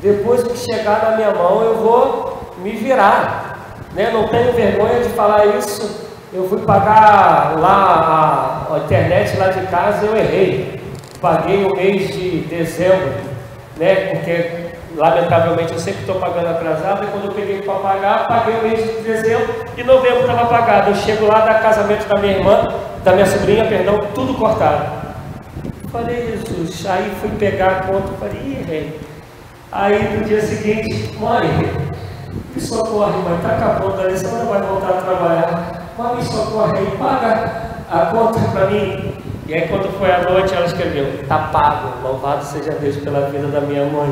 Depois 0.00 0.44
que 0.44 0.56
chegar 0.56 1.10
na 1.10 1.16
minha 1.16 1.30
mão, 1.30 1.62
eu 1.62 1.76
vou 1.76 2.54
me 2.62 2.72
virar. 2.72 3.76
Né? 3.94 4.10
Não 4.10 4.28
tenho 4.28 4.52
vergonha 4.54 5.00
de 5.00 5.10
falar 5.10 5.44
isso. 5.58 6.03
Eu 6.34 6.48
fui 6.48 6.58
pagar 6.62 7.56
lá 7.60 8.66
a, 8.68 8.74
a 8.74 8.78
internet 8.78 9.36
lá 9.36 9.50
de 9.50 9.64
casa, 9.68 10.04
eu 10.04 10.16
errei. 10.16 10.80
Paguei 11.20 11.64
o 11.64 11.76
mês 11.76 12.12
de 12.12 12.38
dezembro, 12.40 13.12
né? 13.76 13.94
Porque 14.10 14.74
lamentavelmente 14.96 15.72
eu 15.72 15.78
sempre 15.78 16.00
estou 16.00 16.16
pagando 16.16 16.48
atrasado, 16.48 17.04
e 17.04 17.06
quando 17.06 17.26
eu 17.26 17.32
peguei 17.32 17.62
para 17.62 17.74
pagar, 17.74 18.26
paguei 18.26 18.56
o 18.56 18.62
mês 18.64 18.84
de 18.84 19.02
dezembro 19.02 19.48
e 19.76 19.84
novembro 19.84 20.22
estava 20.22 20.46
pagado. 20.46 20.90
Eu 20.90 20.96
chego 20.96 21.24
lá 21.24 21.38
da 21.46 21.54
casamento 21.54 22.08
da 22.08 22.20
minha 22.20 22.36
irmã, 22.36 22.66
da 23.04 23.12
minha 23.12 23.26
sobrinha, 23.26 23.66
perdão, 23.66 24.00
tudo 24.12 24.34
cortado. 24.34 24.86
Falei, 25.92 26.32
Jesus, 26.32 26.84
aí 26.86 27.12
fui 27.20 27.30
pegar 27.38 27.68
a 27.68 27.82
conta, 27.84 28.08
falei, 28.18 28.40
ih, 28.40 28.64
rei. 28.66 29.00
Aí 29.70 30.18
no 30.18 30.24
dia 30.24 30.42
seguinte, 30.42 31.16
mãe, 31.16 31.48
me 32.52 32.60
socorre, 32.60 33.22
mãe, 33.22 33.36
está 33.36 33.50
acabando, 33.50 34.00
a 34.00 34.16
semana 34.16 34.44
vai 34.46 34.62
voltar 34.62 34.88
a 34.88 35.00
trabalhar. 35.00 35.83
Mãe, 35.96 36.16
me 36.16 36.24
socorre 36.24 36.78
aí, 36.78 36.96
paga 36.98 37.50
a 37.88 38.06
conta 38.06 38.40
para 38.52 38.66
mim. 38.66 39.14
E 39.46 39.54
aí 39.54 39.68
quando 39.68 39.96
foi 39.96 40.10
a 40.10 40.22
noite, 40.22 40.52
ela 40.52 40.66
escreveu, 40.66 41.20
está 41.22 41.38
pago, 41.38 41.88
louvado 42.02 42.44
seja 42.44 42.72
Deus 42.72 42.96
pela 42.96 43.28
vida 43.28 43.46
da 43.46 43.60
minha 43.60 43.84
mãe. 43.84 44.08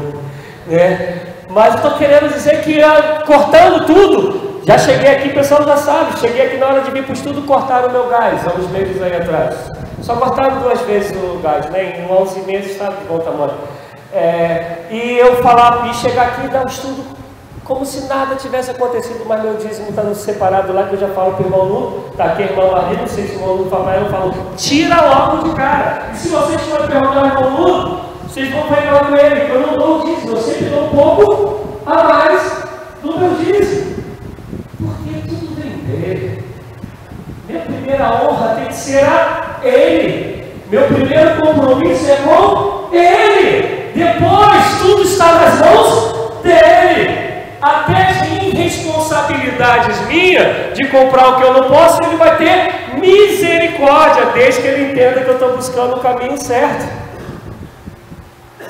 Né? 0.69 1.23
Mas 1.51 1.75
estou 1.75 1.93
querendo 1.93 2.33
dizer 2.33 2.63
que 2.63 2.79
cortando 3.27 3.85
tudo, 3.87 4.63
já 4.65 4.79
cheguei 4.79 5.11
aqui, 5.11 5.29
o 5.31 5.35
pessoal 5.35 5.65
já 5.65 5.77
sabe, 5.77 6.21
cheguei 6.21 6.47
aqui 6.47 6.57
na 6.57 6.67
hora 6.67 6.81
de 6.83 6.91
vir 6.93 7.03
para 7.03 7.11
o 7.11 7.17
estudo, 7.17 7.43
cortaram 7.43 7.89
o 7.89 7.93
meu 7.93 8.09
gás, 8.09 8.47
há 8.47 8.53
uns 8.53 8.71
meses 8.71 9.03
aí 9.03 9.17
atrás. 9.17 9.57
Só 10.03 10.15
cortaram 10.15 10.61
duas 10.61 10.81
vezes 10.83 11.11
o 11.17 11.41
gás, 11.43 11.69
né? 11.71 11.99
Em 11.99 12.13
11 12.13 12.41
meses 12.43 12.73
está 12.73 12.91
de 12.91 13.05
bom 13.07 13.19
tamanho. 13.19 13.55
É, 14.13 14.85
e 14.89 15.19
eu 15.19 15.43
falar, 15.43 15.89
e 15.91 15.95
chegar 15.95 16.29
aqui 16.29 16.47
e 16.47 16.49
dar 16.49 16.63
um 16.63 16.69
estudo 16.69 17.22
como 17.65 17.87
se 17.87 18.07
nada 18.07 18.35
tivesse 18.35 18.71
acontecido, 18.71 19.25
mas 19.27 19.43
meu 19.43 19.55
dízimo 19.55 19.91
está 19.91 20.03
no 20.03 20.15
separado 20.15 20.73
lá, 20.73 20.85
que 20.85 20.95
eu 20.95 21.01
já 21.01 21.09
falo 21.09 21.33
para 21.35 21.43
o 21.43 21.47
irmão 21.47 21.65
Lu, 21.65 22.05
está 22.11 22.25
aqui 22.25 22.43
irmão 22.43 22.75
ali, 22.75 22.97
não 22.97 23.07
sei 23.07 23.27
se 23.27 23.37
o 23.37 23.41
irmão 23.41 23.55
Lu 23.55 23.67
papai 23.67 24.01
eu 24.01 24.11
falo, 24.11 24.35
tira 24.57 25.01
logo 25.01 25.49
de 25.49 25.55
cara. 25.55 26.11
E 26.13 26.17
se 26.17 26.29
vocês 26.29 26.61
forem 26.63 26.89
perguntar 26.89 27.21
ao 27.21 27.27
irmão 27.27 27.61
Lu, 27.61 28.01
vocês 28.29 28.51
vão 28.51 28.63
falar 28.63 29.05
com 29.07 29.17
ele, 29.17 29.53
eu 29.53 29.61
não 29.61 29.77
dou 29.77 30.01
o 30.01 30.05
dízimo, 30.05 30.33
eu 30.37 30.43
sempre 30.43 30.65
dou 30.67 30.85
um 30.85 30.89
pouco 30.89 31.61
a 31.87 32.03
mais 32.05 32.63
do 33.03 33.19
meu 33.19 33.35
dízimo. 33.35 33.97
Porque 34.79 35.29
tudo 35.29 35.55
vem 35.55 35.73
dele. 35.85 36.45
Minha 37.49 37.61
primeira 37.61 38.05
honra 38.23 38.55
tem 38.57 38.67
que 38.67 38.75
ser 38.75 39.05
a 39.05 39.59
ele. 39.63 40.53
Meu 40.69 40.85
primeiro 40.85 41.41
compromisso 41.41 42.11
é 42.11 42.17
com 42.17 42.95
ele. 42.95 43.93
Depois 43.95 44.79
tudo 44.81 45.03
está 45.03 45.35
nas 45.35 45.62
irresponsabilidades 49.63 50.07
minhas 50.09 50.75
de 50.75 50.89
comprar 50.89 51.29
o 51.29 51.37
que 51.37 51.43
eu 51.43 51.55
não 51.55 51.69
posso, 51.69 51.99
ele 52.05 52.17
vai 52.17 52.37
ter 52.37 52.99
misericórdia, 52.99 54.27
desde 54.35 54.63
que 54.63 54.69
ele 54.69 54.93
entenda 54.93 55.21
que 55.21 55.29
eu 55.29 55.35
estou 55.35 55.57
buscando 55.57 55.97
o 55.97 56.01
caminho 56.01 56.37
certo. 56.37 56.85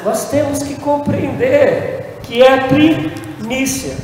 Nós 0.04 0.30
temos 0.30 0.62
que 0.62 0.74
compreender 0.76 2.18
que 2.22 2.42
é 2.42 2.68
primícia. 2.68 3.96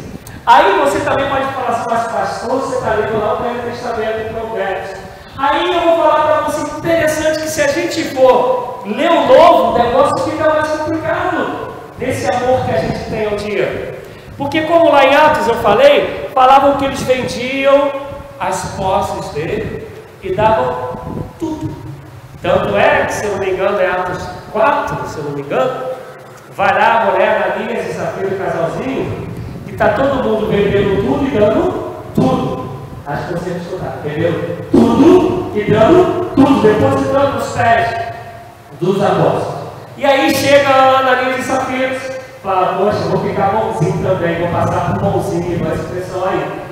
Aí 0.47 0.78
você 0.78 1.01
também 1.01 1.28
pode 1.28 1.45
falar 1.53 1.68
assim, 1.68 1.84
mas 1.91 2.12
pastor, 2.12 2.61
você 2.61 2.76
está 2.76 2.95
lendo 2.95 3.20
lá 3.20 3.34
o 3.34 3.43
Velho 3.43 3.70
Testamento 3.70 4.20
em 4.20 4.32
Provérbios. 4.32 4.91
Aí 5.36 5.72
eu 5.72 5.80
vou 5.80 5.97
falar 5.99 6.26
para 6.26 6.41
você, 6.43 6.78
interessante 6.78 7.43
que 7.43 7.49
se 7.49 7.61
a 7.61 7.68
gente 7.68 8.03
for 8.14 8.82
ler 8.86 9.11
o 9.11 9.26
novo, 9.26 9.74
o 9.74 9.78
negócio 9.78 10.30
fica 10.30 10.49
mais 10.49 10.68
complicado 10.68 11.74
desse 11.99 12.26
amor 12.34 12.64
que 12.64 12.74
a 12.74 12.78
gente 12.78 13.11
tem 13.11 13.26
ao 13.26 13.36
dia. 13.36 13.97
Porque 14.39 14.62
como 14.62 14.93
lá 14.93 15.05
em 15.05 15.14
Atos 15.16 15.49
eu 15.49 15.57
falei, 15.57 16.30
falavam 16.32 16.76
que 16.76 16.84
eles 16.84 17.03
vendiam 17.03 17.91
as 18.39 18.76
posses 18.76 19.34
dele 19.34 19.89
e 20.22 20.32
davam 20.32 20.97
tudo. 21.41 21.74
Tanto 22.41 22.76
é 22.76 23.05
que, 23.05 23.14
se 23.14 23.26
eu 23.26 23.32
não 23.32 23.39
me 23.41 23.51
engano, 23.51 23.80
é 23.80 23.91
Atos 23.91 24.22
4, 24.53 25.09
se 25.09 25.18
eu 25.18 25.24
não 25.24 25.32
me 25.32 25.43
engano, 25.43 25.89
vai 26.53 26.72
lá 26.72 27.01
a 27.01 27.05
mulher, 27.07 27.53
Ananias 27.57 27.91
e 27.91 27.93
Safira, 27.95 28.28
o 28.28 28.39
casalzinho, 28.39 29.28
e 29.66 29.72
está 29.72 29.89
todo 29.89 30.22
mundo 30.22 30.47
vendendo 30.47 31.05
tudo 31.05 31.26
e 31.26 31.30
dando 31.36 31.97
tudo. 32.14 32.68
Acho 33.05 33.26
que 33.26 33.32
você 33.34 33.51
estudar, 33.51 33.99
entendeu? 34.05 34.66
Tudo 34.70 35.59
e 35.59 35.64
dando 35.64 36.32
tudo, 36.36 36.62
depositando 36.62 37.39
os 37.39 37.49
pés 37.49 38.12
dos 38.80 39.03
apóstolos. 39.03 39.68
E 39.97 40.05
aí 40.05 40.32
chega 40.32 40.68
Ananias 40.68 41.41
e 41.41 41.43
Safira, 41.43 42.18
fala, 42.43 42.78
poxa, 42.78 42.99
vou 43.09 43.20
ficar 43.20 43.49
bonzinho 43.49 44.03
também, 44.03 44.41
vou 44.41 44.49
passar 44.49 44.95
por 44.95 45.11
bonzinho, 45.11 45.66
essa 45.66 45.82
expressão 45.82 46.24
aí. 46.24 46.68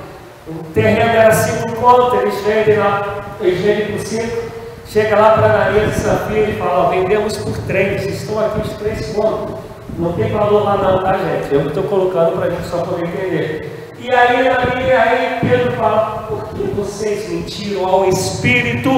O 0.48 0.62
terreno 0.72 1.10
era 1.10 1.32
5 1.32 1.72
conto, 1.76 2.16
eles 2.16 2.34
vendem 2.42 2.78
lá, 2.78 3.24
eles 3.40 3.60
vendem 3.60 3.86
por 3.92 4.00
5. 4.00 4.56
Chega 4.86 5.16
lá 5.16 5.30
para 5.32 5.46
Ananias 5.46 5.96
e 5.96 6.00
Safira 6.00 6.50
e 6.50 6.56
fala, 6.56 6.86
ó, 6.86 6.90
vendemos 6.90 7.36
por 7.38 7.58
3, 7.66 8.06
estão 8.06 8.38
aqui 8.38 8.60
os 8.60 8.72
3 8.74 9.14
contos. 9.14 9.56
Não 9.98 10.12
tem 10.12 10.30
valor 10.30 10.62
lá 10.62 10.76
não, 10.76 11.02
tá 11.02 11.14
gente? 11.14 11.52
Eu 11.52 11.66
estou 11.66 11.82
colocando 11.84 12.36
para 12.36 12.46
a 12.46 12.50
gente 12.50 12.66
só 12.68 12.78
poder 12.78 13.06
entender. 13.06 13.92
E 13.98 14.10
aí, 14.10 14.46
aí, 14.46 14.92
aí 14.92 15.38
Pedro 15.40 15.72
fala, 15.72 16.26
por 16.28 16.44
que 16.50 16.62
vocês 16.74 17.28
mentiram 17.28 17.84
ao 17.84 18.08
Espírito 18.08 18.90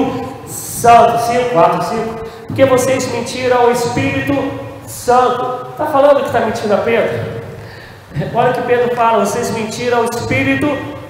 Santo? 0.45 1.19
5, 1.23 1.49
4, 1.49 1.83
5. 1.83 2.25
Porque 2.47 2.65
vocês 2.65 3.11
mentiram 3.11 3.61
ao 3.61 3.71
Espírito 3.71 4.33
Santo. 4.35 4.68
Está 4.89 5.85
falando 5.91 6.21
que 6.21 6.27
está 6.27 6.39
mentindo 6.39 6.73
a 6.73 6.77
Pedro? 6.77 7.39
Olha 8.33 8.49
o 8.49 8.53
que 8.55 8.61
Pedro 8.63 8.95
fala, 8.95 9.23
vocês 9.23 9.51
mentiram 9.51 9.99
ao 9.99 10.05
Espírito 10.05 10.67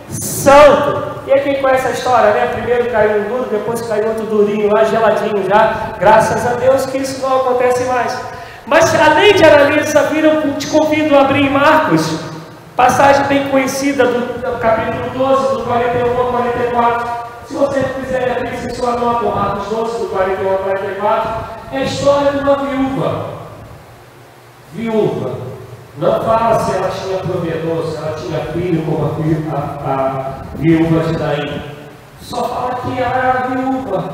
Santo. 0.09 1.21
E 1.25 1.31
aí 1.31 1.39
quem 1.41 1.61
conhece 1.61 1.87
a 1.87 1.91
história, 1.91 2.33
né? 2.33 2.47
Primeiro 2.47 2.91
caiu 2.91 3.21
um 3.21 3.29
duro, 3.29 3.47
depois 3.49 3.81
caiu 3.83 4.09
outro 4.09 4.25
durinho 4.25 4.73
lá, 4.73 4.83
geladinho 4.83 5.47
já. 5.47 5.93
Graças 5.97 6.45
a 6.45 6.55
Deus 6.55 6.87
que 6.87 6.97
isso 6.97 7.21
não 7.21 7.37
acontece 7.37 7.85
mais. 7.85 8.19
Mas 8.65 8.93
além 8.99 9.33
de 9.33 9.45
Ananias 9.45 9.89
Safira, 9.89 10.27
eu 10.27 10.53
te 10.55 10.67
convido 10.67 11.15
a 11.15 11.21
abrir 11.21 11.49
Marcos, 11.49 12.19
passagem 12.75 13.23
bem 13.27 13.47
conhecida 13.47 14.05
do 14.05 14.59
capítulo 14.59 15.09
12, 15.17 15.55
do 15.55 15.63
41 15.63 16.17
ao 16.19 16.25
44. 16.25 17.29
Se 17.47 17.53
você 17.53 17.81
quiser 17.81 18.37
abrir 18.37 18.53
em 18.53 18.75
sua 18.75 18.91
nota, 18.97 19.25
Marcos 19.25 19.67
12, 19.67 19.99
do 19.99 20.09
41 20.09 20.51
ao 20.51 20.57
44, 20.57 21.29
é 21.71 21.77
a 21.77 21.83
história 21.83 22.31
de 22.33 22.39
uma 22.39 22.57
viúva. 22.57 23.38
Viúva. 24.73 25.49
Não 25.97 26.21
fala 26.21 26.59
se 26.59 26.75
ela 26.75 26.89
tinha 26.89 27.17
provedor, 27.17 27.85
se 27.85 27.97
ela 27.97 28.15
tinha 28.15 28.39
filho, 28.53 28.83
como 28.83 29.05
a, 29.05 29.55
a, 29.55 29.91
a 29.91 30.43
viúva 30.55 31.03
de 31.03 31.17
Daí. 31.17 31.61
Só 32.21 32.43
fala 32.47 32.75
que 32.75 33.01
ela 33.01 33.17
era 33.17 33.47
viúva. 33.47 34.13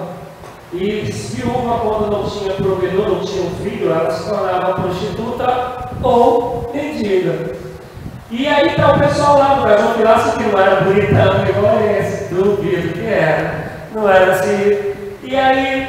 E 0.73 1.01
viúva, 1.01 1.79
quando 1.79 2.11
não 2.11 2.23
tinha 2.29 2.53
provedor, 2.53 3.07
não 3.07 3.19
tinha 3.19 3.43
um 3.43 3.55
filho, 3.63 3.91
ela 3.91 4.09
se 4.09 4.27
tornava 4.27 4.81
prostituta 4.81 5.89
ou 6.01 6.71
mendiga. 6.73 7.55
E 8.31 8.47
aí 8.47 8.67
está 8.69 8.93
o 8.93 8.99
pessoal 8.99 9.37
lá 9.37 9.55
no 9.55 9.61
Brasil, 9.61 9.93
que 9.95 10.03
acha 10.03 10.37
que 10.37 10.43
não 10.43 10.59
era 10.59 10.81
bonitão 10.81 11.47
igual 11.47 11.79
esse, 11.99 12.33
duvido 12.33 12.93
que 12.93 13.05
era. 13.05 13.87
Não 13.93 14.09
era 14.09 14.33
assim. 14.33 14.95
E 15.23 15.35
aí, 15.35 15.87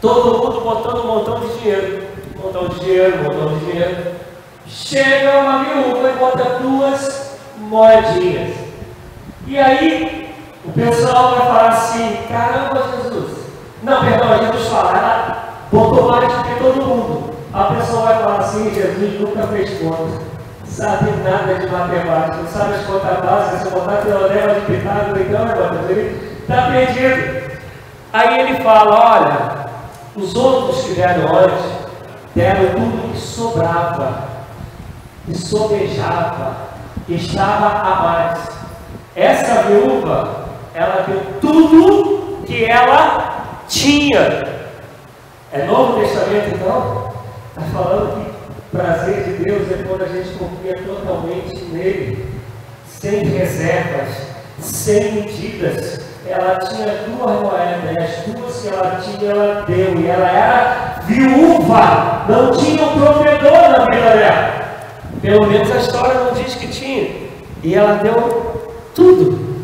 todo 0.00 0.38
mundo 0.38 0.60
botando 0.60 1.04
um 1.04 1.06
montão 1.06 1.40
de 1.40 1.58
dinheiro. 1.58 2.05
Montão 2.42 2.68
de 2.68 2.80
dinheiro, 2.80 3.24
montão 3.24 3.58
de 3.58 3.64
dinheiro. 3.64 4.14
Chega 4.66 5.38
uma 5.38 5.64
viúva 5.64 6.10
e 6.10 6.18
bota 6.18 6.58
duas 6.60 7.38
moedinhas. 7.58 8.54
E 9.46 9.58
aí, 9.58 10.34
o 10.64 10.72
pessoal 10.72 11.36
vai 11.36 11.46
falar 11.46 11.68
assim: 11.68 12.18
caramba, 12.28 12.82
Jesus, 12.96 13.46
não, 13.82 14.04
perdão, 14.04 14.38
Jesus 14.38 14.68
fala, 14.68 14.98
ela 14.98 15.48
botou 15.70 16.10
mais 16.10 16.32
do 16.32 16.42
que 16.42 16.54
todo 16.58 16.86
mundo. 16.86 17.34
A 17.52 17.64
pessoa 17.64 18.02
vai 18.02 18.18
falar 18.18 18.38
assim, 18.40 18.74
Jesus 18.74 19.20
nunca 19.20 19.46
fez 19.46 19.78
conta. 19.78 20.20
Sabe 20.66 21.10
nada 21.22 21.54
de 21.54 21.66
matemática, 21.68 22.36
não 22.36 22.48
sabe 22.48 22.74
as 22.74 22.84
contas 22.84 23.18
básicas, 23.24 23.60
se 23.62 23.70
botar 23.70 24.02
teorema 24.02 24.54
de 24.54 24.60
Pitágoras, 24.66 25.26
então, 25.26 25.48
irmão, 25.48 25.88
ele 25.88 26.36
está 26.40 26.70
perdido. 26.70 27.50
Aí 28.12 28.40
ele 28.40 28.62
fala, 28.62 29.14
olha, 29.14 29.66
os 30.16 30.34
outros 30.34 30.82
que 30.82 30.94
deram 30.94 31.34
antes, 31.34 31.75
deram 32.36 32.74
tudo 32.74 33.12
que 33.12 33.18
sobrava, 33.18 34.28
que 35.24 35.34
sobejava, 35.34 36.56
que 37.06 37.14
estava 37.14 37.66
a 37.66 38.02
mais. 38.02 38.48
Essa 39.16 39.62
viúva, 39.62 40.44
ela 40.74 41.06
deu 41.08 41.40
tudo 41.40 42.44
que 42.44 42.66
ela 42.66 43.62
tinha. 43.66 44.20
É 45.50 45.64
Novo 45.66 45.98
Testamento 45.98 46.54
então? 46.54 47.12
Está 47.48 47.62
falando 47.72 48.26
que 48.26 48.76
prazer 48.76 49.24
de 49.24 49.42
Deus 49.42 49.72
é 49.72 49.82
quando 49.88 50.02
a 50.02 50.08
gente 50.08 50.36
confia 50.36 50.74
totalmente 50.84 51.64
nele, 51.72 52.26
sem 52.86 53.24
reservas, 53.24 54.14
sem 54.60 55.12
medidas. 55.14 56.05
Ela 56.28 56.56
tinha 56.56 56.86
duas 57.06 57.40
moedas, 57.40 57.96
as 57.96 58.24
duas 58.24 58.60
que 58.60 58.68
ela 58.68 59.00
tinha, 59.00 59.30
ela 59.30 59.64
deu, 59.66 60.00
e 60.00 60.06
ela 60.06 60.28
era 60.28 61.00
viúva, 61.04 62.24
não 62.28 62.50
tinha 62.50 62.84
um 62.84 63.00
provedor 63.00 63.70
na 63.70 63.84
vida 63.84 64.10
dela. 64.10 64.56
Pelo 65.22 65.46
menos 65.46 65.70
a 65.70 65.76
história 65.76 66.20
não 66.20 66.32
diz 66.34 66.54
que 66.54 66.68
tinha. 66.68 67.28
E 67.62 67.74
ela 67.74 67.94
deu 68.02 68.72
tudo. 68.94 69.56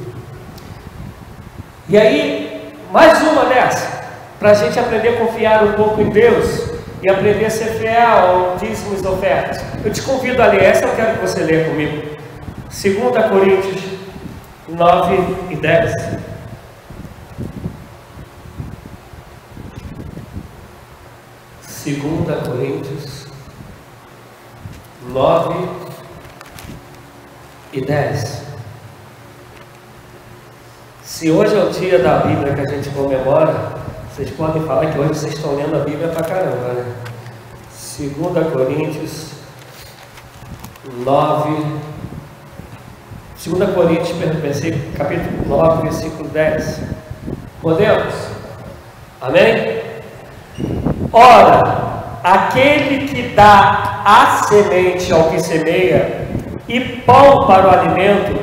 E 1.89 1.99
aí, 1.99 2.73
mais 2.91 3.21
uma 3.23 3.45
dessa, 3.47 4.03
para 4.39 4.51
a 4.51 4.55
gente 4.55 4.79
aprender 4.79 5.09
a 5.09 5.19
confiar 5.19 5.65
um 5.65 5.73
pouco 5.73 6.01
em 6.01 6.11
Deus 6.11 6.71
e 7.03 7.09
aprender 7.09 7.47
a 7.47 7.51
ser 7.51 7.75
fiel 7.75 8.09
ao 8.09 8.57
dízimos 8.57 9.03
e 9.03 9.07
ofertas. 9.07 9.61
Eu 9.85 9.93
te 9.93 10.01
convido 10.03 10.41
a 10.41 10.47
ler, 10.47 10.63
essa 10.63 10.85
eu 10.85 10.95
quero 10.95 11.15
que 11.15 11.27
você 11.27 11.41
leia 11.41 11.65
comigo. 11.69 12.13
2 12.71 13.29
Coríntios 13.29 13.83
9 14.69 15.37
e 15.51 15.57
10. 15.57 16.32
Segunda 21.83 22.37
Coríntios 22.37 23.27
9 25.09 25.69
e 27.73 27.81
10. 27.81 28.43
Se 31.03 31.29
hoje 31.29 31.57
é 31.57 31.65
o 31.65 31.71
dia 31.71 31.99
da 31.99 32.19
Bíblia 32.19 32.55
que 32.55 32.61
a 32.61 32.67
gente 32.67 32.89
comemora, 32.91 33.73
vocês 34.09 34.31
podem 34.31 34.63
falar 34.63 34.93
que 34.93 34.99
hoje 35.01 35.09
vocês 35.09 35.35
estão 35.35 35.57
lendo 35.57 35.75
a 35.75 35.81
Bíblia 35.81 36.07
pra 36.07 36.23
caramba, 36.23 36.69
né? 36.73 36.95
2 37.99 38.53
Coríntios 38.53 39.31
9. 41.05 41.81
2 43.45 43.75
Coríntios, 43.75 44.17
capítulo 44.97 45.49
9, 45.49 45.83
versículo 45.83 46.29
10. 46.29 46.81
Podemos? 47.61 48.15
Amém? 49.21 49.72
Ora, 51.13 51.61
aquele 52.25 53.07
que 53.07 53.35
dá 53.35 54.01
a 54.03 54.45
semente 54.49 55.13
ao 55.13 55.25
que 55.25 55.41
semeia 55.41 56.27
e 56.67 56.81
pão 56.81 57.47
para 57.47 57.67
o 57.67 57.71
alimento, 57.71 58.39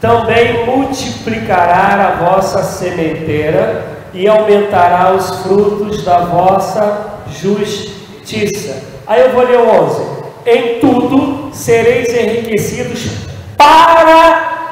também 0.00 0.64
multiplicará 0.64 2.08
a 2.08 2.24
vossa 2.24 2.62
sementeira 2.62 3.84
e 4.14 4.26
aumentará 4.26 5.12
os 5.12 5.42
frutos 5.42 6.04
da 6.04 6.20
vossa 6.20 7.20
justiça. 7.28 8.82
Aí 9.06 9.20
eu 9.20 9.32
vou 9.32 9.44
ler 9.44 9.58
o 9.58 9.68
11. 9.68 10.02
Em 10.46 10.80
tudo 10.80 11.50
sereis 11.52 12.08
enriquecidos 12.14 13.10
para, 13.58 14.70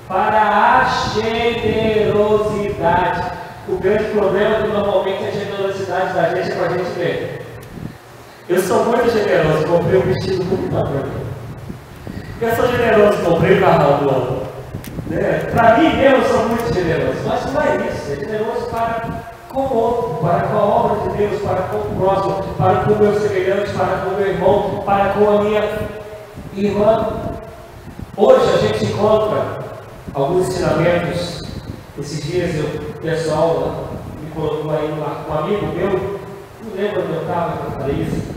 Para 0.09 0.43
a 0.43 0.85
generosidade. 1.15 3.33
O 3.67 3.77
grande 3.77 4.05
problema 4.11 4.57
é 4.57 4.63
que 4.63 4.69
normalmente 4.69 5.25
a 5.25 5.31
generosidade 5.31 6.13
da 6.13 6.35
gente 6.35 6.53
é 6.53 6.55
para 6.55 6.67
a 6.67 6.77
gente 6.77 6.91
ver. 6.99 7.41
Eu 8.47 8.61
sou 8.61 8.85
muito 8.85 9.11
generoso, 9.11 9.67
comprei 9.67 9.99
um 9.99 10.03
vestido 10.03 10.45
muito 10.45 10.71
bacana. 10.71 11.09
Eu 12.43 12.55
sou 12.55 12.69
generoso, 12.69 13.25
comprei 13.25 13.57
o 13.57 13.61
carro 13.61 14.05
do 14.05 14.11
ano. 14.11 14.43
Né? 15.07 15.51
Para 15.55 15.79
mim 15.79 15.97
mesmo 15.97 16.19
eu 16.19 16.25
sou 16.25 16.47
muito 16.49 16.75
generoso, 16.75 17.21
mas 17.27 17.51
não 17.53 17.63
é 17.63 17.77
isso, 17.89 18.13
é 18.13 18.17
generoso 18.17 18.67
para 18.71 19.23
com 19.49 19.61
o 19.61 19.77
outro, 19.77 20.19
para 20.21 20.41
com 20.41 20.59
a 20.59 20.65
obra 20.65 21.11
de 21.11 21.17
Deus, 21.17 21.41
para 21.41 21.63
com 21.63 21.79
o 21.79 21.97
próximo, 21.97 22.43
para 22.59 22.81
com 22.81 22.93
o 22.93 22.99
meu 22.99 23.19
semelhante, 23.21 23.71
para 23.71 23.97
com 23.99 24.11
o 24.11 24.17
meu 24.19 24.27
irmão, 24.27 24.83
para 24.85 25.09
com 25.11 25.31
a 25.31 25.41
minha 25.43 25.63
irmã. 26.55 27.07
Hoje 28.17 28.53
a 28.53 28.57
gente 28.59 28.85
encontra 28.85 29.64
alguns 30.15 30.49
ensinamentos. 30.49 31.43
Esses 31.99 32.25
dias 32.25 32.55
eu 32.57 32.95
pessoal 33.01 33.59
né, 33.61 34.21
me 34.23 34.31
colocou 34.31 34.71
aí 34.71 34.91
um, 34.91 35.31
um 35.31 35.39
amigo 35.39 35.67
meu, 35.75 35.91
não 35.91 36.77
lembro 36.77 37.03
onde 37.03 37.13
eu 37.13 37.23
estava 37.23 37.57
quando 37.57 37.75
eu 37.75 37.81
falei 37.81 37.97
isso. 38.03 38.35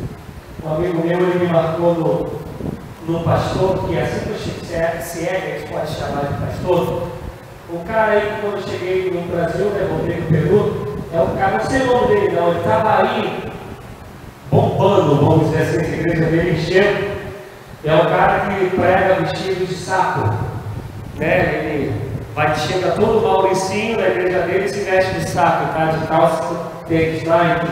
Um 0.63 0.75
amigo 0.75 1.07
meu 1.07 1.19
ele 1.19 1.39
me 1.39 1.47
marcou 1.47 1.93
no, 1.93 3.13
no 3.13 3.23
pastor, 3.23 3.87
que 3.87 3.95
é 3.95 4.01
assim 4.03 4.19
que 4.31 5.03
se 5.03 5.25
é, 5.25 5.57
a 5.57 5.59
gente 5.59 5.71
pode 5.71 5.91
chamar 5.91 6.25
de 6.25 6.45
pastor. 6.45 7.07
O 7.69 7.79
cara 7.85 8.11
aí 8.13 8.21
que 8.21 8.41
quando 8.41 8.57
eu 8.57 8.63
cheguei 8.63 9.11
no 9.11 9.21
Brasil, 9.31 9.65
né, 9.65 9.87
voltei 9.89 10.17
no 10.17 10.27
Peru, 10.27 10.97
é 11.13 11.21
um 11.21 11.35
cara, 11.35 11.57
não 11.57 11.69
sei 11.69 11.81
o 11.81 11.87
nome 11.87 12.07
dele 12.07 12.35
não, 12.35 12.49
ele 12.49 12.59
estava 12.59 13.01
aí 13.01 13.51
bombando, 14.51 15.15
vamos 15.15 15.49
dizer 15.49 15.63
assim, 15.63 15.77
essa 15.77 15.95
igreja 15.95 16.25
dele 16.25 16.51
encheu. 16.51 17.17
É 17.83 17.93
um 17.95 18.05
cara 18.05 18.39
que 18.39 18.69
prega 18.75 19.15
vestido 19.21 19.65
de 19.65 19.73
saco. 19.73 20.56
Né? 21.17 21.63
Ele 21.63 21.93
vai 22.35 22.55
chega 22.55 22.91
todo 22.91 23.19
o 23.19 23.21
Mauricinho 23.23 23.97
da 23.97 24.09
igreja 24.09 24.41
dele 24.41 24.65
e 24.65 24.69
se 24.69 24.81
veste 24.81 25.13
de 25.15 25.29
saco, 25.29 25.73
tá? 25.73 25.85
De 25.85 26.07
calça, 26.07 26.55
tênis 26.87 27.23
Nike, 27.23 27.67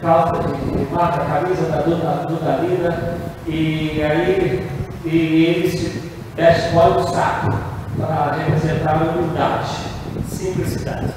calça 0.00 0.42
de 0.42 0.94
marca, 0.94 1.24
camisa 1.24 1.66
da 1.66 1.80
Dudalina, 1.80 3.18
e 3.46 4.02
aí 4.02 4.68
e 5.04 5.44
ele 5.44 5.70
se 5.70 6.10
veste 6.34 6.70
do 6.72 7.08
saco 7.08 7.56
para 7.96 8.36
representar 8.36 8.92
a 8.92 9.04
humildade, 9.04 9.70
simplicidade. 10.28 11.08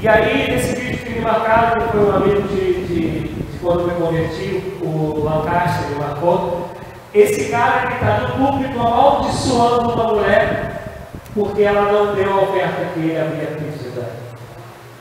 E 0.00 0.06
aí, 0.06 0.50
nesse 0.50 0.76
vídeo 0.76 0.98
que 0.98 1.12
me 1.14 1.20
marcaram, 1.20 1.80
foi 1.88 2.00
um 2.00 2.14
amigo 2.14 2.42
de, 2.48 2.86
de, 2.86 3.20
de 3.28 3.58
quando 3.58 3.86
me 3.86 3.94
converti, 3.94 4.78
o 4.82 5.24
Lancaster 5.24 5.88
me 5.88 5.96
marcou, 5.96 6.70
esse 7.14 7.50
cara 7.50 7.86
que 7.86 7.94
está 7.94 8.20
no 8.20 8.46
público 8.46 8.78
amaldiçoando 8.78 9.92
uma 9.94 10.12
mulher 10.12 10.75
porque 11.36 11.62
ela 11.62 11.92
não 11.92 12.14
deu 12.14 12.32
a 12.32 12.42
oferta 12.44 12.86
que 12.94 13.00
ele 13.00 13.18
havia 13.18 13.46
pedido. 13.48 14.02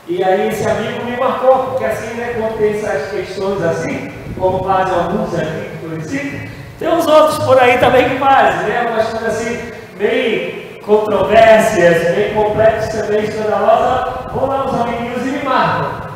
E 0.06 0.22
aí 0.22 0.50
esse 0.50 0.68
amigo 0.68 1.06
me 1.06 1.18
marcou, 1.18 1.58
porque 1.70 1.86
assim, 1.86 2.14
né, 2.16 2.36
tem 2.58 2.76
essas 2.76 3.10
questões 3.10 3.64
assim, 3.64 4.12
como 4.38 4.64
fazem 4.66 4.94
alguns 4.94 5.34
aqui 5.34 5.70
que 5.72 5.88
conheci, 5.88 6.50
tem 6.78 6.90
uns 6.90 7.08
outros 7.08 7.40
por 7.40 7.58
aí 7.58 7.78
também 7.78 8.10
que 8.10 8.20
fazem, 8.20 8.68
né? 8.68 8.82
Umas 8.92 9.08
coisas 9.08 9.30
assim, 9.30 9.72
meio 9.98 10.82
controvérsias, 10.82 12.16
meio 12.16 12.34
complexas, 12.36 13.10
meio 13.10 13.24
escandalosas, 13.24 14.32
vão 14.34 14.46
lá 14.46 14.66
os 14.66 14.82
amiguinhos 14.82 15.26
e 15.26 15.30
me 15.30 15.44
marcam. 15.44 16.12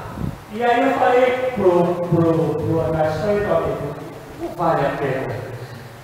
E 0.54 0.64
aí 0.64 0.86
eu 0.86 1.00
falei 1.00 1.54
pro, 1.56 1.96
pro, 1.96 2.56
pro 2.56 2.82
falei, 2.92 3.74
não 4.42 4.50
vale 4.56 4.86
a 4.86 4.90
pena 4.98 5.50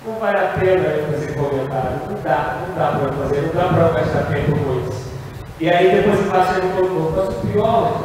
não 0.05 0.19
vale 0.19 0.37
a 0.37 0.47
pena 0.59 0.87
eu 0.87 1.11
fazer 1.11 1.33
comentário, 1.33 1.99
não 2.07 2.21
dá, 2.23 2.57
não 2.67 2.75
dá 2.75 2.99
para 2.99 3.11
fazer, 3.13 3.41
não 3.41 3.61
dá 3.61 3.73
para 3.73 4.01
gastar 4.01 4.31
tempo 4.31 4.51
com 4.51 4.87
isso. 4.87 5.05
E 5.59 5.69
aí 5.69 5.89
depois 5.89 6.19
o 6.19 6.29
parceiro 6.29 6.67
colocou, 6.69 7.13
mas 7.15 7.29
o 7.29 7.47
pior 7.47 8.01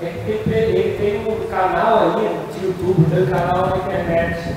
é 0.00 0.06
que 0.06 0.30
ele, 0.48 0.96
tem 0.98 1.32
um 1.32 1.46
canal 1.48 1.98
aí 1.98 2.40
no 2.60 2.66
YouTube, 2.66 3.10
tem 3.10 3.24
um 3.24 3.26
canal 3.26 3.66
na 3.66 3.76
internet. 3.76 4.56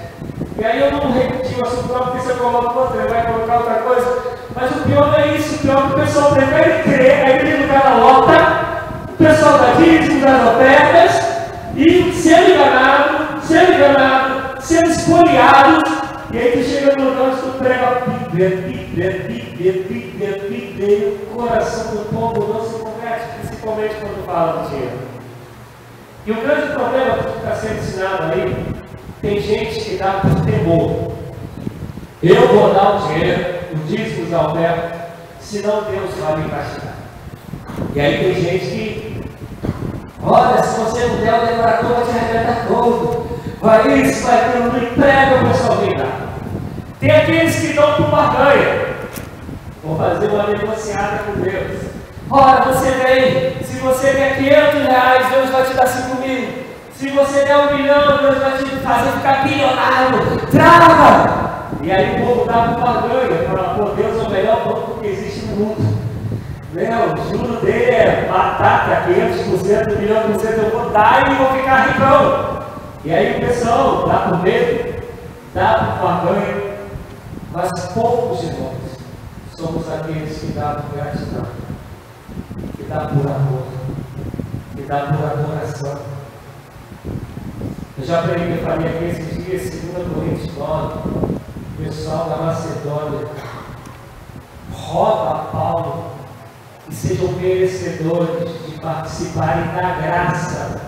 E 0.58 0.66
aí 0.66 0.80
eu 0.80 0.92
não 0.92 1.12
repeti 1.12 1.60
o 1.60 1.66
assunto 1.66 1.92
não, 1.92 2.06
porque 2.06 2.22
se 2.22 2.30
eu 2.30 2.38
coloco 2.38 2.80
outro, 2.80 3.00
ele 3.00 3.10
vai 3.10 3.26
colocar 3.26 3.58
outra 3.58 3.76
coisa. 3.76 4.38
Mas 4.56 4.72
o 4.72 4.84
pior 4.84 5.20
é 5.20 5.28
isso, 5.36 5.56
o 5.56 5.58
pior 5.60 5.78
é 5.78 5.82
que 5.82 5.94
o 5.94 6.06
pessoal 6.06 6.32
prefere 6.32 6.84
crer, 6.84 7.26
aí 7.26 7.40
ele 7.40 7.58
no 7.58 7.68
cara 7.68 7.96
lota, 7.96 9.12
o 9.14 9.18
pessoal 9.18 9.58
da 9.60 9.74
dízimo, 9.74 10.22
das 10.22 10.56
ofertas, 10.56 11.28
e 11.76 12.14
sendo 12.14 12.52
enganado, 12.52 13.42
sendo 13.44 13.74
enganado, 13.74 14.62
sendo 14.62 14.90
espoliado, 14.90 15.97
prega 17.68 18.04
Bíblia, 18.32 18.50
Bíblia, 18.50 19.12
Bíblia, 19.88 20.38
Bíblia, 20.50 20.88
e 20.88 21.20
o 21.22 21.36
coração 21.36 21.96
do 21.96 22.10
povo 22.10 22.54
não 22.54 22.64
se 22.64 22.80
converte, 22.80 23.26
principalmente 23.42 23.96
quando 23.96 24.26
fala 24.26 24.64
do 24.64 24.70
dinheiro. 24.70 24.98
E 26.26 26.32
o 26.32 26.36
grande 26.36 26.74
problema 26.74 27.18
que 27.18 27.38
está 27.38 27.56
sendo 27.56 27.80
ensinado 27.80 28.24
aí, 28.32 28.66
tem 29.22 29.42
gente 29.42 29.80
que 29.82 29.98
dá 29.98 30.22
por 30.22 30.46
temor. 30.46 31.12
Eu 32.24 32.48
vou 32.48 32.74
dar 32.74 32.96
o 32.96 33.08
dinheiro, 33.08 33.56
o 33.74 33.76
dízimo 33.88 34.30
da 34.30 34.48
oferta, 34.48 35.10
senão 35.40 35.84
Deus 35.84 36.14
vai 36.16 36.38
me 36.38 36.50
castigar. 36.50 36.94
E 37.94 38.00
aí 38.00 38.18
tem 38.20 38.36
gente 38.36 38.66
que, 38.66 39.22
olha, 40.24 40.64
se 40.64 40.80
você 40.80 41.06
não 41.06 41.18
der 41.18 41.34
o 41.34 41.46
decorador, 41.48 41.96
vai 41.96 42.06
te 42.06 42.12
arrebentar 42.12 42.68
todo. 42.68 43.28
Vai 43.60 44.02
isso, 44.02 44.26
vai 44.26 44.40
aquilo, 44.40 44.72
não 44.72 44.84
emprega 44.84 45.48
pessoal 45.48 45.78
vem 45.78 45.98
lá. 45.98 46.27
Tem 47.00 47.12
aqueles 47.12 47.56
que 47.56 47.74
dão 47.74 47.94
por 47.94 48.08
barganha. 48.08 48.88
Vou 49.84 49.98
fazer 49.98 50.30
uma 50.30 50.48
negociada 50.48 51.20
com 51.20 51.40
Deus. 51.42 51.82
Olha, 52.30 52.62
você 52.62 52.90
vem, 52.92 53.64
se 53.64 53.78
você 53.78 54.14
der 54.14 54.38
500 54.38 54.82
reais, 54.88 55.30
Deus 55.30 55.50
vai 55.52 55.64
te 55.64 55.74
dar 55.76 55.88
5 55.88 56.22
mil. 56.22 56.50
Se 56.96 57.10
você 57.10 57.46
der 57.46 57.58
um 57.58 57.78
milhão, 57.78 58.18
Deus 58.18 58.38
vai 58.40 58.58
te 58.58 58.66
fazer 58.78 59.12
ficar 59.12 59.44
bilionário. 59.44 60.48
Trava! 60.50 61.68
E 61.84 61.92
aí 61.92 62.16
o 62.16 62.26
povo 62.26 62.46
dá 62.46 62.54
por 62.64 62.82
barganha, 62.82 63.48
fala, 63.48 63.76
pô, 63.76 63.86
Deus 63.92 64.24
é 64.24 64.28
o 64.28 64.32
melhor 64.32 64.66
banco 64.66 65.00
que 65.00 65.08
existe 65.08 65.46
no 65.46 65.56
mundo. 65.56 65.98
Né? 66.74 66.90
O 67.14 67.30
juro 67.30 67.62
dele 67.64 67.92
é 67.92 68.28
batata, 68.28 69.04
500%, 69.08 69.96
1 69.96 70.00
milhão 70.00 70.22
por 70.24 70.42
cento, 70.42 70.64
eu 70.64 70.72
vou 70.72 70.90
dar 70.90 71.32
e 71.32 71.36
vou 71.36 71.52
ficar 71.54 71.90
ricão. 71.90 72.64
E 73.06 73.14
aí 73.14 73.38
o 73.38 73.48
pessoal 73.48 74.08
dá 74.08 74.18
por 74.30 74.42
medo, 74.42 74.96
dá 75.54 75.98
por 76.00 76.08
barganha, 76.08 76.77
mas 77.58 77.72
poucos 77.88 78.42
de 78.42 78.52
nós 78.52 78.78
somos 79.58 79.92
aqueles 79.92 80.38
que 80.38 80.52
dão 80.52 80.76
por 80.76 80.96
gratidão, 80.96 81.48
que 82.76 82.84
dão 82.84 83.08
por 83.08 83.32
amor, 83.32 83.64
que 84.76 84.82
dão 84.84 85.08
por 85.08 85.26
adoração. 85.26 85.98
Eu 87.98 88.06
já 88.06 88.22
preguei 88.22 88.58
para 88.58 88.78
mim 88.78 88.86
aqui 88.86 89.06
esses 89.06 89.44
dias, 89.44 89.92
2 89.92 90.08
Coríntios 90.14 90.56
9, 90.56 91.00
o 91.10 91.84
pessoal 91.84 92.30
da 92.30 92.38
Macedônia 92.38 93.28
roga 94.72 95.32
a 95.32 95.44
Paulo 95.46 96.12
que 96.88 96.94
sejam 96.94 97.32
merecedores 97.32 98.68
de 98.68 98.80
participarem 98.80 99.66
da 99.74 100.00
graça, 100.00 100.80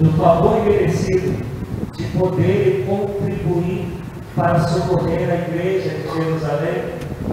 do 0.00 0.10
favor 0.20 0.60
merecido, 0.64 1.40
de 1.96 2.02
poderem 2.18 2.84
contribuir 2.84 3.99
para 4.34 4.60
socorrer 4.60 5.28
a 5.30 5.34
igreja 5.34 5.90
de 5.90 6.02
Jerusalém, 6.02 6.84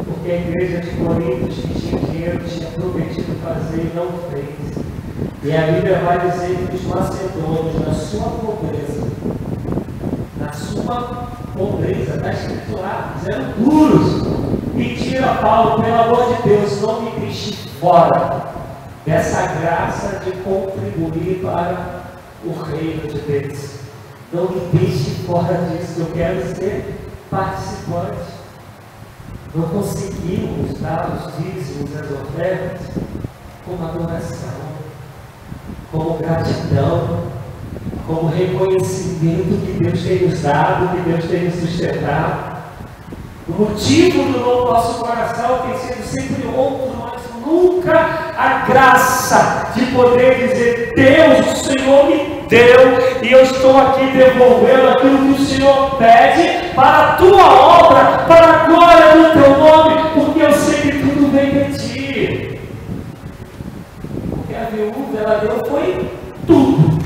porque 0.05 0.31
a 0.31 0.35
igreja 0.35 0.79
de 0.79 0.89
Corinto 0.91 1.47
que 1.47 1.79
tinha 1.79 1.99
dinheiro, 2.01 2.43
tinha 2.47 2.69
prometido 2.71 3.35
fazer 3.43 3.81
e 3.81 3.95
não 3.95 4.07
fez. 4.31 4.67
E 5.43 5.55
a 5.55 5.71
Bíblia 5.71 5.99
vai 5.99 6.29
dizer 6.29 6.57
que 6.69 6.75
os 6.75 6.83
macedônios, 6.83 7.85
na 7.85 7.93
sua 7.93 8.29
pobreza, 8.29 9.07
na 10.39 10.51
sua 10.51 11.27
pobreza, 11.55 12.15
está 12.15 12.33
escrito 12.33 12.81
lá, 12.81 13.15
eram 13.25 13.51
duros. 13.57 14.27
Pediram 14.75 15.29
a 15.31 15.35
Paulo, 15.35 15.83
pelo 15.83 16.01
amor 16.01 16.35
de 16.35 16.49
Deus, 16.49 16.81
não 16.81 17.01
me 17.01 17.11
deixe 17.19 17.53
fora 17.79 18.47
dessa 19.05 19.47
graça 19.59 20.19
de 20.23 20.31
contribuir 20.41 21.39
para 21.41 22.01
o 22.43 22.51
reino 22.63 23.07
de 23.07 23.19
Deus. 23.19 23.86
Não 24.34 24.49
me 24.49 24.59
deixe 24.73 25.11
fora 25.25 25.53
disso, 25.69 26.01
eu 26.01 26.07
quero 26.07 26.41
ser 26.53 26.99
participante. 27.32 28.38
Não 29.55 29.69
conseguimos 29.69 30.78
dar 30.82 31.09
os 31.15 31.34
dízimos, 31.38 31.95
as 31.95 32.11
ofertas, 32.11 32.82
como 33.65 33.88
adoração, 33.88 34.49
como 35.93 36.17
gratidão, 36.17 37.23
como 38.05 38.28
reconhecimento 38.28 39.65
que 39.65 39.82
Deus 39.82 40.03
tem 40.03 40.28
nos 40.28 40.41
dado, 40.41 40.89
que 40.89 41.09
Deus 41.09 41.25
tem 41.25 41.45
nos 41.45 41.55
sustentado. 41.55 42.57
O 43.47 43.53
motivo 43.53 44.23
do 44.34 44.39
nosso 44.39 45.05
coração 45.05 45.59
tem 45.67 45.78
sido 45.78 46.03
sempre 46.05 46.47
outro, 46.47 46.97
mas 46.97 47.21
nunca 47.45 47.97
a 48.38 48.65
graça 48.67 49.71
de 49.73 49.86
poder 49.86 50.49
dizer: 50.49 50.93
Deus, 50.95 51.61
o 51.61 51.63
Senhor 51.63 52.07
me 52.07 52.36
deu 52.47 52.97
e 53.21 53.31
eu 53.31 53.43
estou 53.43 53.77
aqui 53.77 54.05
devolvendo 54.07 54.89
aquilo 54.89 55.17
que 55.17 55.41
o 55.41 55.45
Senhor 55.45 55.95
pede 55.97 56.73
para 56.73 56.99
a 56.99 57.11
tua 57.13 57.43
obra, 57.43 58.25
para 58.27 58.47
a 58.47 58.65
glória 58.65 59.15
do 59.15 59.41
teu 59.41 59.57
nome, 59.57 59.95
porque 60.13 60.41
eu 60.41 60.51
sei 60.53 60.81
que 60.81 60.99
tudo 60.99 61.31
vem 61.31 61.51
de 61.51 61.77
ti. 61.77 62.59
Porque 64.29 64.55
a 64.55 64.63
viúva 64.65 65.17
ela 65.17 65.39
deu 65.39 65.65
foi 65.65 66.09
tudo. 66.45 66.97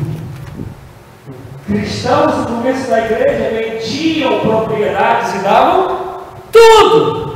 Cristãos 1.65 2.35
no 2.37 2.45
começo 2.57 2.89
da 2.89 2.99
igreja 2.99 3.49
vendiam 3.49 4.39
propriedades 4.41 5.35
e 5.35 5.39
davam 5.39 6.01
tudo. 6.51 7.31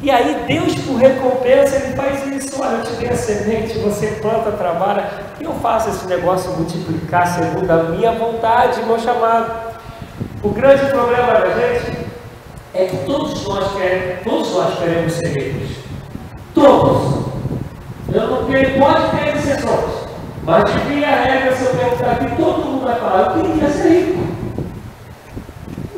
E 0.00 0.10
aí 0.10 0.44
Deus, 0.46 0.74
por 0.76 0.98
recompensa, 0.98 1.76
Ele 1.76 1.96
faz 1.96 2.24
isso. 2.26 2.62
Olha, 2.62 2.76
eu 2.76 2.82
te 2.82 2.92
dei 2.92 3.08
a 3.08 3.16
semente, 3.16 3.78
você 3.78 4.06
planta, 4.22 4.52
trabalha, 4.52 5.10
e 5.40 5.44
eu 5.44 5.52
faço 5.54 5.90
esse 5.90 6.06
negócio 6.06 6.50
multiplicar 6.52 7.26
segundo 7.26 7.70
a 7.70 7.82
minha 7.84 8.12
vontade, 8.12 8.82
meu 8.84 8.98
chamado. 8.98 9.76
O 10.42 10.48
grande 10.50 10.86
problema 10.86 11.32
da 11.32 11.50
gente 11.50 12.06
é 12.72 12.86
que 12.86 12.96
todos 13.04 13.44
nós 13.44 13.72
queremos, 13.72 14.24
todos 14.24 14.54
nós 14.54 14.78
queremos 14.78 15.12
ser 15.12 15.28
ricos. 15.28 15.76
Todos. 16.54 17.26
Eu 18.12 18.26
não 18.28 18.46
quero, 18.46 18.78
pode 18.78 19.10
ter 19.10 19.36
exceções. 19.36 20.06
Mas 20.44 20.64
de 20.64 20.78
via 20.88 21.10
regra, 21.10 21.56
se 21.56 21.64
eu 21.64 21.70
perguntar 21.74 22.12
aqui, 22.12 22.36
todo 22.36 22.64
mundo 22.64 22.84
vai 22.84 22.94
falar, 22.96 23.36
eu 23.36 23.42
queria 23.42 23.68
ser 23.68 23.88
rico. 23.88 24.26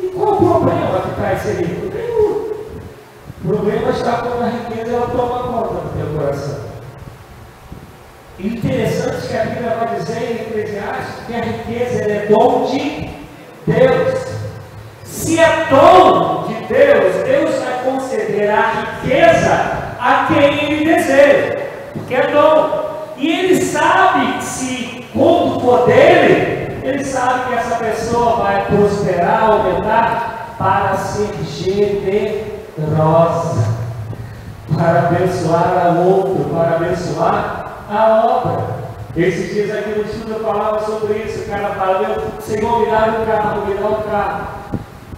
E 0.01 0.07
qual 0.07 0.33
o 0.33 0.37
problema 0.37 0.99
que 1.01 1.15
traz 1.15 1.41
ser 1.41 1.61
rico? 1.61 1.89
O 3.41 3.47
problema 3.47 3.89
está 3.91 4.17
quando 4.17 4.43
a 4.43 4.49
riqueza 4.49 4.95
ela 4.95 5.07
toma 5.07 5.43
conta 5.43 5.81
do 5.81 5.97
teu 5.97 6.19
coração. 6.19 6.68
Interessante 8.41 9.27
que 9.27 9.35
a 9.37 9.43
Bíblia 9.43 9.75
vai 9.75 9.99
dizer 9.99 10.21
em 10.21 10.35
Eclesiastes 10.47 11.25
que 11.27 11.35
a 11.35 11.41
riqueza 11.41 12.03
é 12.03 12.27
dom 12.29 12.65
de 12.67 13.09
Deus. 13.67 14.19
Se 15.03 15.37
é 15.37 15.67
dom 15.69 16.47
de 16.47 16.53
Deus, 16.73 17.15
Deus 17.25 17.55
vai 17.61 17.83
conceder 17.83 18.49
a 18.49 18.71
riqueza 19.01 19.53
a 19.99 20.27
quem 20.29 20.71
Ele 20.71 20.85
deseja, 20.85 21.59
porque 21.91 22.15
é 22.15 22.27
dom. 22.27 23.13
E 23.17 23.27
Ele 23.29 23.61
sabe 23.61 24.37
que 24.37 24.43
se 24.45 25.05
quando 25.11 25.59
for 25.59 25.85
dele, 25.85 26.79
Ele 26.81 27.03
sabe 27.03 27.49
que 27.49 27.55
essa 27.55 27.75
pessoa 27.75 28.37
vai 28.37 28.67
prosperar, 28.67 29.49
aumentar, 29.49 30.55
para 30.57 30.95
ser 30.95 31.29
generosa 31.43 32.39
para 34.73 35.07
abençoar 35.07 35.87
a 35.87 35.89
outro, 35.99 36.45
para 36.53 36.75
abençoar 36.75 37.68
a 37.89 38.25
obra. 38.25 38.79
Esses 39.17 39.53
dias 39.53 39.75
aqui 39.75 39.89
no 39.89 40.03
estudo 40.03 40.33
eu 40.33 40.39
falava 40.39 40.85
sobre 40.85 41.17
isso, 41.17 41.41
o 41.41 41.45
cara 41.45 41.69
fala, 41.69 41.99
meu 41.99 42.41
Senhor, 42.41 42.79
me 42.79 42.85
dá 42.85 43.21
o 43.21 43.25
carro, 43.25 43.65
me 43.65 43.73
dá 43.73 43.89
o 43.89 44.03
carro. 44.03 44.47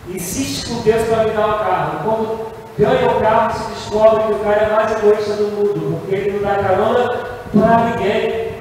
Insiste 0.08 0.70
com 0.70 0.82
Deus 0.82 1.04
para 1.08 1.24
me 1.26 1.32
dar 1.32 1.48
o 1.48 1.60
carro. 1.60 2.00
Quando 2.04 2.52
ganha 2.80 3.12
o 3.12 3.20
carro, 3.20 3.54
se 3.54 3.70
descobre 3.72 4.24
que 4.24 4.34
o 4.34 4.40
cara 4.40 4.62
é 4.62 4.74
mais 4.74 4.92
egoísta 4.98 5.34
do 5.34 5.44
mundo, 5.52 6.00
porque 6.00 6.16
ele 6.16 6.40
não 6.40 6.50
dá 6.50 6.64
carona 6.64 7.10
para 7.54 7.78
ninguém. 7.90 8.52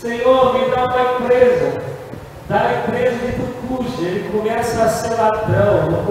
Senhor, 0.00 0.54
me 0.54 0.70
dá 0.70 0.84
uma 0.86 1.20
empresa 1.20 1.82
da 2.48 2.72
empresa 2.74 3.16
de 3.16 3.32
custo, 3.68 4.02
ele 4.02 4.28
começa 4.30 4.82
a 4.82 4.88
ser 4.88 5.14
ladrão, 5.14 6.04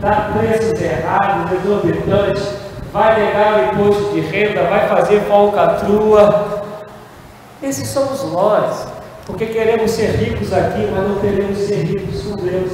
dá 0.00 0.30
preços 0.36 0.80
errados, 0.80 1.52
exorbitantes, 1.52 2.65
vai 2.96 3.20
negar 3.20 3.54
o 3.54 3.64
imposto 3.74 4.14
de 4.14 4.20
renda, 4.20 4.62
vai 4.64 4.88
fazer 4.88 5.20
falcatrua. 5.22 6.64
Esses 7.62 7.88
somos 7.88 8.24
nós, 8.32 8.86
porque 9.26 9.46
queremos 9.46 9.90
ser 9.90 10.12
ricos 10.12 10.52
aqui, 10.52 10.88
mas 10.90 11.08
não 11.08 11.16
queremos 11.16 11.58
ser 11.58 11.84
ricos 11.84 12.22
com 12.22 12.36
Deus. 12.36 12.72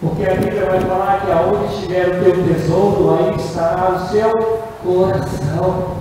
Porque 0.00 0.28
a 0.28 0.34
Bíblia 0.34 0.66
vai 0.66 0.80
falar 0.80 1.22
que 1.24 1.32
aonde 1.32 1.74
estiver 1.74 2.08
o 2.08 2.22
teu 2.22 2.44
tesouro, 2.44 3.18
aí 3.18 3.36
estará 3.36 3.90
o 3.90 4.06
seu 4.08 4.62
coração. 4.82 5.96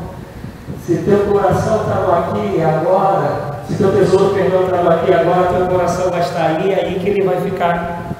Se 0.86 0.98
teu 0.98 1.20
coração 1.20 1.84
estava 1.84 2.20
aqui 2.20 2.62
agora, 2.62 3.62
se 3.66 3.76
teu 3.76 3.94
tesouro 3.94 4.34
perdão 4.34 4.66
estava 4.66 4.96
aqui, 4.96 5.14
agora 5.14 5.54
teu 5.54 5.68
coração 5.68 6.12
vai 6.12 6.20
estar 6.20 6.46
ali, 6.48 6.74
é 6.74 6.84
aí 6.84 7.00
que 7.00 7.10
ele 7.10 7.24
vai 7.24 7.40
ficar. 7.40 8.12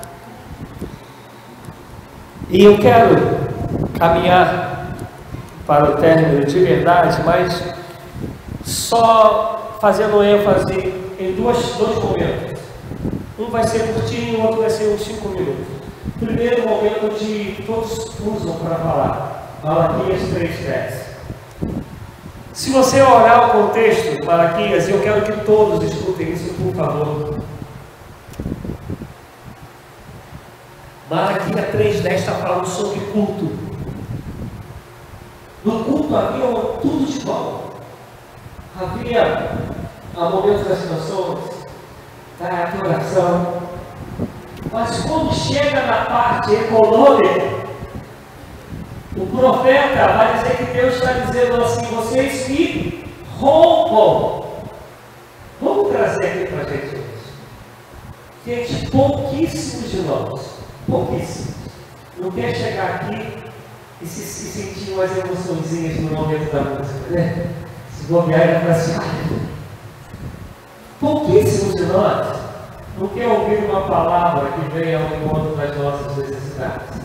E 2.50 2.64
eu 2.64 2.78
quero 2.78 3.43
caminhar 3.98 4.96
para 5.66 5.92
o 5.92 5.96
término 5.98 6.46
de 6.46 6.60
verdade, 6.60 7.22
mas 7.24 7.64
só 8.66 9.78
fazendo 9.80 10.24
ênfase 10.24 10.94
em 11.20 11.34
duas, 11.34 11.58
dois 11.78 11.98
momentos. 12.04 12.60
Um 13.38 13.50
vai 13.50 13.64
ser 13.64 13.94
curtinho, 13.94 14.40
o 14.40 14.44
outro 14.44 14.62
vai 14.62 14.70
ser 14.70 14.94
uns 14.94 15.04
cinco 15.04 15.30
minutos. 15.30 15.66
Primeiro 16.20 16.68
momento 16.68 17.18
de 17.18 17.64
todos 17.64 18.12
usam 18.20 18.56
para 18.58 18.76
falar. 18.76 19.60
Malaquias 19.64 20.22
3,10. 20.22 21.14
Se 22.54 22.70
você 22.70 23.02
olhar 23.02 23.48
o 23.48 23.64
contexto 23.64 24.26
Malaquias, 24.26 24.90
eu 24.90 25.02
quero 25.02 25.22
que 25.24 25.46
todos 25.46 25.84
escutem 25.84 26.34
isso, 26.34 26.54
por 26.54 26.76
favor. 26.76 27.40
Malaquias 31.10 31.66
3,10 31.74 32.14
está 32.14 32.32
falando 32.34 32.68
sobre 32.68 33.00
culto. 33.12 33.63
No 35.66 35.84
culto 35.86 36.14
havia 36.14 36.46
tudo 36.82 37.06
de 37.06 37.20
bom. 37.22 37.70
Havia 38.78 39.70
momentos 40.14 40.68
das 40.68 40.80
canções, 40.80 41.40
da 42.38 42.64
adoração. 42.64 43.64
Mas 44.72 45.00
quando 45.06 45.34
chega 45.34 45.86
na 45.86 46.06
parte 46.06 46.54
econômica, 46.54 47.64
o 49.16 49.26
profeta 49.28 50.08
vai 50.18 50.34
dizer 50.38 50.58
que 50.58 50.74
Deus 50.74 50.96
está 50.96 51.14
dizendo 51.14 51.64
assim: 51.64 51.86
vocês 51.96 52.50
me 52.50 53.06
roubam. 53.40 54.44
Vamos 55.62 55.94
trazer 55.94 56.26
aqui 56.26 56.52
para 56.52 56.62
a 56.62 56.70
gente 56.70 56.96
hoje. 56.96 57.24
Gente, 58.46 58.92
pouquíssimos 58.92 59.92
de 59.92 60.02
nós, 60.02 60.42
pouquíssimos, 60.90 61.56
não 62.18 62.32
quer 62.32 62.54
chegar 62.54 62.96
aqui 62.96 63.43
e 64.04 64.06
se, 64.06 64.22
se 64.22 64.62
sentir 64.62 64.92
umas 64.92 65.18
emoçõezinhas 65.18 65.98
no 66.02 66.12
momento 66.12 66.52
da 66.52 66.62
música, 66.62 67.10
né? 67.10 67.48
Se 67.98 68.04
bobear 68.08 68.50
e 68.50 68.60
falar 68.60 68.72
assim, 68.74 69.00
pouquíssimos 71.00 71.76
de 71.76 71.84
nós 71.84 72.38
não 73.00 73.08
quer 73.08 73.28
ouvir 73.28 73.64
uma 73.70 73.82
palavra 73.82 74.52
que 74.52 74.78
venha 74.78 75.00
ao 75.00 75.06
encontro 75.06 75.56
das 75.56 75.78
nossas 75.78 76.18
necessidades. 76.18 77.02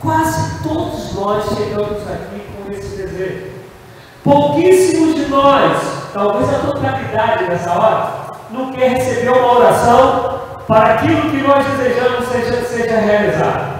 Quase 0.00 0.62
todos 0.62 1.12
nós 1.14 1.44
chegamos 1.56 2.02
aqui 2.08 2.40
com 2.56 2.72
esse 2.72 2.96
desejo. 2.96 3.46
Pouquíssimos 4.22 5.16
de 5.16 5.26
nós, 5.26 5.76
talvez 6.12 6.54
a 6.54 6.58
totalidade 6.60 7.44
nessa 7.44 7.72
hora, 7.72 8.12
não 8.50 8.72
quer 8.72 8.90
receber 8.90 9.30
uma 9.30 9.58
oração 9.58 10.40
para 10.68 10.94
aquilo 10.94 11.30
que 11.30 11.38
nós 11.38 11.66
desejamos 11.66 12.28
seja, 12.28 12.64
seja 12.64 12.96
realizado. 13.00 13.73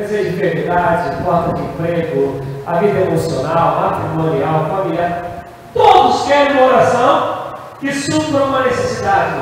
Desejo 0.00 0.30
de 0.30 0.36
enfermidade, 0.36 1.22
falta 1.22 1.56
de 1.56 1.62
emprego, 1.62 2.40
a 2.66 2.72
vida 2.76 3.00
emocional, 3.00 3.80
matrimonial, 3.82 4.64
familiar. 4.70 5.44
Todos 5.74 6.22
querem 6.22 6.56
uma 6.56 6.68
oração 6.68 7.36
que 7.78 7.92
supra 7.92 8.44
uma 8.44 8.60
necessidade. 8.62 9.34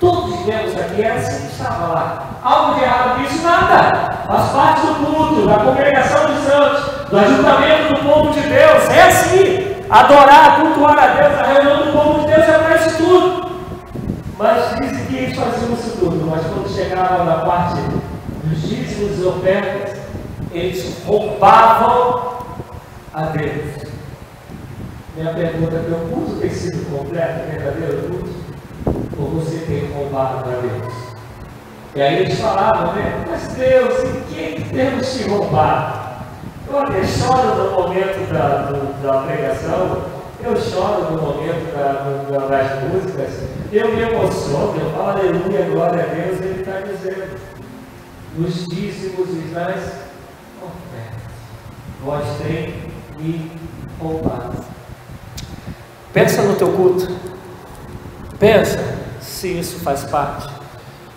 Todos 0.00 0.38
vivemos 0.38 0.74
aqui, 0.80 1.02
era 1.02 1.16
assim 1.16 1.46
que 1.46 1.52
estava 1.52 1.92
lá. 1.92 2.24
Algo 2.42 2.76
de 2.76 2.82
errado 2.82 3.20
nisso? 3.20 3.42
Nada. 3.42 4.14
Faz 4.26 4.52
parte 4.52 4.86
do 4.86 4.94
culto, 5.04 5.46
da 5.46 5.58
congregação 5.58 6.26
dos 6.28 6.44
santos, 6.44 7.10
do 7.10 7.18
ajuntamento 7.18 7.94
do 7.94 8.08
povo 8.08 8.30
de 8.30 8.40
Deus. 8.40 8.88
É 8.88 9.02
assim. 9.02 9.74
Adorar, 9.90 10.62
cultuar 10.62 10.98
a 10.98 11.06
Deus, 11.08 11.38
a 11.38 11.42
reunião 11.42 11.84
do 11.84 11.92
povo 11.92 12.20
de 12.20 12.34
Deus 12.34 12.48
é 12.48 12.58
para 12.58 12.76
isso 12.76 12.96
tudo. 12.96 13.50
Mas 14.38 14.76
dizem 14.80 15.04
que 15.04 15.14
eles 15.14 15.36
faziam 15.36 15.74
isso 15.74 15.94
tudo, 16.00 16.26
mas 16.26 16.40
quando 16.46 16.74
chegavam 16.74 17.26
na 17.26 17.36
parte 17.44 17.80
dos 18.44 18.62
dízimos 18.62 19.18
e 19.18 19.24
ofertas, 19.24 19.98
eles 20.52 21.02
roubavam 21.04 22.38
a 23.12 23.22
Deus. 23.26 23.84
Minha 25.16 25.32
pergunta 25.32 25.76
é: 25.76 25.82
teu 25.82 25.98
culto 26.10 26.40
tem 26.40 26.50
sido 26.50 26.90
completo, 26.90 27.50
verdadeiro 27.50 28.08
culto? 28.08 28.34
Ou 29.18 29.28
você 29.30 29.58
tem 29.58 29.90
roubado 29.92 30.50
a 30.50 30.60
Deus? 30.60 30.94
E 31.94 32.02
aí 32.02 32.22
eles 32.22 32.40
falavam, 32.40 32.92
né? 32.94 33.24
Mas 33.30 33.48
Deus, 33.54 33.94
em 34.02 34.34
quem 34.34 34.60
temos 34.62 35.14
te 35.14 35.28
roubado? 35.28 36.04
Eu 36.68 36.80
até 36.80 37.04
choro 37.04 37.54
no 37.54 37.70
momento 37.70 38.32
da, 38.32 38.70
do, 38.70 39.02
da 39.02 39.22
pregação, 39.22 40.02
eu 40.42 40.56
choro 40.56 41.12
no 41.12 41.22
momento 41.22 41.72
da, 41.72 41.92
do, 41.92 42.48
das 42.48 42.82
músicas, 42.82 43.48
eu 43.70 43.92
me 43.94 44.02
emociono, 44.02 44.74
eu 44.80 44.90
falo 44.90 45.10
aleluia, 45.10 45.66
glória 45.70 46.02
a 46.02 46.06
Deus, 46.06 46.40
ele 46.40 46.60
está 46.60 46.80
dizendo, 46.80 47.38
nos 48.36 48.66
dízimos 48.66 49.28
e 49.28 49.52
nas 49.52 49.76
ofertas, 50.60 51.22
vós 52.02 52.24
tem 52.38 52.74
me 53.18 53.50
roubado. 54.00 54.64
Pensa 56.12 56.42
no 56.42 56.56
teu 56.56 56.72
culto. 56.72 57.08
Pensa 58.38 58.78
se 59.20 59.58
isso 59.58 59.80
faz 59.80 60.04
parte. 60.04 60.52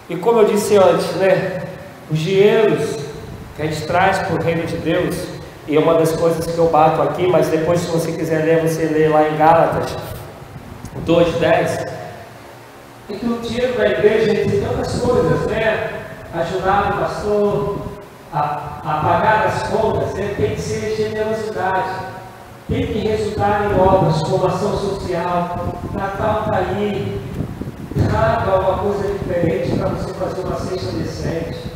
E 0.09 0.15
como 0.15 0.39
eu 0.39 0.45
disse 0.45 0.77
antes, 0.77 1.15
né? 1.15 1.63
Os 2.09 2.19
dinheiros 2.19 2.95
que 3.55 3.61
a 3.61 3.65
gente 3.65 3.85
traz 3.85 4.19
para 4.19 4.35
o 4.35 4.41
reino 4.41 4.65
de 4.65 4.77
Deus, 4.77 5.15
e 5.67 5.75
é 5.75 5.79
uma 5.79 5.95
das 5.95 6.13
coisas 6.13 6.45
que 6.45 6.57
eu 6.57 6.69
bato 6.69 7.01
aqui, 7.01 7.27
mas 7.27 7.49
depois, 7.49 7.81
se 7.81 7.87
você 7.87 8.11
quiser 8.11 8.45
ler, 8.45 8.61
você 8.61 8.85
lê 8.85 9.09
lá 9.09 9.27
em 9.27 9.35
Gálatas 9.35 9.97
2,10. 11.05 11.85
É 13.09 13.13
que 13.13 13.25
o 13.25 13.39
dinheiro 13.39 13.77
da 13.77 13.87
igreja 13.87 14.49
tem 14.49 14.61
tantas 14.61 14.99
coisas, 14.99 15.45
né? 15.47 16.06
Ajudar 16.33 16.93
o 16.93 16.99
pastor 16.99 17.77
a, 18.33 18.39
a 18.83 18.99
pagar 19.01 19.45
as 19.47 19.63
contas, 19.69 20.13
tem 20.13 20.55
que 20.55 20.61
ser 20.61 20.95
generosidade 20.95 22.17
tem 22.67 22.85
que 22.85 22.99
resultar 22.99 23.71
em 23.71 23.79
obras 23.79 24.21
como 24.23 24.45
ação 24.45 24.77
social, 24.77 25.73
Natal 25.93 26.41
está 26.41 26.57
aí, 26.57 27.21
traga 28.09 28.51
alguma 28.51 28.77
coisa 28.79 29.13
diferente 29.13 29.77
para 29.77 29.87
você 29.87 30.13
fazer 30.13 30.41
uma 30.41 30.59
cesta 30.59 30.91
decente. 30.97 31.71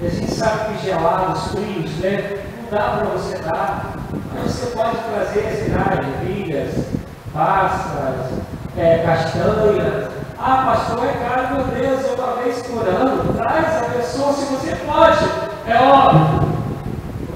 E 0.00 0.06
a 0.06 0.08
gente 0.08 0.32
sabe 0.32 0.78
que 0.78 0.86
gelados, 0.86 1.48
frios, 1.48 1.98
né? 1.98 2.44
Não 2.62 2.70
dá 2.70 2.96
para 2.96 3.04
você 3.10 3.38
dar. 3.38 3.94
Mas 4.34 4.52
você 4.52 4.74
pode 4.74 4.96
trazer, 4.96 5.52
sei 5.54 5.74
lá, 5.74 6.00
ervilhas, 6.02 6.86
passas, 7.34 8.32
é, 8.78 8.98
castanhas. 9.04 10.01
Ah, 10.44 10.74
pastor, 10.74 11.06
é 11.06 11.12
caro, 11.24 11.54
meu 11.54 11.64
Deus, 11.66 12.00
é 12.04 12.20
uma 12.20 12.42
vez 12.42 12.62
por 12.62 12.88
ano. 12.88 13.32
Traz 13.34 13.80
a 13.80 13.84
pessoa 13.96 14.32
se 14.32 14.44
você 14.46 14.74
pode, 14.74 15.24
é 15.68 15.80
óbvio. 15.80 16.48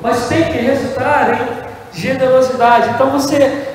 Mas 0.03 0.27
tem 0.27 0.43
que 0.43 0.59
resultar 0.59 1.31
em 1.33 2.01
generosidade. 2.01 2.91
Então 2.91 3.11
você 3.11 3.69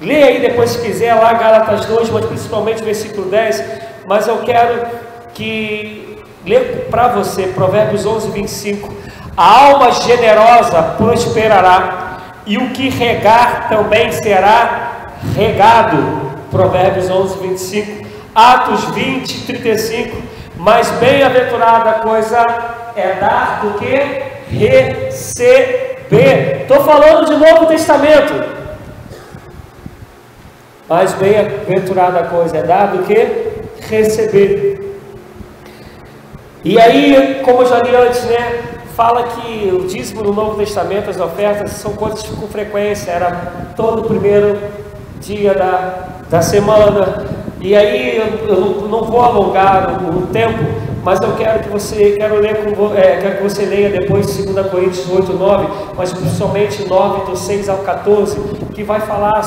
lê 0.00 0.22
aí 0.22 0.40
depois 0.40 0.70
se 0.70 0.78
quiser 0.78 1.14
lá 1.14 1.32
Gálatas 1.32 1.84
2, 1.86 2.10
mas 2.10 2.24
principalmente 2.26 2.84
versículo 2.84 3.28
10, 3.28 3.64
mas 4.06 4.28
eu 4.28 4.38
quero 4.38 4.86
que 5.34 6.22
ler 6.46 6.86
para 6.92 7.08
você 7.08 7.48
Provérbios 7.48 8.06
11, 8.06 8.30
25. 8.30 8.94
A 9.36 9.64
alma 9.64 9.90
generosa 9.90 10.80
prosperará, 10.96 12.18
e 12.46 12.56
o 12.56 12.70
que 12.70 12.88
regar 12.88 13.68
também 13.68 14.12
será 14.12 15.10
regado. 15.34 16.30
Provérbios 16.52 17.10
11, 17.10 17.38
25. 17.38 17.99
Atos 18.34 18.84
20, 18.94 19.46
35. 19.46 20.16
Mais 20.56 20.90
bem-aventurada 20.92 22.00
coisa 22.00 22.38
é 22.94 23.14
dar 23.14 23.60
do 23.62 23.78
que 23.78 23.96
receber. 24.54 26.00
Estou 26.62 26.84
falando 26.84 27.26
de 27.26 27.36
Novo 27.36 27.66
Testamento. 27.66 28.60
Mais 30.88 31.12
bem-aventurada 31.14 32.24
coisa 32.24 32.58
é 32.58 32.62
dar 32.62 32.86
do 32.88 33.04
que 33.04 33.26
receber. 33.88 34.98
E 36.62 36.78
aí, 36.78 37.40
como 37.44 37.62
eu 37.62 37.66
já 37.66 37.80
li 37.80 37.94
antes, 37.94 38.22
né? 38.24 38.60
Fala 38.94 39.22
que 39.28 39.70
o 39.72 39.86
dízimo 39.86 40.22
no 40.22 40.32
Novo 40.32 40.58
Testamento, 40.58 41.08
as 41.08 41.18
ofertas, 41.18 41.70
são 41.72 41.94
coisas 41.94 42.22
com 42.22 42.46
frequência. 42.48 43.10
Era 43.12 43.30
todo 43.74 44.02
primeiro 44.02 44.58
dia 45.20 45.54
da, 45.54 46.08
da 46.28 46.42
semana. 46.42 47.24
E 47.62 47.76
aí, 47.76 48.16
eu, 48.16 48.88
não 48.88 49.04
vou 49.04 49.20
alongar 49.20 50.02
o, 50.02 50.26
tempo, 50.28 50.58
mas 51.04 51.20
eu 51.20 51.36
quero 51.36 51.60
que 51.60 51.68
você, 51.68 52.12
quero 52.12 52.40
ler 52.40 52.56
com, 52.56 52.94
é, 52.94 53.18
quero 53.18 53.36
que 53.36 53.42
você 53.42 53.66
leia 53.66 53.90
depois 53.90 54.34
2 54.34 54.66
Coríntios 54.68 55.06
8, 55.06 55.30
9, 55.34 55.68
mas 55.94 56.10
principalmente 56.10 56.88
9, 56.88 57.30
do 57.30 57.36
6 57.36 57.68
ao 57.68 57.78
14, 57.78 58.40
que 58.74 58.82
vai 58.82 59.00
falar 59.00 59.42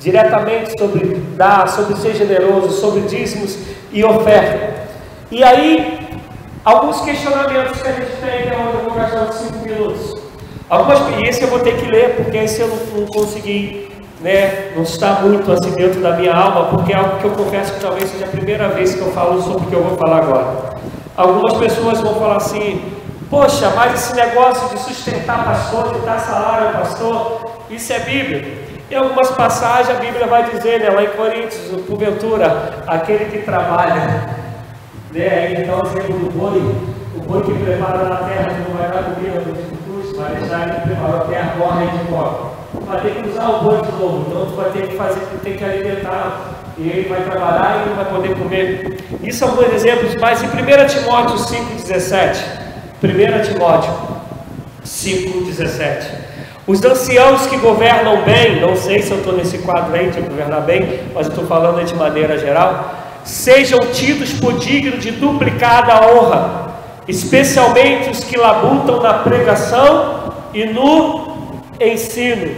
diretamente 0.00 0.76
sobre 0.76 1.14
dar, 1.36 1.68
sobre 1.68 1.94
ser 1.96 2.16
generoso, 2.16 2.70
sobre 2.80 3.02
dízimos 3.02 3.56
e 3.92 4.02
oferta. 4.02 4.88
E 5.30 5.44
aí, 5.44 6.00
alguns 6.64 7.00
questionamentos 7.02 7.80
que 7.80 7.88
a 7.88 7.92
gente 7.92 8.10
tem, 8.20 8.42
que 8.42 8.48
é 8.48 8.72
eu 8.74 8.88
vou 8.88 8.98
gastar 8.98 9.22
uns 9.22 9.36
5 9.36 9.58
minutos. 9.64 10.16
Algumas 10.68 10.98
experiências 10.98 11.42
eu 11.42 11.48
vou 11.48 11.60
ter 11.60 11.76
que 11.76 11.86
ler, 11.88 12.16
porque 12.16 12.38
esse 12.38 12.60
eu 12.60 12.66
não, 12.66 13.00
não 13.00 13.06
consegui 13.06 13.88
né, 14.20 14.72
não 14.74 14.82
está 14.82 15.20
muito 15.22 15.50
assim 15.52 15.70
dentro 15.72 16.00
da 16.00 16.12
minha 16.12 16.34
alma, 16.34 16.66
porque 16.66 16.92
é 16.92 16.96
algo 16.96 17.18
que 17.18 17.24
eu 17.24 17.30
confesso 17.30 17.74
que 17.74 17.80
talvez 17.80 18.10
seja 18.10 18.24
a 18.24 18.28
primeira 18.28 18.68
vez 18.68 18.94
que 18.94 19.00
eu 19.00 19.12
falo 19.12 19.40
sobre 19.42 19.66
o 19.66 19.68
que 19.68 19.74
eu 19.74 19.82
vou 19.82 19.96
falar 19.96 20.18
agora. 20.18 20.78
Algumas 21.16 21.54
pessoas 21.54 22.00
vão 22.00 22.14
falar 22.14 22.36
assim: 22.36 22.80
Poxa, 23.30 23.70
mas 23.76 23.94
esse 23.94 24.14
negócio 24.14 24.68
de 24.70 24.80
sustentar 24.80 25.44
pastor, 25.44 25.92
de 25.92 26.00
dar 26.00 26.18
salário 26.18 26.68
ao 26.68 26.72
pastor, 26.74 27.50
isso 27.68 27.92
é 27.92 27.98
Bíblia. 28.00 28.68
Em 28.90 28.94
algumas 28.94 29.30
passagens 29.32 29.90
a 29.90 30.00
Bíblia 30.00 30.26
vai 30.26 30.48
dizer, 30.50 30.80
né, 30.80 30.88
lá 30.88 31.04
em 31.04 31.08
Coríntios, 31.08 31.84
porventura, 31.86 32.84
aquele 32.86 33.26
que 33.26 33.44
trabalha, 33.44 34.34
né, 35.12 35.28
aí 35.28 35.62
então 35.62 35.82
o 35.82 35.86
exemplo 35.86 36.18
do 36.20 36.30
boi, 36.30 36.74
o 37.14 37.20
boi 37.20 37.42
que 37.42 37.52
prepara 37.52 38.04
na 38.04 38.16
terra 38.16 38.56
não 38.66 38.78
vai 38.78 38.90
dar 38.90 39.14
comida 39.14 39.40
no 39.40 39.52
discurso, 39.52 40.16
vai 40.16 40.36
deixar 40.36 40.62
ele 40.62 40.80
preparar 40.80 41.16
a 41.16 41.24
terra, 41.24 41.54
morre 41.58 41.86
de 41.86 41.98
fome. 42.10 42.47
Vai 42.72 43.00
ter 43.00 43.14
que 43.14 43.28
usar 43.28 43.48
o 43.48 43.62
boi 43.62 43.80
de 43.80 43.92
novo, 43.92 44.26
então 44.28 44.46
tu 44.46 44.56
vai 44.56 44.70
ter 44.70 44.88
que 44.88 44.96
fazer, 44.96 45.20
tem 45.42 45.56
que 45.56 45.64
alimentar, 45.64 46.58
e 46.76 46.82
ele 46.88 47.08
vai 47.08 47.22
trabalhar 47.22 47.82
e 47.82 47.88
não 47.88 47.96
vai 47.96 48.04
poder 48.04 48.36
comer. 48.36 48.98
Isso 49.22 49.44
é 49.44 49.46
um 49.46 49.50
bom 49.52 49.62
exemplo, 49.62 50.08
mas 50.20 50.42
em 50.42 50.46
1 50.46 50.50
Timóteo 50.86 51.36
5,17, 51.36 52.36
1 53.02 53.52
Timóteo 53.52 53.92
5,17. 54.84 56.28
Os 56.66 56.84
anciãos 56.84 57.46
que 57.46 57.56
governam 57.56 58.22
bem, 58.24 58.60
não 58.60 58.76
sei 58.76 59.00
se 59.00 59.10
eu 59.10 59.18
estou 59.18 59.32
nesse 59.32 59.56
quadro 59.58 59.94
aí 59.94 60.10
de 60.10 60.20
governar 60.20 60.60
bem, 60.60 61.00
mas 61.14 61.26
estou 61.26 61.46
falando 61.46 61.82
de 61.82 61.94
maneira 61.94 62.36
geral, 62.36 62.94
sejam 63.24 63.80
tidos 63.92 64.34
por 64.34 64.58
digno 64.58 64.98
de 64.98 65.10
duplicada 65.12 66.06
honra, 66.06 66.68
especialmente 67.08 68.10
os 68.10 68.22
que 68.22 68.36
labutam 68.36 69.00
na 69.00 69.14
pregação 69.14 70.34
e 70.52 70.66
no 70.66 71.17
ensino. 71.80 72.54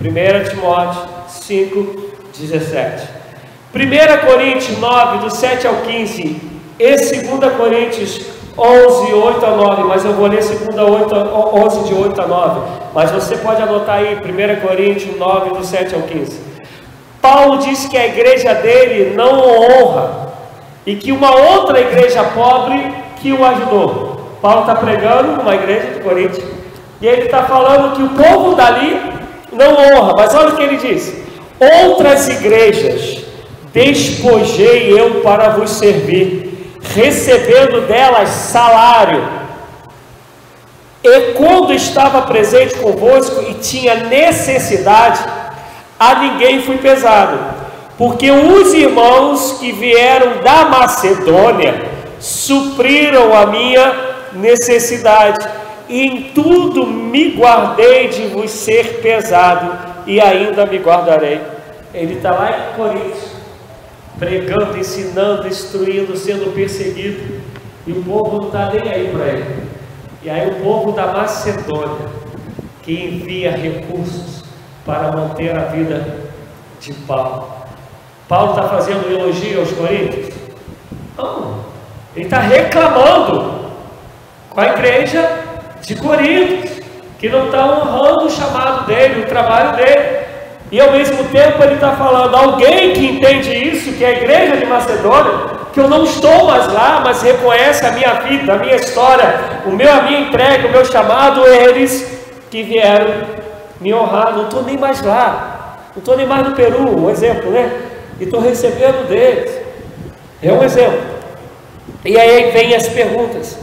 1 0.00 0.50
Timóteo 0.50 1.02
5, 1.28 2.10
17. 2.38 3.08
1 3.74 4.26
Coríntios 4.26 4.78
9, 4.78 5.18
do 5.18 5.30
7 5.30 5.66
ao 5.66 5.76
15, 5.76 6.40
e 6.78 6.96
2 6.96 7.56
Coríntios 7.56 8.20
11, 8.58 9.12
8 9.12 9.46
a 9.46 9.50
9, 9.50 9.82
mas 9.84 10.04
eu 10.04 10.12
vou 10.14 10.26
ler 10.26 10.42
2 10.42 10.60
8, 10.76 11.14
11 11.14 11.88
de 11.88 11.94
8 11.94 12.20
a 12.20 12.26
9. 12.26 12.60
Mas 12.94 13.10
você 13.10 13.36
pode 13.36 13.62
anotar 13.62 13.96
aí, 13.96 14.16
1 14.16 14.66
Coríntios 14.66 15.16
9, 15.16 15.50
do 15.50 15.64
7 15.64 15.94
ao 15.94 16.02
15. 16.02 16.40
Paulo 17.20 17.58
diz 17.58 17.86
que 17.86 17.96
a 17.96 18.06
igreja 18.06 18.54
dele 18.54 19.14
não 19.14 19.40
o 19.40 19.62
honra 19.62 20.32
e 20.86 20.96
que 20.96 21.12
uma 21.12 21.34
outra 21.34 21.78
igreja 21.78 22.24
pobre 22.24 22.92
que 23.20 23.32
o 23.32 23.44
ajudou. 23.44 24.38
Paulo 24.40 24.62
está 24.62 24.74
pregando 24.74 25.36
numa 25.36 25.54
igreja 25.54 25.88
de 25.88 26.00
Coríntios 26.00 26.42
e 27.00 27.06
ele 27.06 27.22
está 27.22 27.44
falando 27.44 27.96
que 27.96 28.02
o 28.02 28.10
povo 28.10 28.54
dali 28.54 29.00
não 29.52 29.72
honra, 29.72 30.14
mas 30.16 30.34
olha 30.34 30.50
o 30.50 30.56
que 30.56 30.62
ele 30.62 30.76
diz: 30.76 31.14
Outras 31.58 32.28
igrejas 32.28 33.24
despojei 33.72 34.92
eu 34.92 35.20
para 35.20 35.50
vos 35.50 35.70
servir 35.70 36.50
recebendo 36.94 37.86
delas 37.86 38.28
salário. 38.28 39.40
E 41.02 41.32
quando 41.32 41.72
estava 41.72 42.22
presente 42.22 42.74
convosco 42.76 43.42
e 43.48 43.54
tinha 43.54 43.94
necessidade, 43.94 45.20
a 45.98 46.14
ninguém 46.16 46.62
fui 46.62 46.78
pesado, 46.78 47.38
porque 47.96 48.30
os 48.30 48.74
irmãos 48.74 49.56
que 49.58 49.72
vieram 49.72 50.42
da 50.42 50.66
Macedônia 50.66 51.88
supriram 52.18 53.34
a 53.34 53.46
minha 53.46 53.94
necessidade, 54.32 55.46
em 55.90 56.32
tudo 56.32 56.86
me 56.86 57.30
guardei 57.30 58.08
de 58.08 58.26
vos 58.26 58.50
ser 58.50 59.00
pesado, 59.00 59.90
e 60.06 60.20
ainda 60.20 60.66
me 60.66 60.78
guardarei. 60.78 61.40
Ele 61.92 62.14
está 62.14 62.32
lá 62.32 62.50
em 62.50 62.76
Coríntios 62.76 63.30
pregando, 64.18 64.76
ensinando, 64.76 65.48
instruindo, 65.48 66.16
sendo 66.16 66.54
perseguido, 66.54 67.40
e 67.86 67.92
o 67.92 68.02
povo 68.02 68.38
não 68.38 68.46
está 68.48 68.70
nem 68.70 68.92
aí 68.92 69.10
para 69.10 69.26
ele. 69.26 69.70
E 70.22 70.28
aí 70.28 70.50
o 70.50 70.56
povo 70.56 70.92
da 70.92 71.06
Macedônia, 71.06 72.06
que 72.82 72.92
envia 72.92 73.52
recursos 73.52 74.44
para 74.84 75.10
manter 75.12 75.56
a 75.56 75.64
vida 75.64 76.18
de 76.80 76.92
Paulo. 76.92 77.48
Paulo 78.28 78.50
está 78.50 78.68
fazendo 78.68 79.10
elogio 79.10 79.60
aos 79.60 79.72
coríntios? 79.72 80.34
Não, 81.16 81.60
ele 82.14 82.26
está 82.26 82.40
reclamando 82.40 83.70
com 84.50 84.60
a 84.60 84.66
igreja 84.66 85.49
de 85.82 85.94
Coríntios, 85.96 86.80
que 87.18 87.28
não 87.28 87.46
está 87.46 87.66
honrando 87.66 88.26
o 88.26 88.30
chamado 88.30 88.86
dele, 88.86 89.22
o 89.22 89.26
trabalho 89.26 89.76
dele. 89.76 90.20
E 90.72 90.80
ao 90.80 90.92
mesmo 90.92 91.24
tempo 91.24 91.62
ele 91.62 91.74
está 91.74 91.92
falando, 91.92 92.34
alguém 92.34 92.92
que 92.92 93.06
entende 93.06 93.52
isso, 93.52 93.92
que 93.92 94.04
é 94.04 94.08
a 94.08 94.12
igreja 94.12 94.56
de 94.56 94.66
Macedônia, 94.66 95.60
que 95.72 95.80
eu 95.80 95.88
não 95.88 96.04
estou 96.04 96.46
mais 96.46 96.72
lá, 96.72 97.00
mas 97.04 97.22
reconhece 97.22 97.84
a 97.84 97.92
minha 97.92 98.14
vida, 98.14 98.54
a 98.54 98.56
minha 98.56 98.76
história, 98.76 99.40
o 99.66 99.70
meu, 99.70 99.92
a 99.92 100.02
minha 100.02 100.20
entrega, 100.20 100.68
o 100.68 100.70
meu 100.70 100.84
chamado, 100.84 101.44
eles 101.46 102.20
que 102.50 102.62
vieram 102.62 103.24
me 103.80 103.92
honrar, 103.92 104.36
não 104.36 104.44
estou 104.44 104.62
nem 104.62 104.76
mais 104.76 105.02
lá, 105.02 105.78
não 105.94 106.00
estou 106.00 106.16
nem 106.16 106.26
mais 106.26 106.48
no 106.48 106.54
Peru, 106.54 106.98
um 106.98 107.10
exemplo, 107.10 107.50
né? 107.50 107.70
E 108.20 108.24
estou 108.24 108.40
recebendo 108.40 109.08
deles. 109.08 109.50
É 110.42 110.52
um 110.52 110.62
exemplo. 110.62 111.00
E 112.04 112.18
aí 112.18 112.50
vem 112.50 112.74
as 112.74 112.88
perguntas. 112.88 113.58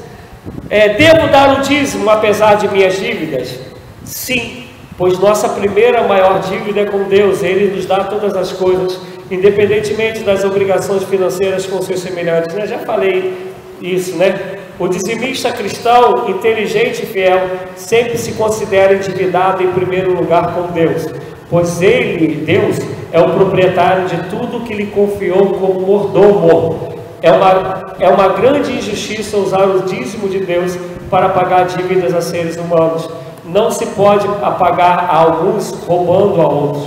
É, 0.69 0.89
devo 0.89 1.27
dar 1.27 1.59
o 1.59 1.61
dízimo 1.61 2.09
apesar 2.09 2.55
de 2.55 2.67
minhas 2.67 2.97
dívidas? 2.97 3.59
Sim 4.03 4.67
pois 4.97 5.19
nossa 5.19 5.47
primeira 5.49 6.03
maior 6.03 6.39
dívida 6.39 6.81
é 6.81 6.85
com 6.85 7.03
Deus, 7.03 7.43
Ele 7.43 7.75
nos 7.75 7.85
dá 7.85 8.03
todas 8.03 8.35
as 8.35 8.51
coisas, 8.51 8.99
independentemente 9.29 10.21
das 10.21 10.43
obrigações 10.43 11.03
financeiras 11.03 11.65
com 11.67 11.81
seus 11.81 11.99
semelhantes. 11.99 12.53
Né? 12.55 12.65
já 12.65 12.79
falei 12.79 13.53
isso, 13.79 14.17
né? 14.17 14.57
O 14.79 14.87
dizimista 14.87 15.51
cristão, 15.51 16.29
inteligente 16.29 17.03
e 17.03 17.05
fiel, 17.05 17.41
sempre 17.75 18.17
se 18.17 18.33
considera 18.33 18.93
endividado 18.93 19.63
em 19.63 19.71
primeiro 19.71 20.13
lugar 20.13 20.53
com 20.53 20.71
Deus, 20.71 21.07
pois 21.49 21.81
Ele, 21.81 22.43
Deus, 22.45 22.77
é 23.11 23.19
o 23.19 23.29
proprietário 23.31 24.07
de 24.07 24.29
tudo 24.29 24.65
que 24.65 24.73
lhe 24.73 24.87
confiou 24.87 25.53
como 25.53 25.79
mordomo. 25.81 26.96
É 27.21 27.31
uma, 27.31 27.95
é 27.99 28.09
uma 28.09 28.27
grande 28.29 28.71
injustiça 28.73 29.37
usar 29.37 29.65
o 29.65 29.83
dízimo 29.83 30.29
de 30.29 30.39
Deus 30.39 30.77
para 31.09 31.29
pagar 31.29 31.65
dívidas 31.65 32.13
a 32.13 32.21
seres 32.21 32.57
humanos 32.57 33.09
não 33.47 33.71
se 33.71 33.85
pode 33.87 34.27
apagar 34.41 35.09
a 35.09 35.15
alguns 35.15 35.71
roubando 35.71 36.41
a 36.41 36.47
outros. 36.47 36.83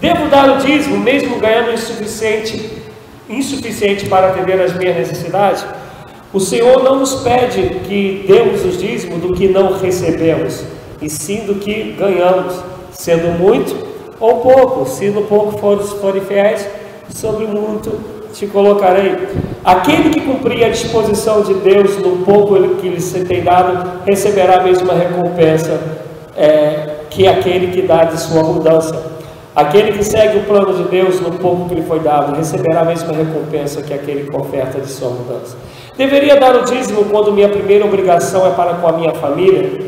Devo 0.00 0.28
dar 0.28 0.50
o 0.50 0.58
dízimo, 0.58 0.98
mesmo 0.98 1.38
ganhando 1.38 1.72
insuficiente, 1.72 2.70
insuficiente 3.28 4.06
para 4.06 4.28
atender 4.28 4.60
às 4.60 4.74
minhas 4.74 4.96
necessidades? 4.96 5.64
O 6.32 6.40
Senhor 6.40 6.82
não 6.82 6.96
nos 6.96 7.14
pede 7.22 7.62
que 7.86 8.24
demos 8.26 8.64
o 8.64 8.68
dízimo 8.76 9.18
do 9.18 9.32
que 9.32 9.48
não 9.48 9.78
recebemos, 9.78 10.64
e 11.00 11.08
sim 11.08 11.46
do 11.46 11.54
que 11.54 11.94
ganhamos, 11.98 12.54
sendo 12.90 13.38
muito 13.38 13.86
ou 14.18 14.40
pouco. 14.40 14.86
Se 14.86 15.08
no 15.08 15.22
pouco 15.22 15.56
forem 16.00 16.22
fiéis, 16.22 16.68
sobre 17.08 17.46
muito 17.46 18.15
te 18.36 18.46
colocarei. 18.46 19.16
Aquele 19.64 20.10
que 20.10 20.20
cumprir 20.20 20.64
a 20.64 20.68
disposição 20.68 21.40
de 21.40 21.54
Deus 21.54 21.96
no 21.98 22.18
pouco 22.18 22.54
que 22.76 22.88
lhe 22.88 23.24
tem 23.24 23.42
dado, 23.42 24.02
receberá 24.04 24.58
a 24.58 24.62
mesma 24.62 24.92
recompensa 24.92 25.80
é, 26.36 26.96
que 27.10 27.26
aquele 27.26 27.68
que 27.68 27.82
dá 27.82 28.04
de 28.04 28.20
sua 28.20 28.40
abundância. 28.40 29.16
Aquele 29.54 29.92
que 29.92 30.04
segue 30.04 30.38
o 30.38 30.42
plano 30.42 30.74
de 30.74 30.82
Deus 30.84 31.18
no 31.18 31.32
pouco 31.32 31.66
que 31.66 31.76
lhe 31.76 31.82
foi 31.82 31.98
dado, 32.00 32.36
receberá 32.36 32.82
a 32.82 32.84
mesma 32.84 33.12
recompensa 33.14 33.80
que 33.80 33.94
aquele 33.94 34.30
que 34.30 34.36
oferta 34.36 34.78
de 34.78 34.88
sua 34.88 35.08
abundância. 35.08 35.58
Deveria 35.96 36.38
dar 36.38 36.54
o 36.54 36.64
dízimo 36.64 37.06
quando 37.06 37.32
minha 37.32 37.48
primeira 37.48 37.86
obrigação 37.86 38.46
é 38.46 38.50
para 38.50 38.74
com 38.74 38.86
a 38.86 38.92
minha 38.92 39.14
família? 39.14 39.80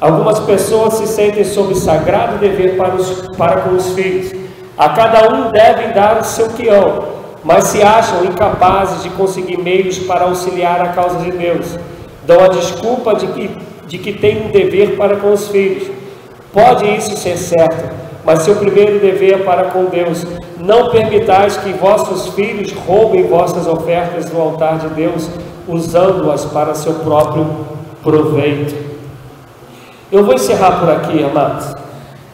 Algumas 0.00 0.38
pessoas 0.38 0.94
se 0.94 1.08
sentem 1.08 1.42
sob 1.42 1.74
sagrado 1.74 2.38
dever 2.38 2.76
para, 2.76 2.94
os, 2.94 3.36
para 3.36 3.62
com 3.62 3.74
os 3.74 3.92
filhos. 3.94 4.32
A 4.78 4.90
cada 4.90 5.34
um 5.34 5.50
devem 5.50 5.92
dar 5.92 6.20
o 6.20 6.24
seu 6.24 6.48
quião 6.50 7.19
mas 7.42 7.64
se 7.64 7.82
acham 7.82 8.24
incapazes 8.24 9.02
de 9.02 9.08
conseguir 9.10 9.58
meios 9.58 9.98
para 9.98 10.24
auxiliar 10.24 10.80
a 10.80 10.88
causa 10.88 11.18
de 11.20 11.30
Deus. 11.30 11.78
Dão 12.26 12.44
a 12.44 12.48
desculpa 12.48 13.14
de 13.14 13.26
que, 13.28 13.50
de 13.86 13.98
que 13.98 14.12
têm 14.12 14.46
um 14.46 14.50
dever 14.50 14.96
para 14.96 15.16
com 15.16 15.32
os 15.32 15.48
filhos. 15.48 15.90
Pode 16.52 16.84
isso 16.96 17.16
ser 17.16 17.36
certo, 17.36 17.94
mas 18.24 18.42
seu 18.42 18.56
primeiro 18.56 18.98
dever 18.98 19.34
é 19.34 19.38
para 19.38 19.64
com 19.64 19.84
Deus. 19.86 20.26
Não 20.58 20.90
permitais 20.90 21.56
que 21.56 21.72
vossos 21.72 22.34
filhos 22.34 22.72
roubem 22.72 23.26
vossas 23.26 23.66
ofertas 23.66 24.30
no 24.30 24.40
altar 24.40 24.78
de 24.78 24.88
Deus, 24.88 25.28
usando-as 25.66 26.44
para 26.44 26.74
seu 26.74 26.94
próprio 26.94 27.46
proveito. 28.02 28.74
Eu 30.12 30.24
vou 30.24 30.34
encerrar 30.34 30.80
por 30.80 30.90
aqui, 30.90 31.22
amados. 31.22 31.72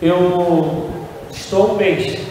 Eu 0.01 0.89
estou 1.31 1.73
um 1.73 1.77
mês 1.77 2.26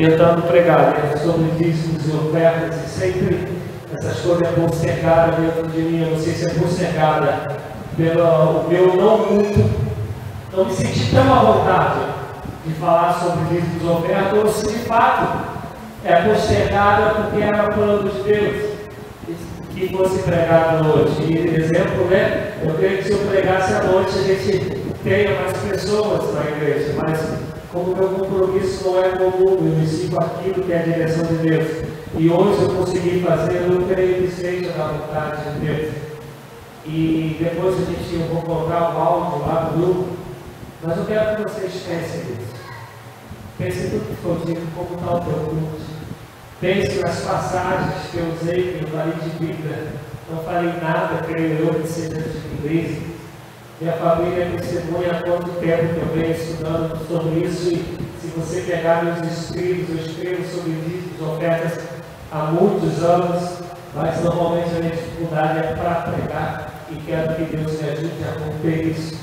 tentando 0.00 0.42
pregar 0.48 0.94
sobre 1.22 1.50
dízimos 1.58 2.08
e 2.08 2.16
ofertas, 2.16 2.86
e 2.86 2.88
sempre 2.88 3.48
essas 3.92 4.20
coisas 4.20 4.48
é 4.48 4.76
cercada 4.76 5.32
dentro 5.32 5.68
de 5.68 5.78
mim, 5.78 6.02
eu 6.02 6.10
não 6.12 6.18
sei 6.18 6.32
se 6.32 6.46
é 6.46 6.68
cercada 6.68 7.58
pelo 7.98 8.64
meu 8.68 8.96
não 8.96 9.18
muito, 9.30 9.70
não 10.56 10.64
me 10.64 10.72
senti 10.72 11.10
tão 11.10 11.34
à 11.34 11.42
vontade 11.42 12.00
de 12.64 12.72
falar 12.74 13.12
sobre 13.12 13.60
dízimos 13.60 13.82
e 13.82 13.86
ofertas, 13.86 14.38
ou 14.38 14.48
se 14.48 14.68
de 14.68 14.78
fato 14.86 15.38
é 16.02 16.16
postergada 16.22 17.14
porque 17.16 17.42
era 17.42 17.64
plano 17.64 18.08
de 18.08 18.22
Deus 18.22 18.70
que 19.74 19.88
fosse 19.94 20.22
pregado 20.22 20.88
hoje. 20.88 21.22
E 21.30 21.56
exemplo, 21.56 22.06
né? 22.06 22.54
Eu 22.62 22.74
creio 22.74 22.98
que 22.98 23.04
se 23.04 23.12
eu 23.12 23.18
pregasse 23.18 23.74
à 23.74 23.82
noite 23.82 24.18
a 24.18 24.22
gente 24.22 24.82
tenha 25.04 25.40
mais 25.40 25.56
pessoas 25.58 26.34
na 26.34 26.50
igreja, 26.50 26.94
mas 26.96 27.49
como 27.72 27.94
meu 27.94 28.08
compromisso 28.08 28.84
não 28.84 29.04
é 29.04 29.10
comum, 29.10 29.80
eu 29.80 29.86
sigo 29.86 30.20
aquilo 30.20 30.64
que 30.64 30.72
é 30.72 30.78
a 30.78 30.82
direção 30.82 31.24
de 31.24 31.36
Deus. 31.36 31.68
E 32.16 32.28
hoje 32.28 32.62
eu 32.62 32.74
consegui 32.74 33.20
fazer, 33.20 33.70
eu 33.70 33.86
creio 33.86 34.22
que 34.22 34.34
seja 34.34 34.72
da 34.72 34.88
vontade 34.88 35.52
de 35.52 35.66
Deus. 35.66 35.92
E 36.84 37.36
depois 37.38 37.76
a 37.76 37.84
gente, 37.84 38.14
eu 38.14 38.26
vou 38.26 38.42
colocar 38.42 38.94
o 38.94 38.98
áudio 38.98 39.46
lá 39.46 39.60
do 39.64 39.78
grupo, 39.78 40.08
mas 40.82 40.96
eu 40.96 41.04
quero 41.04 41.36
que 41.36 41.42
vocês 41.42 41.72
pensem 41.72 42.24
nisso. 42.24 42.50
Pense 43.56 43.90
tudo 43.90 44.08
que 44.08 44.22
foi 44.22 44.46
dito, 44.46 44.66
como 44.74 44.94
está 44.98 45.14
o 45.14 45.20
teu 45.20 45.44
culto. 45.44 45.80
Pense 46.60 46.98
nas 46.98 47.20
passagens 47.20 48.10
que 48.10 48.18
eu 48.18 48.32
usei, 48.32 48.72
que 48.72 48.84
eu 48.84 48.88
falei 48.88 49.14
de 49.14 49.30
Bíblia. 49.38 49.92
Não 50.30 50.42
falei 50.42 50.72
nada, 50.82 51.22
creio 51.26 51.58
eu, 51.58 51.74
que 51.74 51.86
seja 51.86 52.20
de 52.20 52.66
igreja. 52.66 53.09
Minha 53.80 53.94
família 53.94 54.44
me 54.44 54.58
testemunha 54.58 55.12
há 55.12 55.22
quanto 55.22 55.58
tempo 55.58 55.94
que 55.94 56.00
eu 56.00 56.14
venho 56.14 56.32
estudando 56.32 57.08
sobre 57.08 57.46
isso. 57.46 57.70
E 57.70 58.00
se 58.20 58.26
você 58.36 58.60
pegar 58.60 59.02
meus 59.02 59.26
escritos, 59.26 59.88
eu 59.88 60.04
escrevo 60.04 60.44
sobre 60.54 60.72
dízimos, 60.72 61.34
ofertas 61.34 61.80
há 62.30 62.44
muitos 62.44 63.02
anos, 63.02 63.60
mas 63.94 64.22
normalmente 64.22 64.68
a 64.68 64.80
minha 64.80 64.90
dificuldade 64.90 65.58
é 65.60 65.62
para 65.62 65.94
pregar 66.12 66.84
e 66.90 66.96
quero 66.96 67.34
que 67.36 67.56
Deus 67.56 67.80
me 67.80 67.88
ajude 67.88 68.12
a 68.22 68.44
romper 68.44 68.86
isso. 68.86 69.18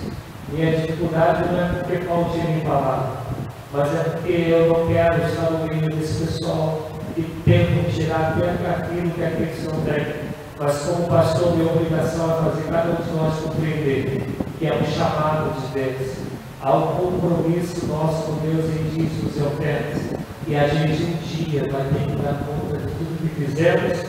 Minha 0.52 0.76
dificuldade 0.78 1.44
não 1.52 1.60
é 1.60 1.68
porque 1.74 1.98
falta 1.98 2.38
em 2.38 2.60
palavra 2.62 3.28
mas 3.72 3.94
é 3.94 4.10
porque 4.10 4.32
eu 4.32 4.70
não 4.70 4.88
quero 4.88 5.24
estar 5.24 5.52
no 5.52 5.68
meio 5.68 5.96
desse 5.96 6.26
pessoal 6.26 6.90
que 7.14 7.22
tenta 7.46 7.92
tirar 7.92 8.34
até 8.36 8.70
aquilo 8.72 9.12
que 9.12 9.24
aqueles 9.24 9.64
não 9.66 9.82
têm. 9.82 10.28
Mas 10.58 10.80
como 10.80 11.08
pastor, 11.08 11.56
minha 11.56 11.72
obrigação 11.72 12.32
é 12.32 12.44
fazer 12.44 12.64
cada 12.72 12.90
um 12.90 12.96
de 12.96 13.12
nós 13.12 13.40
compreender 13.42 14.47
que 14.58 14.66
é 14.66 14.74
um 14.74 14.86
chamado 14.86 15.54
de 15.62 15.68
Deus. 15.74 16.18
Há 16.62 16.76
um 16.76 16.88
compromisso 16.98 17.86
nosso 17.86 18.24
com 18.24 18.34
Deus 18.42 18.66
em 18.66 18.84
dízimos 18.90 19.38
e 19.38 19.42
ofertas. 19.42 20.02
E 20.48 20.56
a 20.56 20.68
gente 20.68 21.04
um 21.04 21.18
dia 21.24 21.62
vai 21.72 21.84
ter 21.84 22.12
que 22.12 22.22
dar 22.22 22.40
conta 22.46 22.78
de 22.78 22.88
tudo 22.94 23.22
que 23.22 23.46
fizemos 23.46 24.06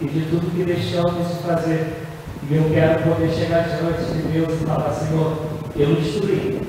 e 0.00 0.06
de 0.06 0.20
tudo 0.30 0.50
que 0.54 0.64
deixamos 0.64 1.28
de 1.28 1.34
fazer. 1.42 2.06
E 2.48 2.56
eu 2.56 2.64
quero 2.72 3.02
poder 3.02 3.30
chegar 3.30 3.68
diante 3.68 4.04
de 4.12 4.22
Deus 4.32 4.60
e 4.60 4.64
falar, 4.64 4.92
Senhor, 4.92 5.36
eu 5.76 5.90
instruí, 5.92 6.62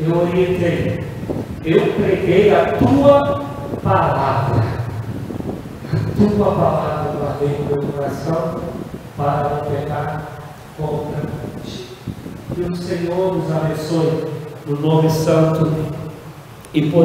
eu 0.00 0.16
orientei, 0.16 1.04
eu 1.64 1.92
preguei 1.92 2.54
a 2.54 2.72
tua 2.72 3.44
palavra. 3.82 4.64
A 5.92 6.34
tua 6.34 6.54
palavra 6.54 7.12
guardei 7.18 7.58
no 7.58 7.64
meu 7.66 7.92
coração 7.92 8.60
para 9.16 9.50
não 9.50 9.70
pecar 9.70 10.22
contra. 10.78 11.43
Que 12.52 12.60
o 12.60 12.76
Senhor 12.76 13.36
nos 13.36 13.50
abençoe 13.50 14.24
no 14.66 14.80
nome 14.80 15.10
santo 15.10 15.72
e 16.74 16.90
poderoso. 16.90 17.02